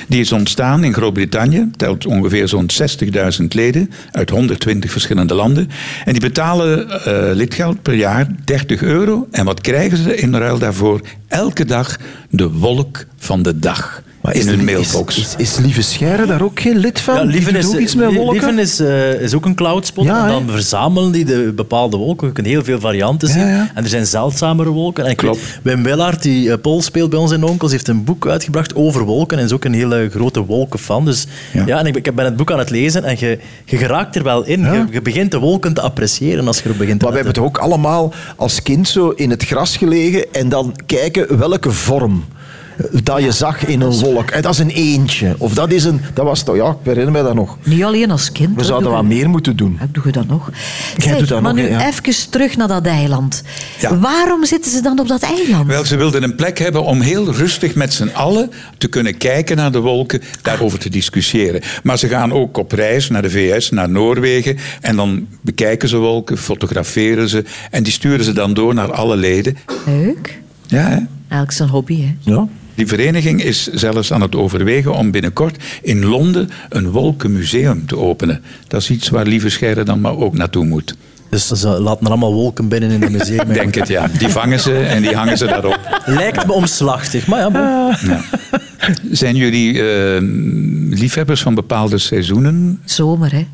Die 0.08 0.20
is 0.20 0.32
ontstaan 0.32 0.84
in 0.84 0.92
Groot-Brittannië, 0.92 1.70
telt 1.76 2.06
ongeveer 2.06 2.48
zo'n 2.48 2.70
60.000 3.40 3.46
leden 3.48 3.90
uit 4.10 4.30
120 4.30 4.90
verschillende 4.90 5.34
landen. 5.34 5.70
En 6.04 6.12
die 6.12 6.22
betalen 6.22 6.90
eh, 6.90 7.34
lidgeld 7.34 7.82
per 7.82 7.94
jaar 7.94 8.26
30 8.44 8.82
euro. 8.82 9.28
En 9.30 9.44
wat 9.44 9.60
krijgen 9.60 9.98
ze 9.98 10.16
in 10.16 10.34
ruil 10.34 10.58
daarvoor? 10.58 11.00
Elke 11.28 11.64
dag 11.64 11.96
de 12.30 12.50
wolk 12.50 13.06
van 13.16 13.42
de 13.42 13.58
dag 13.58 14.02
in 14.32 14.48
hun 14.48 14.58
de- 14.58 14.64
mailbox. 14.64 15.18
Is, 15.18 15.34
is, 15.38 15.52
is 15.52 15.56
Lieve 15.64 15.82
Scheire 15.82 16.26
daar 16.26 16.42
ook 16.42 16.60
geen 16.60 16.76
lid 16.76 17.00
van? 17.00 17.14
Ja, 17.14 17.22
Lieven 17.22 17.56
is, 17.56 17.66
ook 17.66 17.76
iets 17.78 17.94
met 17.94 18.08
Lie- 18.10 18.16
wolken? 18.18 18.32
Lieven 18.34 18.58
is, 18.58 18.80
eh, 18.80 19.20
is 19.20 19.34
ook 19.34 19.44
een 19.44 19.54
cloudspot. 19.54 20.04
Ja, 20.04 20.22
en 20.22 20.28
dan 20.28 20.50
verzamelen 20.50 21.12
die 21.12 21.24
de 21.24 21.52
bepaalde 21.56 21.96
wolken. 21.96 22.26
Je 22.26 22.32
kunt 22.32 22.46
heel 22.46 22.64
veel 22.64 22.80
varianten 22.80 23.28
zien. 23.28 23.40
Ja, 23.40 23.48
ja. 23.48 23.70
En 23.74 23.82
er 23.82 23.88
zijn 23.88 24.06
zeldzamere 24.06 24.68
wolken. 24.70 25.04
En 25.06 25.16
Klopt. 25.16 25.36
weet, 25.40 25.58
Wim 25.74 25.82
Willaert, 25.82 26.22
die 26.22 26.50
eh, 26.52 26.58
Paul 26.60 26.82
speelt 26.82 27.10
bij 27.10 27.18
ons 27.18 27.32
in 27.32 27.44
Onkels, 27.44 27.70
heeft 27.72 27.88
een 27.88 28.04
boek 28.04 28.26
uitgebracht 28.26 28.74
over 28.74 29.02
wolken. 29.04 29.38
En 29.38 29.44
is 29.44 29.52
ook 29.52 29.64
een 29.64 29.74
hele 29.74 30.08
grote 30.10 30.44
wolkenfan. 30.44 31.04
Dus 31.04 31.26
ja, 31.52 31.62
Ja. 31.66 31.78
en 31.78 31.86
ik, 31.86 31.96
ik 31.96 32.14
ben 32.14 32.24
het 32.24 32.36
boek 32.36 32.52
aan 32.52 32.58
het 32.58 32.70
lezen 32.70 33.04
en 33.04 33.16
je, 33.18 33.38
je 33.64 33.76
geraakt 33.76 34.16
er 34.16 34.22
wel 34.22 34.44
in. 34.44 34.60
Je, 34.60 34.84
je 34.90 35.02
begint 35.02 35.30
de 35.30 35.38
wolken 35.38 35.74
te 35.74 35.80
appreciëren 35.80 36.46
als 36.46 36.60
je 36.62 36.68
er 36.68 36.76
begint 36.76 36.98
te 36.98 37.04
Maar 37.04 37.14
we 37.14 37.20
hebben 37.20 37.34
toch 37.42 37.44
ook 37.46 37.58
allemaal 37.58 38.12
als 38.36 38.62
kind 38.62 38.88
zo 38.88 39.08
in 39.08 39.30
het 39.30 39.44
gras 39.44 39.76
gelegen 39.76 40.32
en 40.32 40.48
dan 40.48 40.74
kijken 40.86 41.38
welke 41.38 41.70
vorm 41.70 42.24
dat 43.02 43.22
je 43.22 43.32
zag 43.32 43.66
in 43.66 43.80
een 43.80 43.90
wolk. 43.90 44.30
En 44.30 44.42
dat 44.42 44.52
is 44.52 44.58
een 44.58 44.70
eentje. 44.70 45.34
Of 45.38 45.54
dat 45.54 45.72
is 45.72 45.84
een... 45.84 46.00
Dat 46.14 46.24
was 46.24 46.42
toch... 46.42 46.56
Ja, 46.56 46.68
ik 46.68 46.76
herinner 46.82 47.12
me 47.12 47.22
dat 47.22 47.34
nog. 47.34 47.58
Niet 47.62 47.82
alleen 47.82 48.10
als 48.10 48.32
kind. 48.32 48.56
We 48.56 48.64
zouden 48.64 48.90
wat 48.90 49.04
meer 49.04 49.28
moeten 49.30 49.56
doen. 49.56 49.76
Ja, 49.80 49.86
doe 49.92 50.02
je 50.06 50.12
dat 50.12 50.26
nog? 50.26 50.50
Jij 50.96 51.06
Zeg, 51.08 51.18
doet 51.18 51.28
dat 51.28 51.42
maar 51.42 51.54
nog, 51.54 51.64
nu 51.64 51.70
ja. 51.70 51.86
even 51.86 52.30
terug 52.30 52.56
naar 52.56 52.68
dat 52.68 52.86
eiland. 52.86 53.42
Ja. 53.80 53.98
Waarom 53.98 54.44
zitten 54.44 54.70
ze 54.70 54.80
dan 54.80 54.98
op 54.98 55.08
dat 55.08 55.22
eiland? 55.22 55.66
Wel, 55.66 55.84
ze 55.84 55.96
wilden 55.96 56.22
een 56.22 56.34
plek 56.34 56.58
hebben 56.58 56.84
om 56.84 57.00
heel 57.00 57.32
rustig 57.32 57.74
met 57.74 57.92
z'n 57.92 58.10
allen 58.12 58.50
te 58.78 58.88
kunnen 58.88 59.16
kijken 59.16 59.56
naar 59.56 59.72
de 59.72 59.80
wolken, 59.80 60.20
daarover 60.42 60.78
te 60.78 60.88
discussiëren. 60.88 61.60
Maar 61.82 61.98
ze 61.98 62.08
gaan 62.08 62.32
ook 62.32 62.56
op 62.56 62.72
reis 62.72 63.08
naar 63.08 63.22
de 63.22 63.30
VS, 63.30 63.70
naar 63.70 63.88
Noorwegen. 63.88 64.56
En 64.80 64.96
dan 64.96 65.26
bekijken 65.40 65.88
ze 65.88 65.96
wolken, 65.96 66.38
fotograferen 66.38 67.28
ze. 67.28 67.44
En 67.70 67.82
die 67.82 67.92
sturen 67.92 68.24
ze 68.24 68.32
dan 68.32 68.54
door 68.54 68.74
naar 68.74 68.92
alle 68.92 69.16
leden. 69.16 69.56
Leuk. 69.86 70.40
Ja, 70.66 70.80
hè? 70.80 70.96
Eigenlijk 71.28 71.52
zijn 71.52 71.68
hobby, 71.68 72.00
hè? 72.00 72.14
Ja. 72.20 72.48
Die 72.74 72.86
vereniging 72.86 73.42
is 73.42 73.66
zelfs 73.72 74.12
aan 74.12 74.20
het 74.20 74.34
overwegen 74.34 74.94
om 74.94 75.10
binnenkort 75.10 75.64
in 75.82 76.04
Londen 76.04 76.50
een 76.68 76.90
wolkenmuseum 76.90 77.86
te 77.86 77.96
openen. 77.96 78.42
Dat 78.68 78.80
is 78.80 78.90
iets 78.90 79.08
waar 79.08 79.26
Lieve 79.26 79.48
Scheire 79.48 79.82
dan 79.82 80.00
maar 80.00 80.16
ook 80.16 80.36
naartoe 80.36 80.64
moet. 80.64 80.94
Dus 81.28 81.46
ze 81.46 81.68
laten 81.68 82.04
er 82.04 82.10
allemaal 82.10 82.32
wolken 82.32 82.68
binnen 82.68 82.90
in 82.90 83.02
het 83.02 83.10
museum. 83.10 83.50
Ik 83.50 83.54
denk 83.54 83.74
het, 83.74 83.88
ja. 83.88 84.08
Die 84.18 84.28
vangen 84.28 84.60
ze 84.60 84.78
en 84.78 85.02
die 85.02 85.16
hangen 85.16 85.38
ze 85.38 85.46
daarop. 85.46 85.78
Lijkt 86.06 86.46
me 86.46 86.52
omslachtig, 86.52 87.26
maar 87.26 87.40
ja, 87.40 87.50
bon. 87.50 88.08
Ja. 88.10 88.20
Zijn 89.10 89.36
jullie 89.36 89.82
eh, 89.82 90.16
liefhebbers 90.90 91.42
van 91.42 91.54
bepaalde 91.54 91.98
seizoenen? 91.98 92.80
Zomer, 92.84 93.32
hè? 93.32 93.46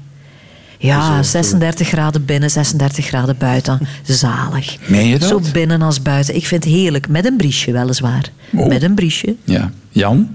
Ja, 0.83 1.23
36 1.23 1.89
graden 1.89 2.25
binnen, 2.25 2.51
36 2.51 3.07
graden 3.07 3.37
buiten. 3.39 3.79
Zalig. 4.03 4.77
Meen 4.87 5.07
je 5.07 5.19
dat? 5.19 5.29
Zo 5.29 5.41
binnen 5.53 5.83
als 5.83 6.03
buiten. 6.03 6.35
Ik 6.37 6.47
vind 6.47 6.65
het 6.65 6.73
heerlijk. 6.73 7.09
Met 7.09 7.27
een 7.27 7.37
briesje, 7.37 7.73
weliswaar. 7.73 8.31
Oh. 8.57 8.67
Met 8.67 8.83
een 8.83 8.95
briesje. 8.95 9.37
Ja. 9.45 9.71
Jan? 9.89 10.29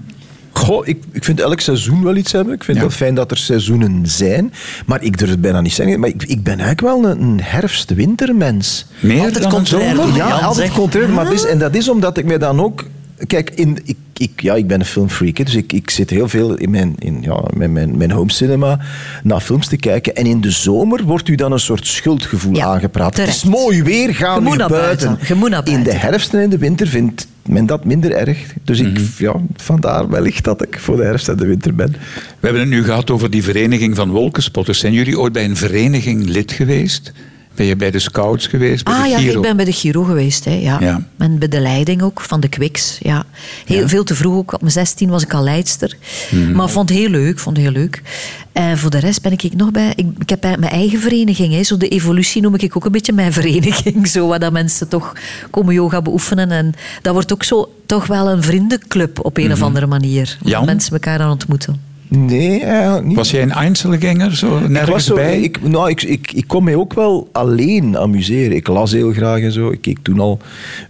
Goh, 0.52 0.86
ik, 0.86 1.02
ik 1.12 1.24
vind 1.24 1.40
elk 1.40 1.60
seizoen 1.60 2.02
wel 2.02 2.16
iets 2.16 2.32
hebben. 2.32 2.54
Ik 2.54 2.64
vind 2.64 2.78
Ja. 2.78 2.82
het 2.82 2.92
wel 2.92 3.06
fijn 3.06 3.14
dat 3.16 3.30
er 3.30 3.36
seizoenen 3.36 4.00
zijn. 4.06 4.52
Maar 4.86 5.02
ik 5.02 5.18
durf 5.18 5.30
het 5.30 5.40
bijna 5.40 5.60
niet 5.60 5.72
zeggen. 5.72 6.00
Maar 6.00 6.08
ik, 6.08 6.22
ik 6.22 6.42
ben 6.42 6.60
eigenlijk 6.60 6.80
wel 6.80 7.10
een, 7.10 7.22
een 7.22 7.40
herfst-wintermens. 7.42 8.86
Meer 9.00 9.20
Altijd 9.24 9.42
dan 9.42 9.54
een 9.54 9.66
zomer? 9.66 10.14
Ja, 10.16 10.28
altijd 10.30 10.72
contrair. 10.72 11.08
Maar 11.08 11.32
is, 11.32 11.44
en 11.46 11.58
dat 11.58 11.74
is 11.74 11.88
omdat 11.88 12.16
ik 12.18 12.24
mij 12.24 12.38
dan 12.38 12.60
ook... 12.60 12.84
Kijk, 13.26 13.50
in, 13.50 13.78
ik, 13.84 13.96
ik, 14.16 14.40
ja, 14.42 14.54
ik 14.54 14.66
ben 14.66 14.80
een 14.80 14.86
filmfreak, 14.86 15.36
hè, 15.36 15.44
dus 15.44 15.54
ik, 15.54 15.72
ik 15.72 15.90
zit 15.90 16.10
heel 16.10 16.28
veel 16.28 16.54
in 16.54 16.70
mijn, 16.70 16.94
in, 16.98 17.18
ja, 17.20 17.44
mijn, 17.54 17.72
mijn, 17.72 17.96
mijn 17.96 18.10
home 18.10 18.32
cinema 18.32 18.80
naar 19.22 19.40
films 19.40 19.66
te 19.68 19.76
kijken. 19.76 20.14
En 20.16 20.26
in 20.26 20.40
de 20.40 20.50
zomer 20.50 21.02
wordt 21.04 21.28
u 21.28 21.34
dan 21.34 21.52
een 21.52 21.60
soort 21.60 21.86
schuldgevoel 21.86 22.54
Ja, 22.54 22.66
aangepraat. 22.66 23.14
terecht. 23.14 23.32
Het 23.32 23.44
is 23.44 23.50
mooi 23.50 23.82
weer, 23.82 24.14
ga 24.14 24.34
Je 24.34 24.40
moet 24.40 24.50
nu 24.50 24.56
naar 24.56 24.68
buiten. 24.68 25.18
In 25.64 25.82
de 25.82 25.94
herfst 25.94 26.34
en 26.34 26.40
in 26.40 26.50
de 26.50 26.58
winter 26.58 26.86
vindt 26.86 27.26
men 27.42 27.66
dat 27.66 27.84
minder 27.84 28.12
erg. 28.12 28.38
Dus 28.64 28.80
ik, 28.80 28.98
ja, 29.18 29.34
vandaar 29.56 30.08
wellicht 30.08 30.44
dat 30.44 30.62
ik 30.62 30.78
voor 30.78 30.96
de 30.96 31.02
herfst 31.02 31.28
en 31.28 31.36
de 31.36 31.46
winter 31.46 31.74
ben. 31.74 31.90
We 31.90 31.96
hebben 32.40 32.60
het 32.60 32.70
nu 32.70 32.84
gehad 32.84 33.10
over 33.10 33.30
die 33.30 33.42
vereniging 33.42 33.96
van 33.96 34.10
wolkenspotters. 34.10 34.78
Zijn 34.78 34.92
jullie 34.92 35.18
ooit 35.18 35.32
bij 35.32 35.44
een 35.44 35.56
vereniging 35.56 36.24
lid 36.28 36.52
geweest? 36.52 37.12
Ben 37.56 37.66
je 37.66 37.76
bij 37.76 37.90
de 37.90 37.98
scouts 37.98 38.46
geweest? 38.46 38.84
Bij 38.84 38.94
Ah 38.94 39.02
de 39.02 39.08
ja, 39.08 39.18
Giro? 39.18 39.36
ik 39.36 39.42
ben 39.42 39.56
bij 39.56 39.64
de 39.64 39.72
Giro 39.72 40.02
geweest. 40.02 40.44
Hè, 40.44 40.54
ja. 40.54 40.76
Ja. 40.80 41.06
En 41.18 41.38
bij 41.38 41.48
de 41.48 41.60
leiding 41.60 42.02
ook, 42.02 42.20
van 42.20 42.40
de 42.40 42.48
Quicks. 42.48 42.98
Ja. 43.02 43.24
Heel, 43.64 43.80
Ja. 43.80 43.88
Veel 43.88 44.04
te 44.04 44.14
vroeg 44.14 44.34
ook. 44.34 44.52
Op 44.52 44.60
mijn 44.60 44.72
16 44.72 45.08
was 45.08 45.22
ik 45.22 45.34
al 45.34 45.42
leidster. 45.42 45.96
Mhm. 46.30 46.52
Maar 46.52 46.68
vond 46.68 46.88
het 46.88 46.98
heel 46.98 47.08
leuk. 47.08 47.38
Vond 47.38 47.56
het 47.56 47.66
heel 47.66 47.74
leuk. 47.74 48.02
En 48.52 48.78
voor 48.78 48.90
de 48.90 48.98
rest 48.98 49.22
ben 49.22 49.32
ik 49.32 49.54
nog 49.56 49.70
bij... 49.70 49.92
Ik, 49.96 50.06
ik 50.18 50.28
heb 50.28 50.42
mijn 50.42 50.62
eigen 50.72 51.00
vereniging. 51.00 51.52
Hè, 51.52 51.62
zo 51.62 51.76
de 51.76 51.88
evolutie 51.88 52.42
noem 52.42 52.54
ik 52.54 52.76
ook 52.76 52.84
een 52.84 52.92
beetje 52.92 53.12
mijn 53.12 53.32
vereniging. 53.40 54.06
Zo, 54.08 54.26
waar 54.26 54.38
dat 54.38 54.52
mensen 54.52 54.88
toch 54.88 55.12
komen 55.50 55.74
yoga 55.74 56.02
beoefenen. 56.02 56.50
En 56.50 56.74
dat 57.02 57.12
wordt 57.12 57.32
ook 57.32 57.42
zo 57.42 57.74
toch 57.86 58.06
wel 58.06 58.28
een 58.28 58.42
vriendenclub 58.42 59.24
op 59.24 59.36
een 59.36 59.52
of 59.52 59.62
andere 59.62 59.86
manier. 59.86 60.36
Waar 60.42 60.52
Mhm. 60.56 60.64
Mensen 60.64 60.92
elkaar 60.92 61.20
aan 61.20 61.30
ontmoeten. 61.30 61.80
Nee, 62.08 62.64
eigenlijk 62.64 63.06
niet. 63.06 63.16
Was 63.16 63.30
jij 63.30 63.42
een 63.42 63.52
Einzelganger, 63.52 64.36
zo 64.36 64.58
nergens 64.58 64.80
ik 64.80 64.92
was 64.92 65.04
zo, 65.04 65.14
bij? 65.14 65.40
Ik, 65.40 65.68
nou, 65.68 65.90
ik, 65.90 66.02
ik, 66.02 66.32
ik 66.32 66.44
kon 66.46 66.64
mij 66.64 66.74
ook 66.74 66.94
wel 66.94 67.28
alleen 67.32 67.98
amuseren. 67.98 68.56
Ik 68.56 68.66
las 68.68 68.92
heel 68.92 69.12
graag 69.12 69.40
en 69.40 69.52
zo. 69.52 69.70
Ik 69.70 69.80
keek 69.80 69.98
toen 70.02 70.20
al 70.20 70.38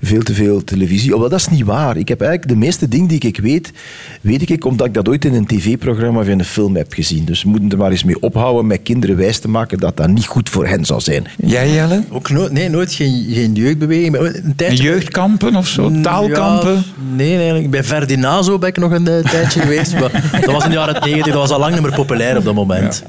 veel 0.03 0.23
te 0.23 0.35
veel 0.35 0.65
televisie. 0.65 1.15
Oh, 1.15 1.21
maar 1.21 1.29
dat 1.29 1.39
is 1.39 1.49
niet 1.49 1.65
waar. 1.65 1.97
Ik 1.97 2.09
heb 2.09 2.21
eigenlijk 2.21 2.51
de 2.51 2.57
meeste 2.57 2.89
dingen 2.89 3.09
die 3.09 3.21
ik 3.21 3.39
weet, 3.39 3.73
weet 4.21 4.51
ik 4.51 4.65
omdat 4.65 4.87
ik 4.87 4.95
dat 4.95 5.09
ooit 5.09 5.25
in 5.25 5.35
een 5.35 5.47
tv-programma 5.47 6.21
of 6.21 6.27
in 6.27 6.39
een 6.39 6.45
film 6.45 6.77
heb 6.77 6.93
gezien. 6.93 7.25
Dus 7.25 7.43
we 7.43 7.49
moeten 7.49 7.71
er 7.71 7.79
maar 7.79 7.91
eens 7.91 8.05
mee 8.05 8.21
ophouden 8.23 8.67
met 8.67 8.81
kinderen 8.83 9.17
wijs 9.17 9.39
te 9.39 9.49
maken 9.49 9.79
dat 9.79 9.97
dat 9.97 10.09
niet 10.09 10.27
goed 10.27 10.49
voor 10.49 10.67
hen 10.67 10.85
zal 10.85 11.01
zijn. 11.01 11.25
Jij, 11.37 11.71
Jelle? 11.71 12.03
Ook 12.11 12.31
nooit, 12.31 12.53
nee, 12.53 12.69
nooit 12.69 12.93
geen, 12.93 13.27
geen 13.29 13.53
jeugdbeweging. 13.55 14.11
maar 14.13 14.21
Een 14.21 14.35
En 14.35 14.53
tijdje... 14.57 14.83
jeugdkampen 14.83 15.57
of 15.57 15.67
zo? 15.67 16.01
Taalkampen? 16.01 16.73
Ja, 16.73 16.83
nee, 17.15 17.37
eigenlijk. 17.37 17.71
Bij 17.71 17.85
Ferdinazo 17.85 18.59
ben 18.59 18.69
ik 18.69 18.77
nog 18.77 18.91
een 18.93 19.09
eh, 19.09 19.25
tijdje 19.25 19.61
geweest. 19.61 19.93
Maar 20.01 20.41
dat 20.41 20.53
was 20.53 20.65
in 20.65 20.71
de 20.71 20.77
jaren 20.77 21.01
90, 21.07 21.33
dat 21.33 21.43
was 21.43 21.51
al 21.51 21.59
lang 21.59 21.73
niet 21.73 21.83
meer 21.83 21.95
populair 21.95 22.37
op 22.37 22.45
dat 22.45 22.55
moment. 22.55 23.03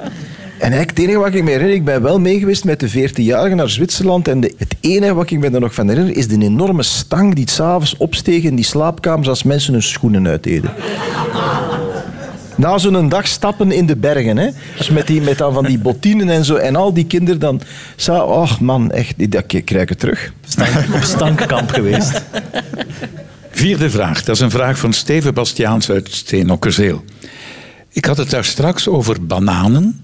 En 0.58 0.72
eigenlijk 0.72 0.90
het 0.90 1.00
enige 1.00 1.18
wat 1.18 1.34
ik 1.34 1.44
me 1.44 1.50
herinner, 1.52 1.76
ik 1.76 1.86
ben 1.86 2.02
wel 2.02 2.20
mee 2.20 2.40
geweest 2.40 2.64
met 2.64 2.80
de 2.80 2.90
14-jarigen 2.90 3.56
naar 3.56 3.70
Zwitserland. 3.70 4.28
En 4.28 4.40
de, 4.40 4.54
het 4.58 4.76
enige 4.82 5.14
wat 5.14 5.32
ik 5.32 5.40
me 5.40 5.50
er 5.50 5.60
nog 5.60 5.74
van 5.74 5.90
herinner, 5.90 6.16
is 6.16 6.28
de 6.28 6.38
enorme 6.38 6.84
stang 6.84 7.36
die 7.36 7.50
s'avonds 7.50 7.98
opsteeg 7.98 8.44
in 8.44 8.56
die 8.56 8.66
slaapkamers 8.66 9.28
als 9.28 9.44
mensen 9.44 9.74
hun 9.74 9.84
schoenen 9.84 10.28
uitdeden. 10.28 10.72
Na 12.56 12.78
zo'n 12.78 13.10
dag 13.10 13.28
stappen 13.28 13.72
in 13.72 13.86
de 13.86 13.96
bergen, 13.96 14.38
hè. 14.38 14.50
Dus 14.78 14.90
met, 14.90 15.08
die, 15.08 15.22
met 15.22 15.38
dan 15.38 15.54
van 15.54 15.66
die 15.66 15.80
bottinen 15.80 16.30
en 16.30 16.46
zo. 16.46 16.56
En 16.56 16.76
al 16.76 16.94
die 16.94 17.06
kinderen 17.06 17.40
dan... 17.40 17.62
Sa 17.96 18.24
oh 18.24 18.60
man, 18.60 18.92
echt, 18.92 19.32
dat 19.32 19.54
ik 19.54 19.66
krijg 19.66 19.90
het 19.90 20.00
terug. 20.00 20.34
Stank- 20.48 20.96
op 20.96 21.04
stankkamp 21.04 21.70
geweest. 21.70 22.22
Vierde 23.52 23.90
vraag. 23.90 24.24
Dat 24.24 24.36
is 24.36 24.42
een 24.42 24.52
vraag 24.52 24.78
van 24.78 24.94
Steven 24.94 25.34
Bastiaans 25.34 25.90
uit 25.90 26.08
Steenokkerzeel. 26.12 27.04
Ik 27.98 28.06
had 28.06 28.18
het 28.18 28.30
daar 28.30 28.46
straks 28.46 28.88
over 28.88 29.26
bananen. 29.26 30.02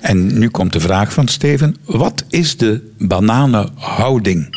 En 0.00 0.38
nu 0.38 0.48
komt 0.48 0.72
de 0.72 0.80
vraag 0.80 1.12
van 1.12 1.28
Steven. 1.28 1.76
Wat 1.84 2.24
is 2.28 2.56
de 2.56 2.90
bananenhouding? 2.98 4.48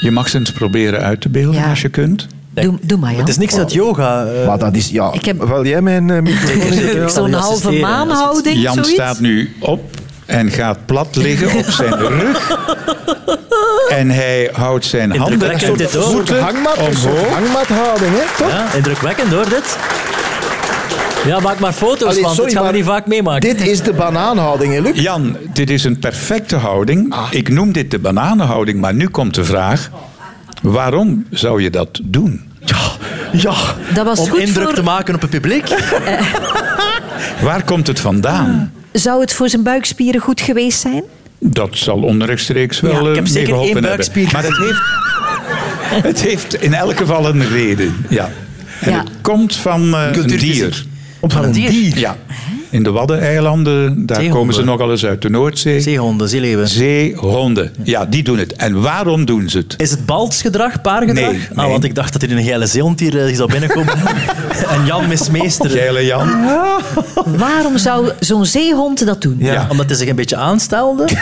Je 0.00 0.10
mag 0.10 0.28
ze 0.28 0.38
eens 0.38 0.52
proberen 0.52 1.00
uit 1.00 1.20
te 1.20 1.28
beelden 1.28 1.60
Ja. 1.60 1.68
als 1.70 1.82
je 1.82 1.88
kunt. 1.88 2.26
Doe, 2.54 2.78
doe 2.82 2.98
maar, 2.98 3.10
Jan. 3.10 3.20
Het 3.20 3.28
is 3.28 3.36
niks 3.38 3.54
uit 3.58 3.72
yoga. 3.72 4.24
eh. 4.26 4.46
Maar 4.46 4.58
dat 4.58 4.74
is... 4.76 4.88
Ja, 4.88 5.12
Ik 5.12 5.24
heb- 5.24 5.44
Wil 5.44 5.66
jij 5.66 5.82
mijn 5.82 6.08
uh, 6.08 6.20
microfoon? 6.20 6.60
Zeker, 6.60 6.72
zeker. 6.74 7.10
Zo'n 7.10 7.32
halve 7.32 7.72
maanhouding, 7.72 8.60
Jan 8.62 8.74
zoiets? 8.74 8.92
staat 8.92 9.20
nu 9.20 9.54
op 9.58 9.96
en 10.26 10.50
gaat 10.50 10.86
plat 10.86 11.16
liggen 11.16 11.58
op 11.58 11.64
zijn 11.64 11.94
rug. 12.18 12.58
En 13.88 14.10
hij 14.10 14.50
houdt 14.52 14.84
zijn 14.84 15.10
handen 15.10 15.32
Indrukwekkend 15.32 15.70
en 15.72 15.76
dit, 15.86 15.94
hoor. 15.94 16.12
voeten 16.12 16.40
Hangmat, 16.42 16.78
een 16.78 16.96
soort 16.96 17.14
omhoog. 17.14 17.32
hangmathouding, 17.32 18.10
hè? 18.14 18.36
Toch? 18.42 18.48
Ja, 18.52 18.72
indrukwekkend 18.74 19.32
hoor, 19.32 19.48
dit. 19.48 19.76
Ja, 21.26 21.40
maak 21.40 21.58
maar 21.58 21.72
foto's, 21.72 22.08
Allee, 22.08 22.22
want 22.22 22.34
sorry, 22.34 22.50
dit 22.50 22.58
gaan 22.58 22.70
we 22.70 22.76
niet 22.76 22.84
vaak 22.86 23.06
meemaken. 23.06 23.40
Dit 23.40 23.60
is 23.66 23.82
de 23.82 23.92
banaanhouding, 23.92 24.72
hè, 24.72 24.80
Luc? 24.80 25.00
Jan, 25.00 25.36
dit 25.52 25.70
is 25.70 25.84
een 25.84 25.98
perfecte 25.98 26.56
houding. 26.56 27.12
Ah. 27.12 27.26
Ik 27.30 27.48
noem 27.48 27.72
dit 27.72 27.90
de 27.90 27.98
bananenhouding, 27.98 28.80
maar 28.80 28.94
nu 28.94 29.08
komt 29.08 29.34
de 29.34 29.44
vraag... 29.44 29.90
Waarom 30.62 31.26
zou 31.30 31.62
je 31.62 31.70
dat 31.70 32.00
doen? 32.02 32.50
Ja. 33.32 33.54
Dat 33.94 34.04
was 34.06 34.18
Om 34.18 34.28
goed 34.28 34.38
indruk 34.40 34.64
voor... 34.64 34.74
te 34.74 34.82
maken 34.82 35.14
op 35.14 35.20
het 35.20 35.30
publiek. 35.30 35.68
Waar 37.42 37.64
komt 37.64 37.86
het 37.86 38.00
vandaan? 38.00 38.72
Zou 38.92 39.20
het 39.20 39.32
voor 39.32 39.48
zijn 39.48 39.62
buikspieren 39.62 40.20
goed 40.20 40.40
geweest 40.40 40.80
zijn? 40.80 41.02
Dat 41.38 41.68
zal 41.72 42.02
onrechtstreeks 42.02 42.80
wel 42.80 42.92
Ja, 42.92 43.00
ik 43.00 43.06
eh, 43.06 43.14
heb 43.14 43.26
zeker 43.26 43.54
één 43.54 43.64
hebben. 43.64 43.82
Maar 44.32 44.42
het 44.44 44.56
heeft, 44.58 44.82
het 46.08 46.20
heeft 46.20 46.54
in 46.62 46.74
elk 46.74 46.96
geval 46.96 47.26
een 47.28 47.48
reden. 47.48 48.06
Ja. 48.08 48.30
En 48.80 48.90
Ja. 48.92 48.98
het 48.98 49.08
komt 49.20 49.56
van 49.56 49.94
eh, 49.94 50.02
een 50.06 50.12
Cultuurfysiek. 50.12 50.90
Van 51.22 51.44
een 51.44 51.52
dier. 51.52 51.98
Ja. 51.98 52.16
In 52.70 52.82
de 52.82 52.90
Waddeneilanden, 52.90 54.06
daar 54.06 54.16
Zeehonden. 54.16 54.38
komen 54.40 54.54
ze 54.54 54.64
nogal 54.64 54.90
eens 54.90 55.04
uit 55.06 55.22
de 55.22 55.30
Noordzee. 55.30 55.80
Zeehonden, 55.80 56.28
zeeleeuwen. 56.28 56.68
Zeehonden. 56.68 57.72
Ja, 57.82 58.04
die 58.04 58.22
doen 58.22 58.38
het. 58.38 58.52
En 58.52 58.80
waarom 58.82 59.24
doen 59.24 59.48
ze 59.48 59.58
het? 59.58 59.74
Is 59.76 59.90
het 59.90 60.06
baltsgedrag, 60.06 60.80
paargedrag? 60.80 61.30
Nee, 61.32 61.46
Ah, 61.50 61.56
nee. 61.56 61.70
want 61.70 61.84
ik 61.84 61.94
dacht 61.94 62.12
dat 62.12 62.22
er 62.22 62.32
een 62.36 62.44
geile 62.44 62.66
zeehond 62.66 63.00
hier 63.00 63.26
eh, 63.26 63.36
zou 63.36 63.50
binnenkomen. 63.52 63.94
en 64.74 64.86
Jan 64.86 65.08
mismeester. 65.08 65.70
Geile 65.70 66.04
Jan. 66.04 66.44
Waarom 67.38 67.78
zou 67.78 68.10
zo'n 68.20 68.46
zeehond 68.46 69.06
dat 69.06 69.22
doen? 69.22 69.36
Ja. 69.38 69.66
Omdat 69.70 69.86
hij 69.88 69.96
zich 69.96 70.08
een 70.08 70.16
beetje 70.16 70.36
aanstelde. 70.36 71.04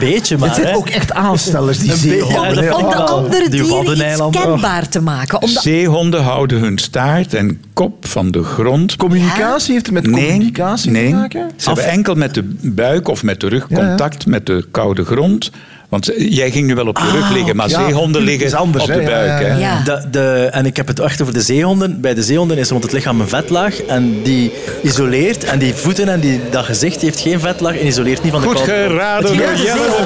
beetje, 0.00 0.38
maar. 0.38 0.48
Het 0.48 0.56
zijn 0.56 0.68
hè. 0.68 0.74
ook 0.76 0.88
echt 0.88 1.12
aanstellers, 1.12 1.78
die 1.78 1.90
Een 1.90 1.96
zeehonden. 1.96 2.64
ja, 2.64 2.74
Om 2.74 2.88
de 2.90 2.96
andere 2.96 3.48
Die 3.48 3.62
dieren 3.62 4.10
iets 4.12 4.22
kenbaar 4.30 4.88
te 4.88 5.00
maken. 5.00 5.42
Om 5.42 5.52
de- 5.52 5.60
Zeehonden 5.60 6.22
houden 6.22 6.58
hun 6.60 6.78
staart 6.78 7.34
en 7.34 7.62
kop 7.74 8.06
van 8.06 8.30
de 8.30 8.42
grond. 8.42 8.96
Communicatie 8.96 9.72
heeft 9.72 9.86
het 9.86 9.94
met 9.94 10.04
communicatie 10.04 10.90
nee, 10.90 11.08
te 11.10 11.14
maken? 11.16 11.50
Ze 11.56 11.66
hebben 11.66 11.88
enkel 11.88 12.14
met 12.14 12.34
de 12.34 12.56
buik 12.60 13.08
of 13.08 13.22
met 13.22 13.40
de 13.40 13.48
rug 13.48 13.66
Ja, 13.68 13.78
ja. 13.80 13.86
contact 13.88 14.26
met 14.26 14.46
de 14.46 14.66
koude 14.70 15.04
grond. 15.04 15.50
Want 15.90 16.10
jij 16.16 16.50
ging 16.50 16.66
nu 16.66 16.74
wel 16.74 16.86
op 16.86 16.98
je 16.98 17.10
rug 17.10 17.30
liggen, 17.30 17.56
maar 17.56 17.64
Ah, 17.66 17.70
ja, 17.72 17.84
zeehonden 17.86 18.22
liggen 18.22 18.46
is 18.46 18.54
anders, 18.54 18.84
op 18.84 18.92
de 18.92 19.02
buik. 19.02 19.40
ja, 19.40 19.46
ja. 19.46 19.46
Hè? 19.54 19.58
Ja. 19.58 19.82
De, 19.84 20.02
de, 20.10 20.48
en 20.50 20.66
ik 20.66 20.76
heb 20.76 20.86
het 20.86 20.98
echt 20.98 21.20
over 21.22 21.34
de 21.34 21.40
zeehonden. 21.40 22.00
Bij 22.00 22.14
de 22.14 22.22
zeehonden 22.22 22.58
is 22.58 22.70
rond 22.70 22.82
het 22.82 22.92
lichaam 22.92 23.20
een 23.20 23.28
vetlaag. 23.28 23.82
En 23.82 24.22
die 24.22 24.52
isoleert. 24.82 25.44
En 25.44 25.58
die 25.58 25.74
voeten 25.74 26.08
en 26.08 26.20
die, 26.20 26.40
dat 26.50 26.64
gezicht 26.64 27.00
heeft 27.00 27.20
geen 27.20 27.40
vetlaag. 27.40 27.76
En 27.78 27.86
isoleert 27.86 28.22
niet 28.22 28.32
van 28.32 28.40
de 28.40 28.46
Goed 28.46 28.56
koude- 28.56 28.72
geraden 28.88 29.36
door 29.36 29.46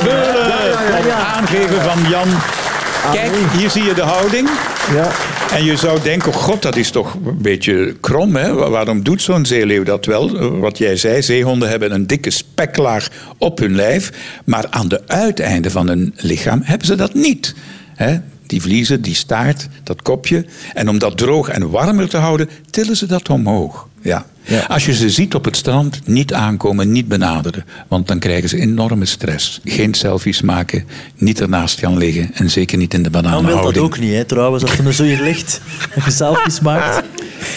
Beulen. 0.05 0.47
Op 0.99 1.11
aangeven 1.37 1.83
van 1.83 2.11
Jan. 2.11 2.29
Kijk, 3.12 3.31
hier 3.59 3.70
zie 3.70 3.83
je 3.85 3.94
de 3.94 4.03
houding. 4.03 4.49
Ja. 4.94 5.09
En 5.55 5.64
je 5.64 5.77
zou 5.77 6.03
denken, 6.03 6.29
oh 6.33 6.37
god, 6.37 6.62
dat 6.62 6.77
is 6.77 6.90
toch 6.90 7.14
een 7.14 7.38
beetje 7.43 7.97
krom. 8.01 8.37
Hè? 8.37 8.53
Wa- 8.55 8.71
Waarom 8.71 9.03
doet 9.03 9.23
zo'n 9.23 9.47
zeeleeuw 9.47 9.83
dat 9.83 10.07
wel? 10.07 10.38
Eh, 10.38 10.59
Wat 10.59 10.79
jij 10.79 10.97
zei, 10.97 11.23
zeehonden 11.23 11.69
hebben 11.69 11.93
een 11.93 12.07
dikke 12.07 12.31
speklaag 12.31 13.09
op 13.38 13.59
hun 13.59 13.75
lijf. 13.75 14.11
Maar 14.45 14.67
aan 14.71 14.88
de 14.88 15.03
uiteinden 15.07 15.71
van 15.71 15.88
hun 15.88 16.14
lichaam 16.17 16.61
hebben 16.64 16.87
ze 16.87 16.95
dat 16.95 17.14
niet. 17.14 17.55
Hè? 17.95 18.17
Die 18.47 18.62
vliezen, 18.62 19.03
die 19.03 19.14
staart, 19.14 19.69
dat 19.85 20.03
kopje. 20.03 20.45
En 20.75 20.88
om 20.88 20.99
dat 20.99 21.19
droog 21.19 21.49
en 21.49 21.71
warmer 21.71 22.09
te 22.09 22.17
houden, 22.17 22.49
tillen 22.71 22.97
ze 22.97 23.07
dat 23.07 23.29
omhoog. 23.29 23.88
Ja. 24.03 24.27
Ja. 24.47 24.61
Als 24.69 24.87
je 24.87 24.95
ze 24.95 25.11
ziet 25.11 25.35
op 25.35 25.45
het 25.45 25.57
strand, 25.57 26.01
niet 26.05 26.33
aankomen, 26.33 26.93
niet 26.93 27.09
benaderen. 27.09 27.65
Want 27.89 28.09
dan 28.09 28.19
krijgen 28.19 28.49
ze 28.49 28.59
enorme 28.61 29.05
stress. 29.05 29.61
Geen 29.65 29.95
selfies 29.95 30.43
maken, 30.43 30.85
niet 31.17 31.41
ernaast 31.41 31.79
gaan 31.79 31.99
liggen. 31.99 32.31
En 32.35 32.51
zeker 32.51 32.79
niet 32.79 32.95
in 32.95 33.03
de 33.03 33.11
Jan 33.13 33.23
wil 33.23 33.31
dat 33.33 33.41
bananenhouding. 33.41 33.85
ook 33.85 33.99
niet, 33.99 34.13
hè, 34.13 34.25
trouwens. 34.25 34.63
Als 34.63 34.79
er 34.79 34.93
zo 34.95 35.03
hier 35.03 35.23
ligt. 35.23 35.61
Dat 35.95 36.05
je 36.05 36.11
selfies 36.11 36.61
maakt. 36.61 37.03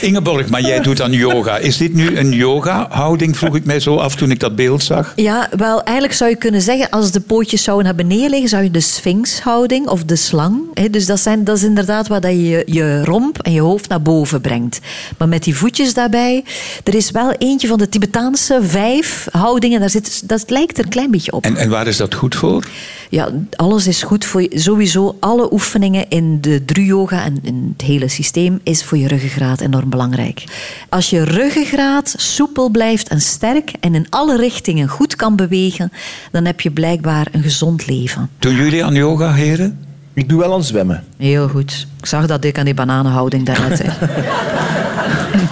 Ingeborg, 0.02 0.50
maar 0.50 0.62
jij 0.62 0.80
doet 0.80 1.02
aan 1.02 1.12
yoga. 1.12 1.58
Is 1.58 1.78
dit 1.78 1.94
nu 1.94 2.18
een 2.18 2.32
yoga-houding, 2.32 3.38
vroeg 3.38 3.56
ik 3.56 3.66
mij 3.66 3.80
zo 3.80 3.96
af 3.96 4.16
toen 4.16 4.32
ik 4.32 4.40
dat 4.40 4.56
beeld 4.56 4.84
zag. 4.84 5.14
Ja, 5.16 5.50
wel, 5.58 5.84
eigenlijk 5.84 6.18
zou 6.18 6.30
je 6.30 6.36
kunnen 6.36 6.62
zeggen, 6.62 6.90
als 6.90 7.12
de 7.12 7.20
pootjes 7.20 7.64
zouden 7.64 7.86
naar 7.86 7.96
beneden 7.96 8.30
liggen, 8.30 8.50
zou 8.50 8.64
je 8.64 8.72
de 8.72 8.80
sphinxhouding 8.80 9.88
of 9.88 10.04
de 10.04 10.16
slang. 10.16 10.60
Hè, 10.74 10.90
dus 10.90 11.06
dat, 11.06 11.20
zijn, 11.20 11.44
dat 11.44 11.58
is 11.58 11.64
inderdaad 11.64 12.08
wat 12.08 12.22
dat 12.22 12.32
je 12.32 12.64
je 12.66 13.04
romp 13.04 13.42
en 13.42 13.52
je 13.52 13.62
hoofd 13.62 13.90
naar 13.90 14.02
boven 14.02 14.42
brengt. 14.42 14.80
Maar 15.18 15.28
met 15.28 15.44
die 15.44 15.56
voetjes 15.56 15.94
daarbij, 15.94 16.44
er 16.84 16.96
is 16.96 17.12
wel 17.12 17.32
eentje 17.32 17.68
van 17.68 17.78
de 17.78 17.90
Tibetaanse 17.90 18.60
vijf 18.62 19.28
houdingen, 19.32 19.80
daar 19.80 19.90
zit, 19.90 20.30
dat 20.30 20.50
lijkt 20.50 20.78
er 20.78 20.84
een 20.84 20.90
klein 20.90 21.12
beetje 21.12 21.32
op. 21.32 21.44
En, 21.44 21.56
en 21.56 21.70
waar 21.70 21.88
is 21.88 21.98
dat 21.98 22.14
goed 22.14 22.36
voor? 22.36 22.68
Ja, 23.10 23.30
alles 23.56 23.88
is 23.88 24.04
goed 24.04 24.26
voor 24.26 24.42
je. 24.42 24.50
Sowieso, 24.54 25.18
alle 25.20 25.54
oefeningen 25.54 26.10
in 26.10 26.42
de 26.42 26.66
dru-yoga 26.66 27.24
en 27.24 27.40
in 27.42 27.74
het 27.78 27.88
hele 27.88 28.08
systeem 28.08 28.60
is 28.64 28.84
voor 28.84 28.98
je 28.98 29.08
ruggengraat 29.08 29.62
enorm 29.62 29.90
belangrijk. 29.90 30.44
Als 30.90 31.10
je 31.10 31.24
ruggengraat 31.24 32.14
soepel 32.18 32.70
blijft 32.70 33.08
en 33.08 33.22
sterk 33.22 33.72
en 33.80 33.96
in 33.96 34.06
alle 34.10 34.38
richtingen 34.38 34.88
goed 34.88 35.16
kan 35.16 35.36
bewegen, 35.36 35.92
dan 36.32 36.46
heb 36.46 36.62
je 36.62 36.72
blijkbaar 36.72 37.28
een 37.32 37.44
gezond 37.44 37.88
leven. 37.88 38.30
Doen 38.40 38.56
jullie 38.56 38.86
aan 38.86 38.94
yoga, 38.94 39.34
heren? 39.34 39.86
Ik 40.14 40.30
doe 40.30 40.40
wel 40.40 40.54
aan 40.54 40.64
zwemmen. 40.64 41.04
Heel 41.18 41.48
goed. 41.48 41.88
Ik 41.98 42.06
zag 42.06 42.28
dat 42.28 42.44
ik 42.44 42.58
aan 42.58 42.66
die 42.66 42.74
bananenhouding 42.74 43.46
daarnet. 43.46 43.82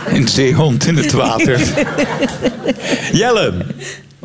Een 0.08 0.28
zeehond 0.28 0.86
in 0.88 0.96
het 0.98 1.12
water. 1.12 1.60
Jelle, 3.12 3.54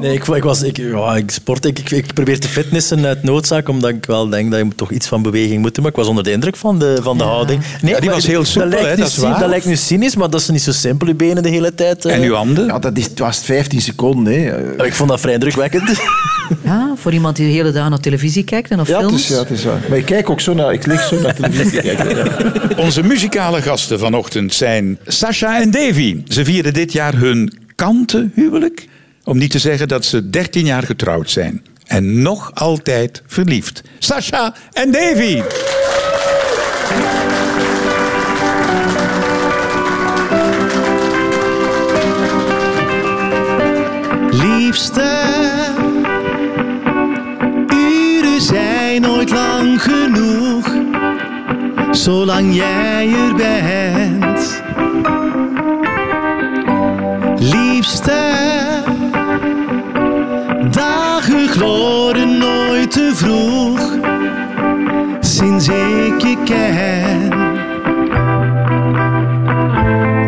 Nee, 0.01 0.13
ik, 0.15 0.27
ik, 0.27 0.43
was, 0.43 0.63
ik, 0.63 0.77
ja, 0.77 1.17
ik 1.17 1.31
sport. 1.31 1.65
Ik, 1.65 1.79
ik, 1.79 1.91
ik 1.91 2.15
probeer 2.15 2.41
te 2.41 2.49
fitnessen 2.49 3.07
uit 3.07 3.23
noodzaak, 3.23 3.69
omdat 3.69 3.91
ik 3.91 4.05
wel 4.07 4.29
denk 4.29 4.51
dat 4.51 4.61
je 4.61 4.69
toch 4.77 4.91
iets 4.91 5.07
van 5.09 5.23
beweging 5.23 5.61
moet 5.61 5.75
doen. 5.75 5.83
Maar 5.83 5.93
ik 5.93 5.99
was 5.99 6.07
onder 6.09 6.25
de 6.25 6.31
indruk 6.33 6.57
van 6.57 6.79
de, 6.79 6.99
van 7.03 7.19
de 7.19 7.25
houding. 7.25 7.61
Nee, 7.83 7.93
Ja, 7.93 7.99
die 8.01 8.07
maar 8.09 8.15
was 8.19 8.27
heel 8.27 8.45
soepel, 8.45 8.69
nu 8.69 8.97
dat 8.97 8.99
is 9.07 9.17
waar. 9.17 9.39
Dat 9.41 9.49
lijkt 9.49 9.67
nu 9.67 9.77
cynisch, 9.77 10.17
maar 10.17 10.31
dat 10.31 10.41
is 10.41 10.49
niet 10.49 10.63
zo 10.63 10.73
simpel, 10.73 11.07
je 11.09 11.15
benen 11.15 11.43
de 11.43 11.49
hele 11.49 11.75
tijd. 11.75 12.05
eh. 12.05 12.15
en 12.15 12.23
uw 12.23 12.35
handen? 12.35 12.67
Ja, 12.67 12.79
dat 12.79 12.99
is, 12.99 13.05
het 13.05 13.19
was 13.19 13.39
15 13.39 13.81
seconden. 13.81 14.33
Hè. 14.33 14.49
Eh, 14.77 14.87
Ik 14.87 14.95
vond 14.95 15.09
dat 15.09 15.21
vrij 15.21 15.33
indrukwekkend. 15.35 15.91
Ja, 16.65 16.93
voor 16.97 17.13
iemand 17.13 17.37
die 17.37 17.47
de 17.47 17.53
hele 17.53 17.73
dag 17.73 17.89
naar 17.89 18.01
televisie 18.01 18.45
kijkt 18.45 18.71
en 18.71 18.77
naar 18.77 18.89
Ja, 18.89 18.93
het 18.99 19.07
films. 19.07 19.23
is, 19.23 19.29
ja, 19.29 19.39
het 19.39 19.51
is 19.51 19.65
waar. 19.65 19.81
Maar 19.89 19.99
ik 19.99 20.05
kijk 20.05 20.31
ook 20.31 20.41
zo 20.41 20.55
naar... 20.55 20.73
Ik 20.73 20.87
lig 20.87 21.03
zo 21.03 21.21
naar 21.21 21.35
televisie. 21.35 21.81
kijken. 21.81 22.29
Onze 22.85 23.03
muzikale 23.03 23.63
gasten 23.63 23.99
vanochtend 23.99 24.55
zijn 24.55 24.99
Sasha 25.07 25.61
en 25.61 25.71
Davy. 25.71 26.23
Ze 26.29 26.45
vieren 26.45 26.73
dit 26.75 26.93
jaar 26.93 27.15
hun 27.17 27.53
kantenhuwelijk. 27.75 28.89
Om 29.31 29.39
niet 29.39 29.51
te 29.51 29.59
zeggen 29.59 29.89
dat 29.89 30.05
ze 30.05 30.31
13 30.31 30.65
jaar 30.65 30.83
getrouwd 30.83 31.31
zijn. 31.31 31.65
En 31.87 32.23
nog 32.23 32.55
altijd 32.55 33.23
verliefd. 33.27 33.83
Sasha 33.99 34.55
en 34.73 34.91
Davy. 34.91 35.43
Liefste, 44.31 45.11
uren 47.75 48.41
zijn 48.41 49.01
nooit 49.01 49.31
lang 49.31 49.83
genoeg, 49.83 50.75
zolang 51.91 52.55
jij 52.55 53.09
er 53.09 53.35
bent. 53.35 54.63
Liefste, 57.39 58.41
te 62.91 63.13
vroeg, 63.15 63.81
sinds 65.21 65.69
ik 65.69 66.21
je 66.23 66.37
ken. 66.45 67.29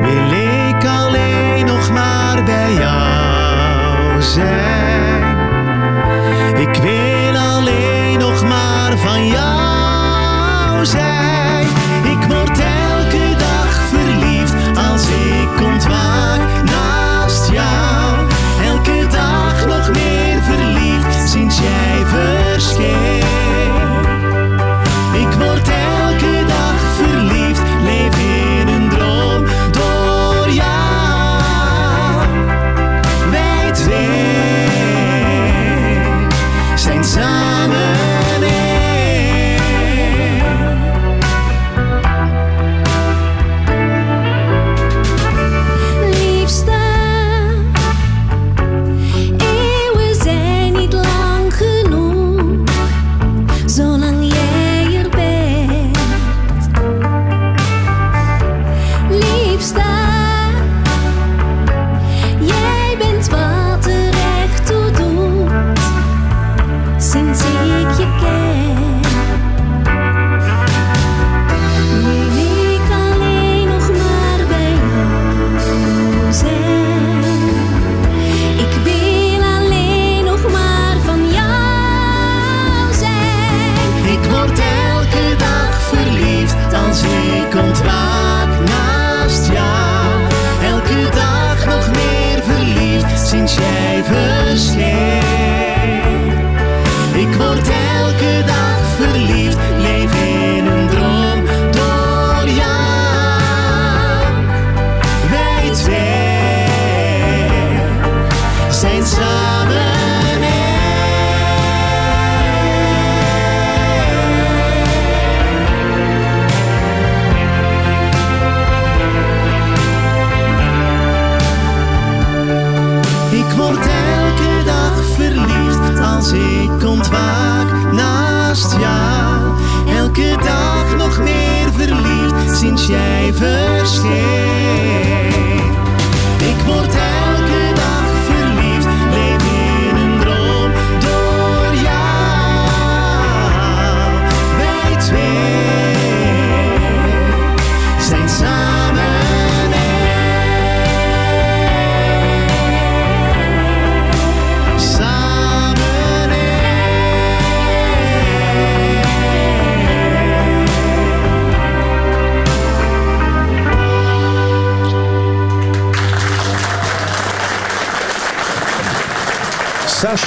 Wil 0.00 0.32
ik 0.68 0.86
alleen 0.86 1.66
nog 1.66 1.92
maar 1.92 2.44
bij 2.44 2.72
jou 2.72 4.22
zijn. 4.22 4.91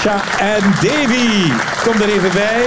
Sascha 0.05 0.39
en 0.39 0.61
Davy. 0.81 1.51
Kom 1.83 2.01
er 2.01 2.09
even 2.09 2.31
bij. 2.33 2.65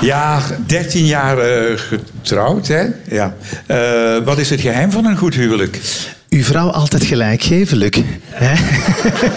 Ja, 0.00 0.40
13 0.66 1.04
jaar 1.04 1.38
eh, 1.38 1.78
getrouwd, 1.78 2.66
hè? 2.66 2.84
Ja. 3.04 3.34
Eh, 3.66 4.24
wat 4.24 4.38
is 4.38 4.50
het 4.50 4.60
geheim 4.60 4.90
van 4.90 5.04
een 5.04 5.16
goed 5.16 5.34
huwelijk? 5.34 5.80
Uw 6.30 6.42
vrouw 6.42 6.68
altijd 6.70 7.04
gelijk 7.04 7.42
geven, 7.42 7.76
Luc. 7.76 7.90
Hè? 8.28 8.54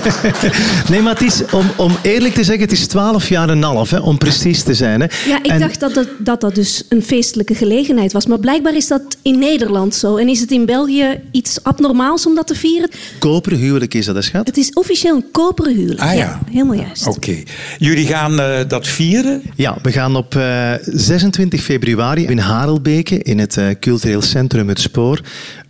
nee, 0.91 1.01
maar 1.01 1.13
het 1.13 1.21
is, 1.23 1.41
om, 1.51 1.65
om 1.75 1.95
eerlijk 2.01 2.33
te 2.33 2.43
zeggen, 2.43 2.63
het 2.63 2.71
is 2.71 2.87
12 2.87 3.29
jaar 3.29 3.49
en 3.49 3.57
een 3.57 3.63
half, 3.63 3.89
hè, 3.89 3.97
om 3.99 4.17
precies 4.17 4.63
te 4.63 4.73
zijn. 4.73 5.01
Hè. 5.01 5.07
Ja, 5.27 5.37
ik 5.43 5.51
En- 5.51 5.59
dacht 5.59 5.79
dat, 5.79 5.93
dat, 5.93 6.07
dat 6.19 6.41
dat 6.41 6.55
dus 6.55 6.83
een 6.89 7.03
feestelijke 7.03 7.55
gelegenheid 7.55 8.11
was. 8.13 8.25
Maar 8.25 8.39
blijkbaar 8.39 8.75
is 8.75 8.87
dat 8.87 9.01
in 9.21 9.39
Nederland 9.39 9.95
zo. 9.95 10.15
En 10.17 10.27
is 10.29 10.39
het 10.39 10.51
in 10.51 10.65
België 10.65 11.19
iets 11.31 11.63
abnormaals 11.63 12.25
om 12.27 12.35
dat 12.35 12.47
te 12.47 12.55
vieren? 12.55 12.89
Koperen 13.19 13.59
huwelijk 13.59 13.93
is 13.93 14.05
dat, 14.05 14.15
hè, 14.15 14.21
schat? 14.21 14.47
Het 14.47 14.57
is 14.57 14.73
officieel 14.73 15.15
een 15.15 15.31
koperen 15.31 15.75
huwelijk. 15.75 16.01
Ah, 16.01 16.15
ja. 16.15 16.39
helemaal 16.51 16.75
juist. 16.75 17.07
Oké. 17.07 17.35
Jullie 17.77 18.05
gaan 18.07 18.39
eh, 18.39 18.59
dat 18.67 18.87
vieren? 18.87 19.41
Ja, 19.55 19.77
we 19.81 19.91
gaan 19.91 20.15
op 20.15 20.35
eh, 20.35 20.71
26 20.81 21.61
februari 21.61 22.25
in 22.25 22.37
Harelbeke, 22.37 23.17
in 23.17 23.39
het 23.39 23.57
eh, 23.57 23.65
cultureel 23.79 24.21
centrum 24.21 24.67
Het 24.67 24.79
Spoor, 24.79 25.21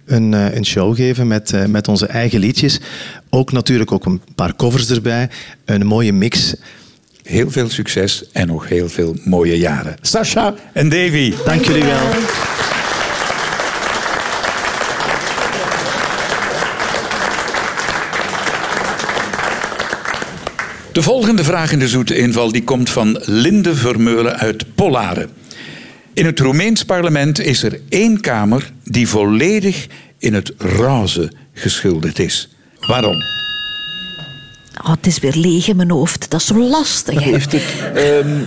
een, 0.10 0.34
eh, 0.34 0.56
een 0.56 0.66
show 0.66 0.96
geven 0.96 1.28
met, 1.28 1.54
eh, 1.54 1.66
met 1.66 1.88
onze 1.88 2.06
eigen 2.06 2.40
liedjes. 2.40 2.80
Ook 3.30 3.52
natuurlijk 3.52 3.92
ook 3.92 4.06
een 4.06 4.22
paar 4.36 4.56
covers 4.56 4.90
erbij, 4.90 5.30
een 5.66 5.86
mooie 5.86 6.14
mix. 6.14 6.56
Heel 7.24 7.52
veel 7.52 7.70
succes 7.70 8.24
en 8.32 8.48
nog 8.48 8.68
heel 8.68 8.90
veel 8.90 9.16
mooie 9.24 9.58
jaren. 9.58 9.96
Sascha 10.02 10.54
en 10.74 10.90
Davy. 10.90 11.34
Dank 11.46 11.66
jullie 11.66 11.84
wel. 11.84 12.08
De 20.92 21.02
volgende 21.02 21.44
vraag 21.44 21.72
in 21.72 21.80
de 21.80 21.88
zoete 21.88 22.18
inval 22.18 22.52
die 22.52 22.64
komt 22.64 22.90
van 22.90 23.22
Linde 23.26 23.76
Vermeulen 23.76 24.38
uit 24.38 24.76
Pollaren. 24.76 25.30
In 26.20 26.26
het 26.26 26.40
Roemeens 26.40 26.86
parlement 26.86 27.40
is 27.40 27.64
er 27.64 27.80
één 27.90 28.20
kamer 28.22 28.72
die 28.84 29.08
volledig 29.08 29.88
in 30.18 30.34
het 30.34 30.54
roze 30.58 31.32
geschilderd 31.54 32.20
is. 32.20 32.50
Waarom? 32.88 33.16
Oh, 34.84 34.92
het 34.92 35.08
is 35.08 35.20
weer 35.20 35.36
leeg 35.36 35.68
in 35.68 35.76
mijn 35.76 35.90
hoofd. 35.92 36.30
Dat 36.30 36.40
is 36.40 36.46
zo 36.48 36.58
lastig. 36.60 37.24
Heeft 37.24 37.52
het, 37.52 37.64
ehm, 37.96 38.40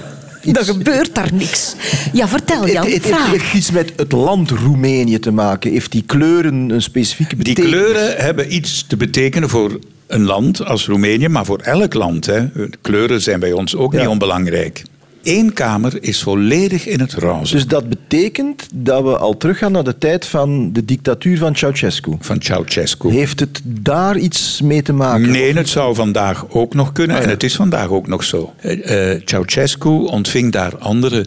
iets- 0.43 0.53
Dan 0.53 0.65
gebeurt 0.77 1.15
daar 1.15 1.33
niks. 1.33 1.75
Ja, 2.13 2.29
vertel 2.29 2.69
Jan. 2.69 2.85
Het, 2.91 3.05
het, 3.05 3.17
heeft 3.31 3.53
iets 3.55 3.71
met 3.71 3.93
het 3.97 4.13
land 4.13 4.51
Roemenië 4.51 5.19
te 5.19 5.31
maken. 5.31 5.71
Heeft 5.71 5.93
die 5.93 6.03
kleuren 6.07 6.71
een 6.71 6.83
specifieke 6.83 7.35
Die 7.37 7.55
betekenis? 7.55 7.71
kleuren 7.71 8.17
hebben 8.17 8.55
iets 8.55 8.85
te 8.89 8.97
betekenen 8.97 9.49
voor 9.49 9.79
een 10.07 10.23
land 10.25 10.65
als 10.65 10.87
Roemenië, 10.87 11.29
maar 11.29 11.45
voor 11.45 11.59
elk 11.61 11.95
land. 11.95 12.27
Hè. 12.27 12.47
Kleuren 12.81 13.21
zijn 13.23 13.41
bij 13.41 13.53
ons 13.53 13.77
ook 13.77 13.93
Ja. 13.93 13.99
niet 14.01 14.09
onbelangrijk. 14.09 14.83
Eén 15.23 15.53
kamer 15.53 16.03
is 16.03 16.23
volledig 16.23 16.87
in 16.87 17.01
het 17.01 17.13
roze. 17.13 17.55
Dus 17.55 17.67
dat 17.67 17.89
betekent 17.89 18.67
dat 18.75 19.03
we 19.03 19.17
al 19.17 19.37
teruggaan 19.37 19.73
naar 19.73 19.85
de 19.85 19.99
tijd 19.99 20.27
van 20.27 20.73
de 20.73 20.85
dictatuur 20.85 21.39
van 21.39 21.57
Ceausescu. 21.57 22.17
van 22.21 22.43
Ceausescu. 22.43 23.11
Heeft 23.11 23.41
het 23.41 23.61
daar 23.65 24.19
iets 24.19 24.61
mee 24.61 24.83
te 24.83 24.93
maken? 24.93 25.31
Nee, 25.31 25.55
het 25.55 25.69
zou 25.69 25.95
vandaag 25.95 26.45
ook 26.49 26.75
nog 26.75 26.93
kunnen. 26.93 27.17
Ah, 27.17 27.23
ja. 27.23 27.29
En 27.29 27.35
het 27.35 27.43
is 27.43 27.57
vandaag 27.57 27.89
ook 27.89 28.07
nog 28.07 28.25
zo. 28.25 28.53
Eh, 28.57 29.13
eh, 29.13 29.21
Ceausescu 29.25 29.89
ontving 29.89 30.53
daar 30.53 30.79
andere 30.79 31.27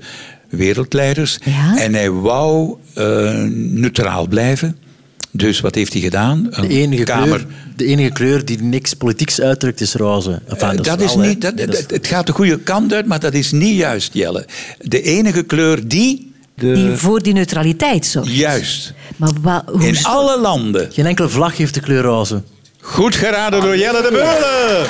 wereldleiders. 0.50 1.40
Ja. 1.44 1.78
En 1.78 1.94
hij 1.94 2.12
wou 2.12 2.76
eh, 2.94 3.44
neutraal 3.54 4.28
blijven. 4.28 4.78
Dus 5.38 5.60
wat 5.60 5.76
heeft 5.76 5.94
hij 5.94 6.02
gedaan? 6.02 6.48
Een 6.50 6.68
De 6.68 6.74
enige, 6.74 7.04
kamer. 7.04 7.28
kleur, 7.28 7.46
de 7.76 7.86
enige 7.86 8.12
kleur 8.12 8.46
die 8.46 8.62
niks 8.62 8.94
politieks 8.94 9.42
uitdrukt 9.42 9.82
is 9.82 9.94
roze. 9.94 10.42
Enfin, 10.48 10.70
Eh, 10.78 10.82
dat 10.84 11.02
is 11.02 11.16
niet, 11.16 11.42
dat, 11.42 11.58
dat 11.58 11.68
dat- 11.72 11.84
het 11.88 12.08
gaat 12.08 12.26
de 12.28 12.32
goede 12.34 12.60
kant 12.60 12.94
uit, 12.94 13.06
maar 13.06 13.20
dat 13.20 13.34
is 13.34 13.52
niet 13.52 13.76
juist, 13.78 14.14
Jelle. 14.14 14.46
De 14.82 15.02
enige 15.02 15.44
kleur 15.44 15.88
die, 15.88 16.32
Die 16.56 16.90
voor 16.96 17.22
die 17.22 17.34
neutraliteit 17.34 18.06
zorgt. 18.06 18.32
juist, 18.36 18.94
Maar 19.16 19.32
wa- 19.42 19.64
hoe 19.72 19.88
in 19.88 20.04
alle 20.04 20.40
landen. 20.40 20.90
Geen 20.92 21.06
enkele 21.06 21.30
vlag 21.30 21.58
heeft 21.58 21.74
de 21.74 21.80
kleur 21.80 22.02
roze. 22.04 22.42
Goed 22.80 23.16
geraden 23.16 23.62
door 23.62 23.78
Jelle 23.78 24.02
de 24.02 24.10
Beulen. 24.12 24.88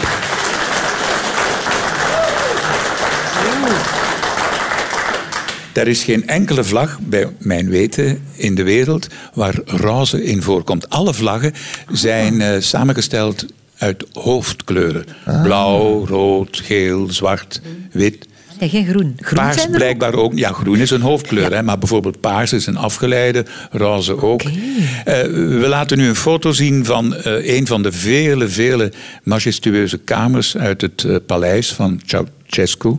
Er 5.76 5.88
is 5.88 6.04
geen 6.04 6.28
enkele 6.28 6.64
vlag, 6.64 7.00
bij 7.02 7.28
mijn 7.40 7.70
weten, 7.70 8.24
in 8.36 8.56
de 8.56 8.64
wereld 8.64 9.08
waar 9.34 9.56
roze 9.66 10.24
in 10.24 10.42
voorkomt. 10.42 10.90
Alle 10.90 11.14
vlaggen 11.14 11.54
zijn 11.92 12.42
eh, 12.42 12.60
samengesteld 12.60 13.46
uit 13.78 14.06
hoofdkleuren. 14.14 15.06
Blauw, 15.44 16.06
rood, 16.06 16.62
geel, 16.64 17.12
zwart, 17.12 17.62
wit. 17.92 18.28
Nee, 18.60 18.70
geen 18.70 18.86
groen. 18.86 19.18
Groen 19.20 19.40
Paars 19.40 19.56
zijn 19.56 19.68
er 19.68 19.74
ook. 19.74 19.80
blijkbaar 19.80 20.14
ook. 20.14 20.38
Ja, 20.38 20.52
groen 20.52 20.78
is 20.78 20.90
een 20.90 21.02
hoofdkleur, 21.02 21.54
hè, 21.54 21.64
maar 21.64 21.78
bijvoorbeeld 21.78 22.20
paars 22.20 22.54
is 22.54 22.66
een 22.66 22.78
afgeleide, 22.78 23.46
roze 23.72 24.22
ook. 24.22 24.42
Eh, 24.42 24.52
we 25.34 25.66
laten 25.68 25.98
nu 25.98 26.08
een 26.08 26.16
foto 26.16 26.52
zien 26.52 26.86
van 26.86 27.16
eh, 27.16 27.56
een 27.56 27.68
van 27.68 27.82
de 27.82 27.92
vele, 27.92 28.48
vele 28.48 28.92
majestueuze 29.24 29.98
kamers 29.98 30.58
uit 30.58 30.82
het 30.82 31.04
eh, 31.04 31.16
paleis 31.26 31.74
van 31.74 32.02
Ceausescu. 32.06 32.96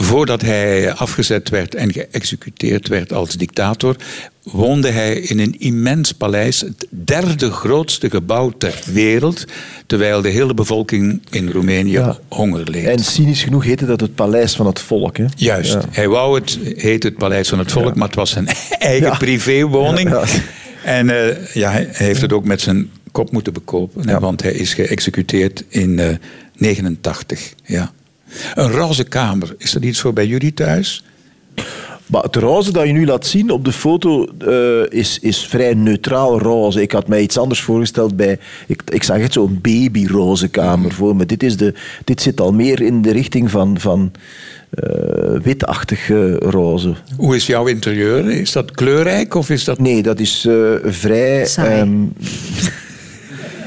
Voordat 0.00 0.40
hij 0.40 0.92
afgezet 0.92 1.48
werd 1.48 1.74
en 1.74 1.92
geëxecuteerd 1.92 2.88
werd 2.88 3.12
als 3.12 3.34
dictator, 3.34 3.96
woonde 4.42 4.90
hij 4.90 5.14
in 5.14 5.38
een 5.38 5.54
immens 5.58 6.12
paleis, 6.12 6.60
het 6.60 6.86
derde 6.90 7.50
grootste 7.50 8.10
gebouw 8.10 8.50
ter 8.58 8.80
wereld, 8.92 9.44
terwijl 9.86 10.22
de 10.22 10.28
hele 10.28 10.54
bevolking 10.54 11.22
in 11.30 11.50
Roemenië 11.50 11.90
Ja. 11.92 12.18
honger 12.28 12.70
leed. 12.70 12.84
En 12.86 12.98
cynisch 13.04 13.42
genoeg 13.42 13.64
heette 13.64 13.86
dat 13.86 14.00
het 14.00 14.14
paleis 14.14 14.56
van 14.56 14.66
het 14.66 14.80
volk. 14.80 15.16
Hè? 15.16 15.24
Juist. 15.36 15.72
Ja. 15.72 15.82
Hij 15.90 16.08
wou 16.08 16.38
het, 16.40 16.58
heet 16.76 17.02
het 17.02 17.16
Paleis 17.16 17.48
van 17.48 17.58
het 17.58 17.72
Volk, 17.72 17.94
maar 17.94 18.06
het 18.06 18.16
was 18.16 18.30
zijn 18.30 18.48
eigen 18.78 19.18
privéwoning. 19.18 20.14
En 20.84 21.10
eh, 21.10 21.54
ja, 21.54 21.70
hij 21.70 21.88
heeft 21.92 22.20
het 22.20 22.32
ook 22.32 22.44
met 22.44 22.60
zijn 22.60 22.90
kop 23.12 23.30
moeten 23.32 23.52
bekopen, 23.52 24.08
hè, 24.08 24.18
want 24.18 24.42
hij 24.42 24.52
is 24.52 24.74
geëxecuteerd 24.74 25.64
in 25.68 25.98
eh 25.98 26.08
89. 26.56 27.52
Ja. 27.64 27.92
Een 28.54 28.70
roze 28.70 29.04
kamer, 29.04 29.54
is 29.58 29.72
dat 29.72 29.82
iets 29.82 30.00
voor 30.00 30.12
bij 30.12 30.26
jullie 30.26 30.54
thuis? 30.54 31.02
Maar 32.08 32.22
het 32.22 32.36
roze 32.36 32.72
dat 32.72 32.86
je 32.86 32.92
nu 32.92 33.06
laat 33.06 33.26
zien 33.26 33.50
op 33.50 33.64
de 33.64 33.72
foto 33.72 34.26
eh, 34.38 34.98
is, 34.98 35.18
is 35.18 35.46
vrij 35.46 35.74
neutraal 35.74 36.38
roze. 36.38 36.82
Ik 36.82 36.92
had 36.92 37.08
mij 37.08 37.22
iets 37.22 37.38
anders 37.38 37.60
voorgesteld 37.60 38.16
bij... 38.16 38.38
Ik, 38.66 38.82
ik 38.90 39.02
zag 39.02 39.18
echt 39.18 39.32
zo'n 39.32 39.58
babyroze 39.62 40.48
kamer 40.48 40.92
voor 40.92 41.16
me. 41.16 41.26
Dit, 41.26 41.42
is 41.42 41.56
de, 41.56 41.74
dit 42.04 42.22
zit 42.22 42.40
al 42.40 42.52
meer 42.52 42.80
in 42.80 43.02
de 43.02 43.12
richting 43.12 43.50
van, 43.50 43.80
van 43.80 44.12
eh, 44.70 45.40
witachtig 45.42 46.10
eh, 46.10 46.36
roze. 46.36 46.94
Hoe 47.16 47.36
is 47.36 47.46
jouw 47.46 47.66
interieur? 47.66 48.30
Is 48.30 48.52
dat 48.52 48.70
kleurrijk 48.70 49.34
of 49.34 49.50
is 49.50 49.64
dat... 49.64 49.78
Nee, 49.78 50.02
dat 50.02 50.20
is 50.20 50.46
eh, 50.46 50.54
vrij... 50.84 51.46
Saai. 51.46 51.88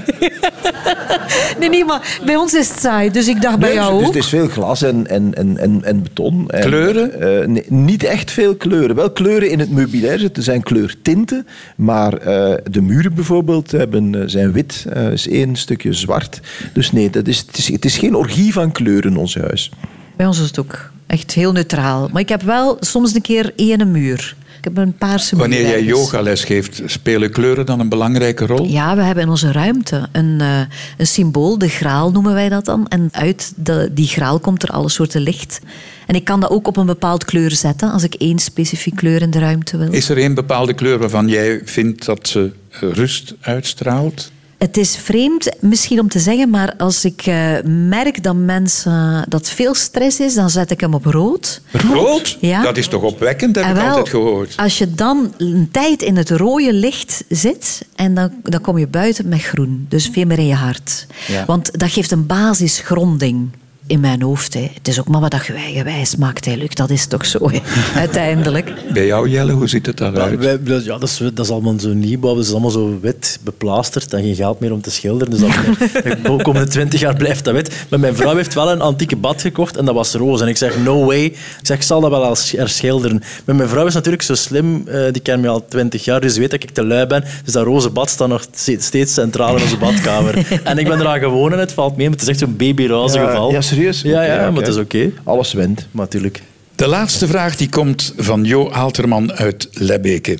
Nee, 1.59 1.69
nee, 1.69 1.85
maar 1.85 2.19
bij 2.25 2.35
ons 2.35 2.53
is 2.53 2.69
het 2.69 2.79
saai. 2.79 3.11
Dus 3.11 3.27
ik 3.27 3.41
dacht 3.41 3.59
bij 3.59 3.67
Nee, 3.69 3.77
jou 3.77 3.91
dus 3.97 4.01
ook. 4.07 4.13
het 4.13 4.23
is 4.23 4.29
veel 4.29 4.47
glas 4.47 4.81
en, 4.83 5.07
en, 5.07 5.33
en, 5.35 5.57
en, 5.57 5.83
en 5.83 6.03
beton. 6.03 6.49
En, 6.49 6.61
Kleuren? 6.61 7.21
eh, 7.41 7.47
nee, 7.47 7.63
niet 7.67 8.03
echt 8.03 8.31
veel 8.31 8.55
kleuren. 8.55 8.95
Wel 8.95 9.11
kleuren 9.11 9.49
in 9.49 9.59
het 9.59 9.69
meubilair. 9.71 10.29
Er 10.33 10.43
zijn 10.43 10.63
kleurtinten. 10.63 11.47
Maar 11.75 12.13
eh, 12.13 12.53
de 12.71 12.81
muren 12.81 13.13
bijvoorbeeld 13.13 13.71
hebben, 13.71 14.15
eh, 14.15 14.21
zijn 14.25 14.51
wit. 14.51 14.85
Er 14.89 15.11
is 15.11 15.27
één 15.27 15.55
stukje 15.55 15.93
zwart. 15.93 16.39
Dus 16.73 16.91
nee, 16.91 17.09
dat 17.09 17.27
is, 17.27 17.37
het, 17.37 17.57
is, 17.57 17.67
het 17.67 17.85
is 17.85 17.97
geen 17.97 18.15
orgie 18.15 18.53
van 18.53 18.71
kleuren, 18.71 19.17
ons 19.17 19.35
huis. 19.35 19.71
Bij 20.15 20.25
ons 20.25 20.39
is 20.39 20.47
het 20.47 20.59
ook 20.59 20.91
echt 21.07 21.31
heel 21.31 21.51
neutraal. 21.51 22.09
Maar 22.11 22.21
ik 22.21 22.29
heb 22.29 22.41
wel 22.41 22.77
soms 22.79 23.15
een 23.15 23.21
keer 23.21 23.53
één 23.55 23.91
muur. 23.91 24.35
Ik 24.62 24.67
heb 24.67 24.78
een 24.78 24.93
paarse. 24.93 25.36
Wanneer 25.36 25.62
jij 25.62 25.84
yogales 25.84 26.43
geeft, 26.43 26.82
spelen 26.86 27.32
kleuren 27.32 27.65
dan 27.65 27.80
een 27.80 27.89
belangrijke 27.89 28.45
rol? 28.45 28.65
Ja, 28.65 28.95
we 28.95 29.02
hebben 29.02 29.24
in 29.24 29.30
onze 29.30 29.52
ruimte 29.52 30.08
een, 30.12 30.41
eh, 30.41 30.60
een 30.97 31.08
symbool, 31.08 31.58
de 31.58 31.69
graal 31.69 32.12
noemen 32.12 32.34
wij 32.34 32.50
dat 32.50 32.65
dan. 32.65 32.88
En 32.88 33.10
uit 33.12 33.54
de, 33.56 33.89
die 33.91 34.08
graal 34.08 34.39
komt 34.39 34.63
er 34.63 34.69
alle 34.69 34.89
soorten 34.89 35.21
licht. 35.21 35.60
En 36.08 36.15
ik 36.15 36.24
kan 36.24 36.39
dat 36.39 36.50
ook 36.50 36.67
op 36.67 36.78
een 36.78 36.86
bepaald 36.86 37.26
kleur 37.26 37.52
zetten, 37.52 37.91
als 37.91 38.04
ik 38.04 38.13
één 38.13 38.39
specifiek 38.39 38.95
kleur 38.95 39.21
in 39.21 39.30
de 39.30 39.39
ruimte 39.39 39.78
wil. 39.78 39.91
Is 39.91 40.10
er 40.10 40.17
een 40.17 40.34
bepaalde 40.34 40.74
kleur 40.74 40.97
waarvan 40.97 41.28
jij 41.28 41.62
vindt 41.65 42.06
dat 42.06 42.28
ze 42.28 42.52
rust 42.80 43.34
uitstraalt? 43.39 44.32
Het 44.62 44.78
is 44.78 44.97
vreemd 44.97 45.50
misschien 45.60 46.00
om 46.00 46.10
te 46.10 46.19
zeggen, 46.19 46.50
maar 46.50 46.74
als 46.78 47.06
ik 47.06 47.21
eh, 47.26 47.54
merk 47.65 48.24
dat 48.24 48.36
mensen 48.36 49.26
dat 49.30 49.50
veel 49.50 49.74
stress 49.74 50.19
is, 50.19 50.34
dan 50.34 50.50
zet 50.50 50.71
ik 50.71 50.80
hem 50.80 50.93
op 50.93 51.06
rood. 51.06 51.62
Rood? 51.71 52.38
Ja. 52.39 52.62
Dat 52.62 52.78
is 52.78 52.88
toch 52.88 53.02
opwekkend, 53.02 53.56
heb 53.56 53.65
En 53.65 53.76
ik 53.76 53.84
altijd 53.84 54.10
gehoord. 54.10 54.54
Als 54.58 54.78
je 54.78 54.93
dan 54.93 55.34
een 55.38 55.69
tijd 55.71 56.02
in 56.02 56.17
het 56.17 56.30
rode 56.30 56.74
licht 56.74 57.24
zit, 57.30 57.86
en 57.95 58.13
dan, 58.13 58.32
dan 58.43 58.62
kom 58.62 58.78
je 58.78 58.88
buiten 58.88 59.30
met 59.30 59.41
groen. 59.41 59.86
Dus 59.89 60.10
veel 60.12 60.26
meer 60.26 60.39
in 60.39 60.47
je 60.47 60.56
hart. 60.56 61.08
Ja. 61.28 61.45
Want 61.45 61.80
dat 61.80 61.91
geeft 61.91 62.12
een 62.12 62.26
basisgronding 62.26 63.50
in 63.91 63.99
mijn 63.99 64.21
hoofd. 64.21 64.54
Hè. 64.54 64.69
Het 64.73 64.88
is 64.88 64.99
ook 64.99 65.08
maar 65.08 65.21
wat 65.21 65.32
dat 65.32 65.45
je 65.45 65.54
eigen 65.54 65.84
wijs 65.84 66.15
maakt, 66.15 66.45
hè, 66.45 66.54
Luc. 66.56 66.69
Dat 66.73 66.89
is 66.89 67.06
toch 67.06 67.25
zo, 67.25 67.49
hè. 67.51 67.60
uiteindelijk. 67.99 68.73
Bij 68.93 69.06
jou, 69.06 69.30
Jelle, 69.30 69.51
hoe 69.51 69.67
ziet 69.67 69.86
het 69.86 69.99
Ja, 69.99 70.12
wij- 70.12 70.60
dat- 70.63 70.84
ja, 70.86 70.97
dat, 70.97 71.10
is, 71.10 71.17
dat 71.34 71.45
is 71.45 71.51
allemaal 71.51 71.80
zo 71.80 71.89
nieuwbouw, 71.93 72.36
dat 72.36 72.43
is 72.45 72.51
allemaal 72.51 72.69
zo 72.69 72.97
wit 73.01 73.39
beplasterd 73.43 74.13
en 74.13 74.21
geen 74.23 74.36
geld 74.36 74.60
meer 74.60 74.73
om 74.73 74.82
te 74.82 74.91
schilderen. 74.91 75.32
Dus 75.32 75.39
dat, 75.39 76.04
de 76.04 76.39
komende 76.43 76.67
twintig 76.67 76.99
jaar 76.99 77.15
blijft 77.15 77.43
dat 77.45 77.54
wit. 77.54 77.86
Maar 77.89 77.99
mijn 77.99 78.15
vrouw 78.15 78.36
heeft 78.36 78.54
wel 78.54 78.71
een 78.71 78.82
antieke 78.82 79.15
bad 79.15 79.41
gekocht 79.41 79.77
en 79.77 79.86
dat 79.86 79.95
was 79.95 80.13
roze. 80.13 80.43
En 80.43 80.49
ik 80.49 80.58
zeg, 80.58 80.77
no 80.84 81.06
way. 81.06 81.23
Ik 81.23 81.38
zeg, 81.62 81.77
ik 81.77 81.84
zal 81.84 82.01
dat 82.01 82.10
wel 82.10 82.23
als 82.25 82.51
herschilderen. 82.51 83.21
Maar 83.45 83.56
mijn 83.56 83.69
vrouw 83.69 83.86
is 83.86 83.93
natuurlijk 83.93 84.23
zo 84.23 84.36
slim, 84.36 84.88
eh, 84.88 85.01
die 85.12 85.21
kent 85.21 85.41
me 85.41 85.47
al 85.47 85.65
twintig 85.69 86.06
jaar, 86.06 86.21
dus 86.21 86.34
ze 86.34 86.39
weet 86.39 86.51
dat 86.51 86.63
ik 86.63 86.69
te 86.69 86.84
lui 86.84 87.06
ben. 87.06 87.23
Dus 87.43 87.54
dat 87.54 87.65
roze 87.65 87.89
bad 87.89 88.10
staat 88.10 88.27
nog 88.27 88.45
steeds 88.77 89.13
centraal 89.13 89.56
in 89.56 89.62
onze 89.62 89.77
badkamer. 89.77 90.47
en 90.63 90.77
ik 90.77 90.88
ben 90.88 90.99
eraan 90.99 91.19
gewoon 91.19 91.54
en 91.54 91.60
het 91.60 91.71
valt 91.73 91.95
mee, 91.97 92.06
maar 92.10 92.13
het 92.17 92.21
is 92.21 92.27
echt 92.32 92.39
zo'n 92.39 92.56
babyroze 92.58 93.19
Ja, 93.19 93.25
geval. 93.30 93.51
ja, 93.51 93.62
serieus? 93.81 94.01
Ja, 94.01 94.23
ja, 94.23 94.51
maar 94.51 94.61
het 94.61 94.71
is 94.71 94.77
oké. 94.77 95.11
Alles 95.23 95.53
went. 95.53 95.87
Maar 95.91 96.05
natuurlijk. 96.05 96.41
De 96.75 96.87
laatste 96.87 97.27
vraag 97.27 97.55
die 97.55 97.69
komt 97.69 98.13
van 98.17 98.43
Jo 98.43 98.71
Aalterman 98.71 99.33
uit 99.33 99.67
Lebbeke. 99.71 100.37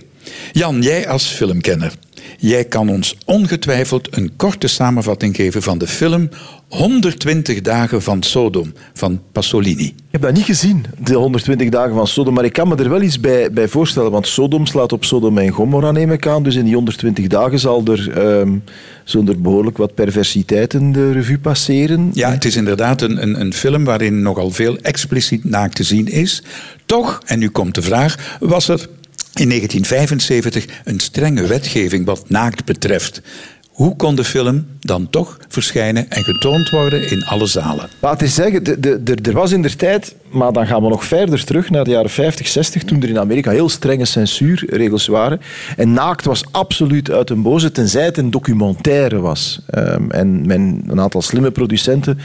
Jan, 0.52 0.82
jij 0.82 1.08
als 1.08 1.26
filmkenner. 1.28 1.94
Jij 2.42 2.66
kan 2.66 2.90
ons 2.90 3.18
ongetwijfeld 3.26 4.18
een 4.18 4.32
korte 4.36 4.68
samenvatting 4.68 5.36
geven 5.36 5.62
van 5.62 5.78
de 5.78 5.88
film 5.88 6.30
120 6.68 7.62
dagen 7.62 8.02
van 8.02 8.24
Sodom 8.24 8.74
van 8.94 9.22
Pasolini. 9.32 9.86
Ik 9.86 9.94
heb 10.12 10.22
dat 10.22 10.34
niet 10.34 10.44
gezien, 10.44 10.86
de 11.04 11.14
120 11.14 11.70
dagen 11.70 11.94
van 11.94 12.08
Sodom, 12.08 12.34
maar 12.34 12.46
ik 12.46 12.54
kan 12.54 12.68
me 12.68 12.76
er 12.76 12.90
wel 12.90 13.02
iets 13.02 13.20
bij, 13.20 13.52
bij 13.52 13.68
voorstellen, 13.68 14.12
want 14.12 14.28
Sodom 14.28 14.66
slaat 14.66 14.92
op 14.92 15.06
Sodom 15.06 15.38
en 15.38 15.50
Gomorra, 15.50 15.92
neem 15.92 16.12
ik 16.12 16.28
aan. 16.28 16.44
Dus 16.44 16.56
in 16.56 16.66
die 16.66 16.74
120 16.74 17.28
dagen 17.28 17.60
zal 17.60 17.84
er, 17.86 18.12
ehm, 18.12 18.58
zullen 19.04 19.28
er 19.28 19.42
behoorlijk 19.42 19.78
wat 19.78 19.94
perversiteiten 19.94 20.92
de 20.92 21.12
revue 21.12 21.40
passeren. 21.40 22.12
Ja, 22.14 22.32
het 22.32 22.46
is 22.46 22.56
inderdaad 22.56 23.02
een, 23.02 23.22
een, 23.22 23.42
een 23.42 23.54
film 23.54 23.84
waarin 23.84 24.22
nogal 24.22 24.52
veel 24.52 24.78
expliciet 24.78 25.44
naakt 25.44 25.76
te 25.76 25.84
zien 25.84 26.08
is. 26.08 26.44
Toch, 26.86 27.22
en 27.26 27.40
nu 27.40 27.50
komt 27.50 27.76
de 27.76 27.82
vraag, 27.82 28.38
was 28.40 28.68
er 28.68 28.88
in 29.34 29.48
1975 29.48 30.66
een 30.84 31.00
strenge 31.00 31.48
wetgeving 31.48 32.06
wat 32.06 32.30
naakt 32.30 32.66
betreft. 32.66 33.22
Hoe 33.70 33.96
kon 33.96 34.16
de 34.16 34.24
film 34.24 34.66
dan 34.80 35.10
toch 35.10 35.38
verschijnen 35.48 36.10
en 36.10 36.24
getoond 36.24 36.70
worden 36.70 37.10
in 37.10 37.26
alle 37.26 37.48
zalen? 37.48 37.90
Laat 38.00 38.22
eens 38.22 38.34
zeggen, 38.34 38.82
er 39.24 39.34
was 39.34 39.52
in 39.52 39.62
der 39.62 39.76
tijd, 39.76 40.16
maar 40.32 40.52
dan 40.54 40.68
gaan 40.68 40.82
we 40.84 40.90
nog 40.90 41.04
verder 41.06 41.46
terug 41.46 41.70
naar 41.70 41.84
de 41.84 41.90
jaren 41.92 42.10
50, 42.10 42.48
60, 42.48 42.84
toen 42.84 43.02
er 43.02 43.10
in 43.10 43.20
Amerika 43.20 43.52
heel 43.52 43.70
strenge 43.70 44.06
censuurregels 44.06 45.08
waren. 45.08 45.42
En 45.78 45.94
naakt 45.94 46.26
was 46.26 46.44
absoluut 46.52 47.12
uit 47.12 47.30
een 47.30 47.42
boze, 47.42 47.72
tenzij 47.72 48.06
het 48.06 48.18
een 48.18 48.32
documentaire 48.32 49.20
was. 49.20 49.60
Ehm, 49.70 50.10
en 50.12 50.46
men, 50.48 50.84
een 50.88 51.00
aantal 51.02 51.22
slimme 51.22 51.52
producenten 51.52 52.20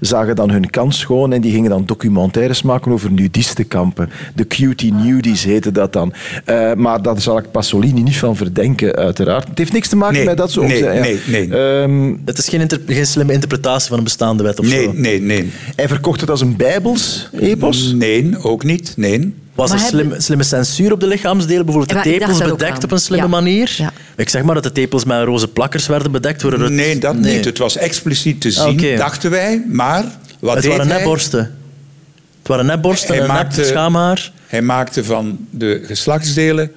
zagen 0.00 0.36
dan 0.36 0.50
hun 0.50 0.70
kans 0.70 0.98
schoon 0.98 1.32
en 1.32 1.40
die 1.40 1.52
gingen 1.52 1.70
dan 1.70 1.86
documentaires 1.86 2.62
maken 2.62 2.92
over 2.92 3.12
nudistenkampen. 3.12 4.10
De 4.34 4.46
cutie 4.46 4.92
nudies 4.92 5.44
heette 5.44 5.72
dat 5.72 5.92
dan. 5.92 6.12
Eh, 6.44 6.72
maar 6.74 7.02
daar 7.02 7.20
zal 7.20 7.38
ik 7.38 7.50
Pasolini 7.50 8.02
niet 8.02 8.16
van 8.18 8.36
verdenken, 8.36 8.94
uiteraard. 8.94 9.48
Het 9.48 9.58
heeft 9.58 9.72
niks 9.72 9.88
te 9.88 9.96
maken 9.96 10.16
Nee, 10.16 10.24
met 10.24 10.36
dat 10.36 10.50
soort... 10.50 10.66
nee, 10.68 10.82
ja. 10.84 10.92
nee, 10.92 11.18
nee. 11.26 11.50
Ehm, 11.58 12.14
Het 12.24 12.38
is 12.38 12.48
geen, 12.48 12.60
inter- 12.60 12.80
geen 12.86 13.06
slimme 13.06 13.32
interpretatie 13.32 13.88
van 13.88 13.98
een 13.98 14.04
bestaande 14.04 14.42
wet 14.42 14.58
of 14.58 14.66
Nee, 14.66 14.84
zo. 14.84 14.92
nee, 14.94 15.20
nee. 15.20 15.50
hij 15.76 15.88
verkocht 15.88 16.20
het 16.20 16.30
als 16.30 16.40
een 16.40 16.56
bijbels 16.56 17.28
Nee, 17.94 18.34
ook 18.42 18.64
niet. 18.64 18.92
Nee. 18.96 19.34
Was 19.54 19.70
er 19.72 19.78
slim, 19.78 19.98
hebben- 20.00 20.22
slimme 20.22 20.42
censuur 20.44 20.92
op 20.92 21.00
de 21.00 21.06
lichaamsdelen? 21.06 21.64
Bijvoorbeeld 21.64 22.04
de 22.04 22.10
tepels 22.10 22.38
bedekt 22.38 22.84
op 22.84 22.90
een 22.92 22.98
slimme 22.98 23.24
Ja. 23.24 23.30
manier? 23.30 23.74
Ja. 23.76 23.92
Ik 24.16 24.28
zeg 24.28 24.42
maar 24.42 24.54
dat 24.54 24.62
de 24.62 24.72
tepels 24.72 25.04
met 25.04 25.24
roze 25.24 25.48
plakkers 25.48 25.86
werden 25.86 26.12
bedekt. 26.12 26.42
Worden 26.42 26.60
het... 26.60 26.72
Nee, 26.72 26.98
dat 26.98 27.14
Nee. 27.16 27.36
niet. 27.36 27.44
Het 27.44 27.58
was 27.58 27.76
expliciet 27.76 28.40
te 28.40 28.50
zien, 28.50 28.96
dachten 28.96 29.30
wij. 29.30 29.62
Maar 29.68 30.04
wat 30.40 30.54
Het 30.54 30.62
deed 30.62 30.72
waren 30.72 30.86
hij? 30.88 30.96
nepborsten. 30.96 31.38
Het 32.38 32.48
waren 32.48 32.66
nepborsten 32.66 33.14
Hij 33.14 33.22
en 33.22 33.28
maakte- 33.28 33.60
nep 33.60 33.68
schaamhaar. 33.68 34.32
Hij 34.46 34.62
maakte 34.62 35.04
van 35.04 35.38
de 35.50 35.80
geslachtsdelen... 35.84 36.72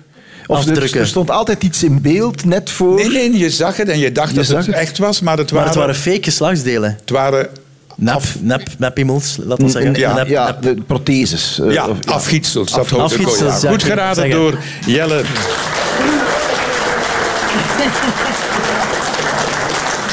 Of 0.48 0.64
er, 0.64 0.70
Afdrukken. 0.72 1.00
er 1.00 1.08
stond 1.08 1.32
altijd 1.32 1.64
iets 1.64 1.84
in 1.84 2.02
beeld, 2.02 2.46
net 2.46 2.70
voor... 2.70 2.96
Nee, 2.96 3.10
nee, 3.10 3.38
je 3.38 3.50
zag 3.50 3.78
het 3.78 3.88
en 3.90 4.00
je 4.00 4.12
dacht 4.12 4.30
Je 4.30 4.36
dat 4.36 4.48
het 4.48 4.66
het. 4.66 4.76
echt 4.76 4.98
was, 4.98 5.22
maar 5.22 5.38
het 5.38 5.52
Maar 5.52 5.64
waren... 5.64 5.70
het 5.70 5.80
waren 5.80 5.96
fake 6.14 6.24
geslachtsdelen. 6.24 6.98
het 7.00 7.10
waren 7.10 7.48
Nep, 7.98 8.22
nep, 8.40 8.68
nepiemels, 8.78 9.38
laten 9.46 9.66
we 9.66 9.72
zeggen. 9.72 9.94
Ja, 9.96 10.14
Nep- 10.14 10.28
ja, 10.28 10.46
nep- 10.46 10.62
de 10.62 10.82
protheses. 10.88 11.60
eh, 11.60 11.72
Ja, 11.74 11.88
of- 11.88 11.98
afgietsels. 12.06 12.72
Dat 12.72 12.80
Af- 12.80 12.94
afgietsels, 12.94 13.62
ja. 13.62 13.70
Goed 13.70 13.84
geraden 13.84 14.16
zeggen. 14.16 14.36
door 14.42 14.58
Jelle. 14.86 15.24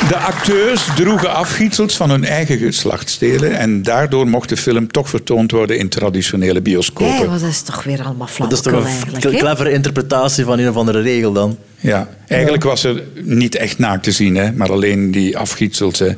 De 0.08 0.16
acteurs 0.16 0.86
droegen 0.96 1.34
afgietsels 1.34 1.96
van 1.96 2.10
hun 2.10 2.24
eigen 2.24 2.58
geslachtsdelen 2.58 3.58
en 3.58 3.82
daardoor 3.82 4.28
mocht 4.28 4.48
de 4.48 4.56
film 4.56 4.90
toch 4.90 5.08
vertoond 5.08 5.50
worden 5.50 5.78
in 5.78 5.88
traditionele 5.88 6.60
bioscopen. 6.60 7.30
Dat 7.30 7.42
is 7.42 7.62
toch 7.62 7.82
weer 7.82 8.02
allemaal 8.04 8.28
Dat 8.38 8.52
is 8.52 8.60
toch 8.60 8.72
een 9.12 9.20
clevere 9.20 9.72
interpretatie 9.72 10.44
van 10.44 10.58
een 10.58 10.68
of 10.68 10.76
andere 10.76 11.00
regel 11.00 11.32
dan. 11.32 11.56
Ja, 11.82 12.08
eigenlijk 12.28 12.62
was 12.62 12.84
er 12.84 13.02
niet 13.22 13.54
echt 13.56 13.78
naakt 13.78 14.02
te 14.02 14.12
zien, 14.12 14.34
hè, 14.36 14.52
maar 14.52 14.72
alleen 14.72 15.10
die 15.10 15.38
afgietsels. 15.38 15.98
Hè. 15.98 16.08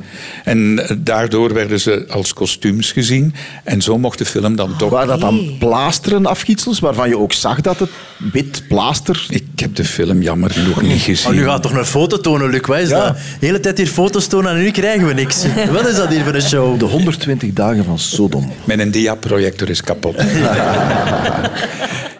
En 0.45 0.89
eh, 0.89 0.97
daardoor 0.99 1.53
werden 1.55 1.81
ze 1.81 2.05
als 2.09 2.33
kostuums 2.33 2.93
gezien. 2.93 3.35
En 3.65 3.83
zo 3.83 3.99
mocht 3.99 4.19
de 4.19 4.25
film 4.25 4.57
dan 4.57 4.77
toch... 4.77 4.91
Waren 4.91 5.09
dat 5.09 5.21
dan 5.21 5.57
plasteren 5.59 6.27
afgietsels, 6.27 6.79
waarvan 6.79 7.09
je 7.09 7.19
ook 7.19 7.33
zag 7.33 7.61
dat 7.61 7.79
het 7.79 7.91
wit 8.33 8.63
plaster... 8.69 9.27
Ik 9.29 9.45
heb 9.57 9.75
de 9.75 9.85
film 9.85 10.23
jammer 10.23 10.51
genoeg 10.51 10.83
niet 10.83 11.01
gezien. 11.01 11.27
Maar 11.33 11.41
nu 11.43 11.49
gaat 11.49 11.63
toch 11.63 11.73
een 11.73 11.85
foto 11.87 12.19
tonen, 12.21 12.51
Luc? 12.51 12.61
Wat 12.67 12.79
is 12.79 12.89
Ja. 12.89 13.05
dat? 13.07 13.17
De 13.41 13.47
hele 13.47 13.61
tijd 13.61 13.79
hier 13.79 13.87
foto's 13.87 14.27
tonen 14.27 14.51
en 14.57 14.63
nu 14.63 14.71
krijgen 14.71 15.07
we 15.07 15.13
niks. 15.15 15.45
Wat 15.73 15.89
is 15.89 15.97
dat 15.97 16.09
hier 16.09 16.25
voor 16.25 16.35
een 16.35 16.43
show? 16.43 16.79
De 16.79 16.85
120 16.85 17.53
dagen 17.53 17.85
van 17.85 17.99
Sodom. 17.99 18.53
Mijn 18.65 18.91
diaprojector 18.91 19.71
is 19.71 19.83
kapot. 19.83 20.17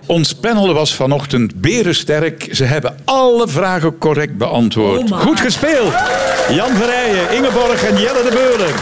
Ons 0.07 0.35
panel 0.35 0.75
was 0.75 0.95
vanochtend 0.95 1.61
berensterk. 1.61 2.49
Ze 2.53 2.65
hebben 2.65 2.97
alle 3.05 3.49
vragen 3.49 3.99
correct 3.99 4.37
beantwoord. 4.37 5.11
Goed 5.11 5.41
gespeeld. 5.41 5.93
Jan 6.51 6.77
Verrijen, 6.77 7.31
Ingeborg 7.33 7.85
en 7.85 8.01
Jelle 8.01 8.23
de 8.23 8.31
Beulen. 8.31 8.75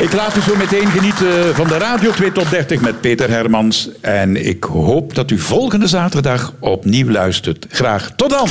Ik 0.00 0.12
laat 0.12 0.36
u 0.36 0.40
zo 0.40 0.56
meteen 0.56 0.86
genieten 0.86 1.54
van 1.54 1.68
de 1.68 1.78
Radio 1.78 2.10
2 2.10 2.32
Top 2.32 2.50
30 2.50 2.80
met 2.80 3.00
Peter 3.00 3.30
Hermans. 3.30 3.88
En 4.00 4.46
ik 4.46 4.64
hoop 4.64 5.14
dat 5.14 5.30
u 5.30 5.38
volgende 5.38 5.86
zaterdag 5.86 6.52
opnieuw 6.58 7.10
luistert. 7.10 7.66
Graag 7.70 8.10
tot 8.16 8.30
dan. 8.30 8.48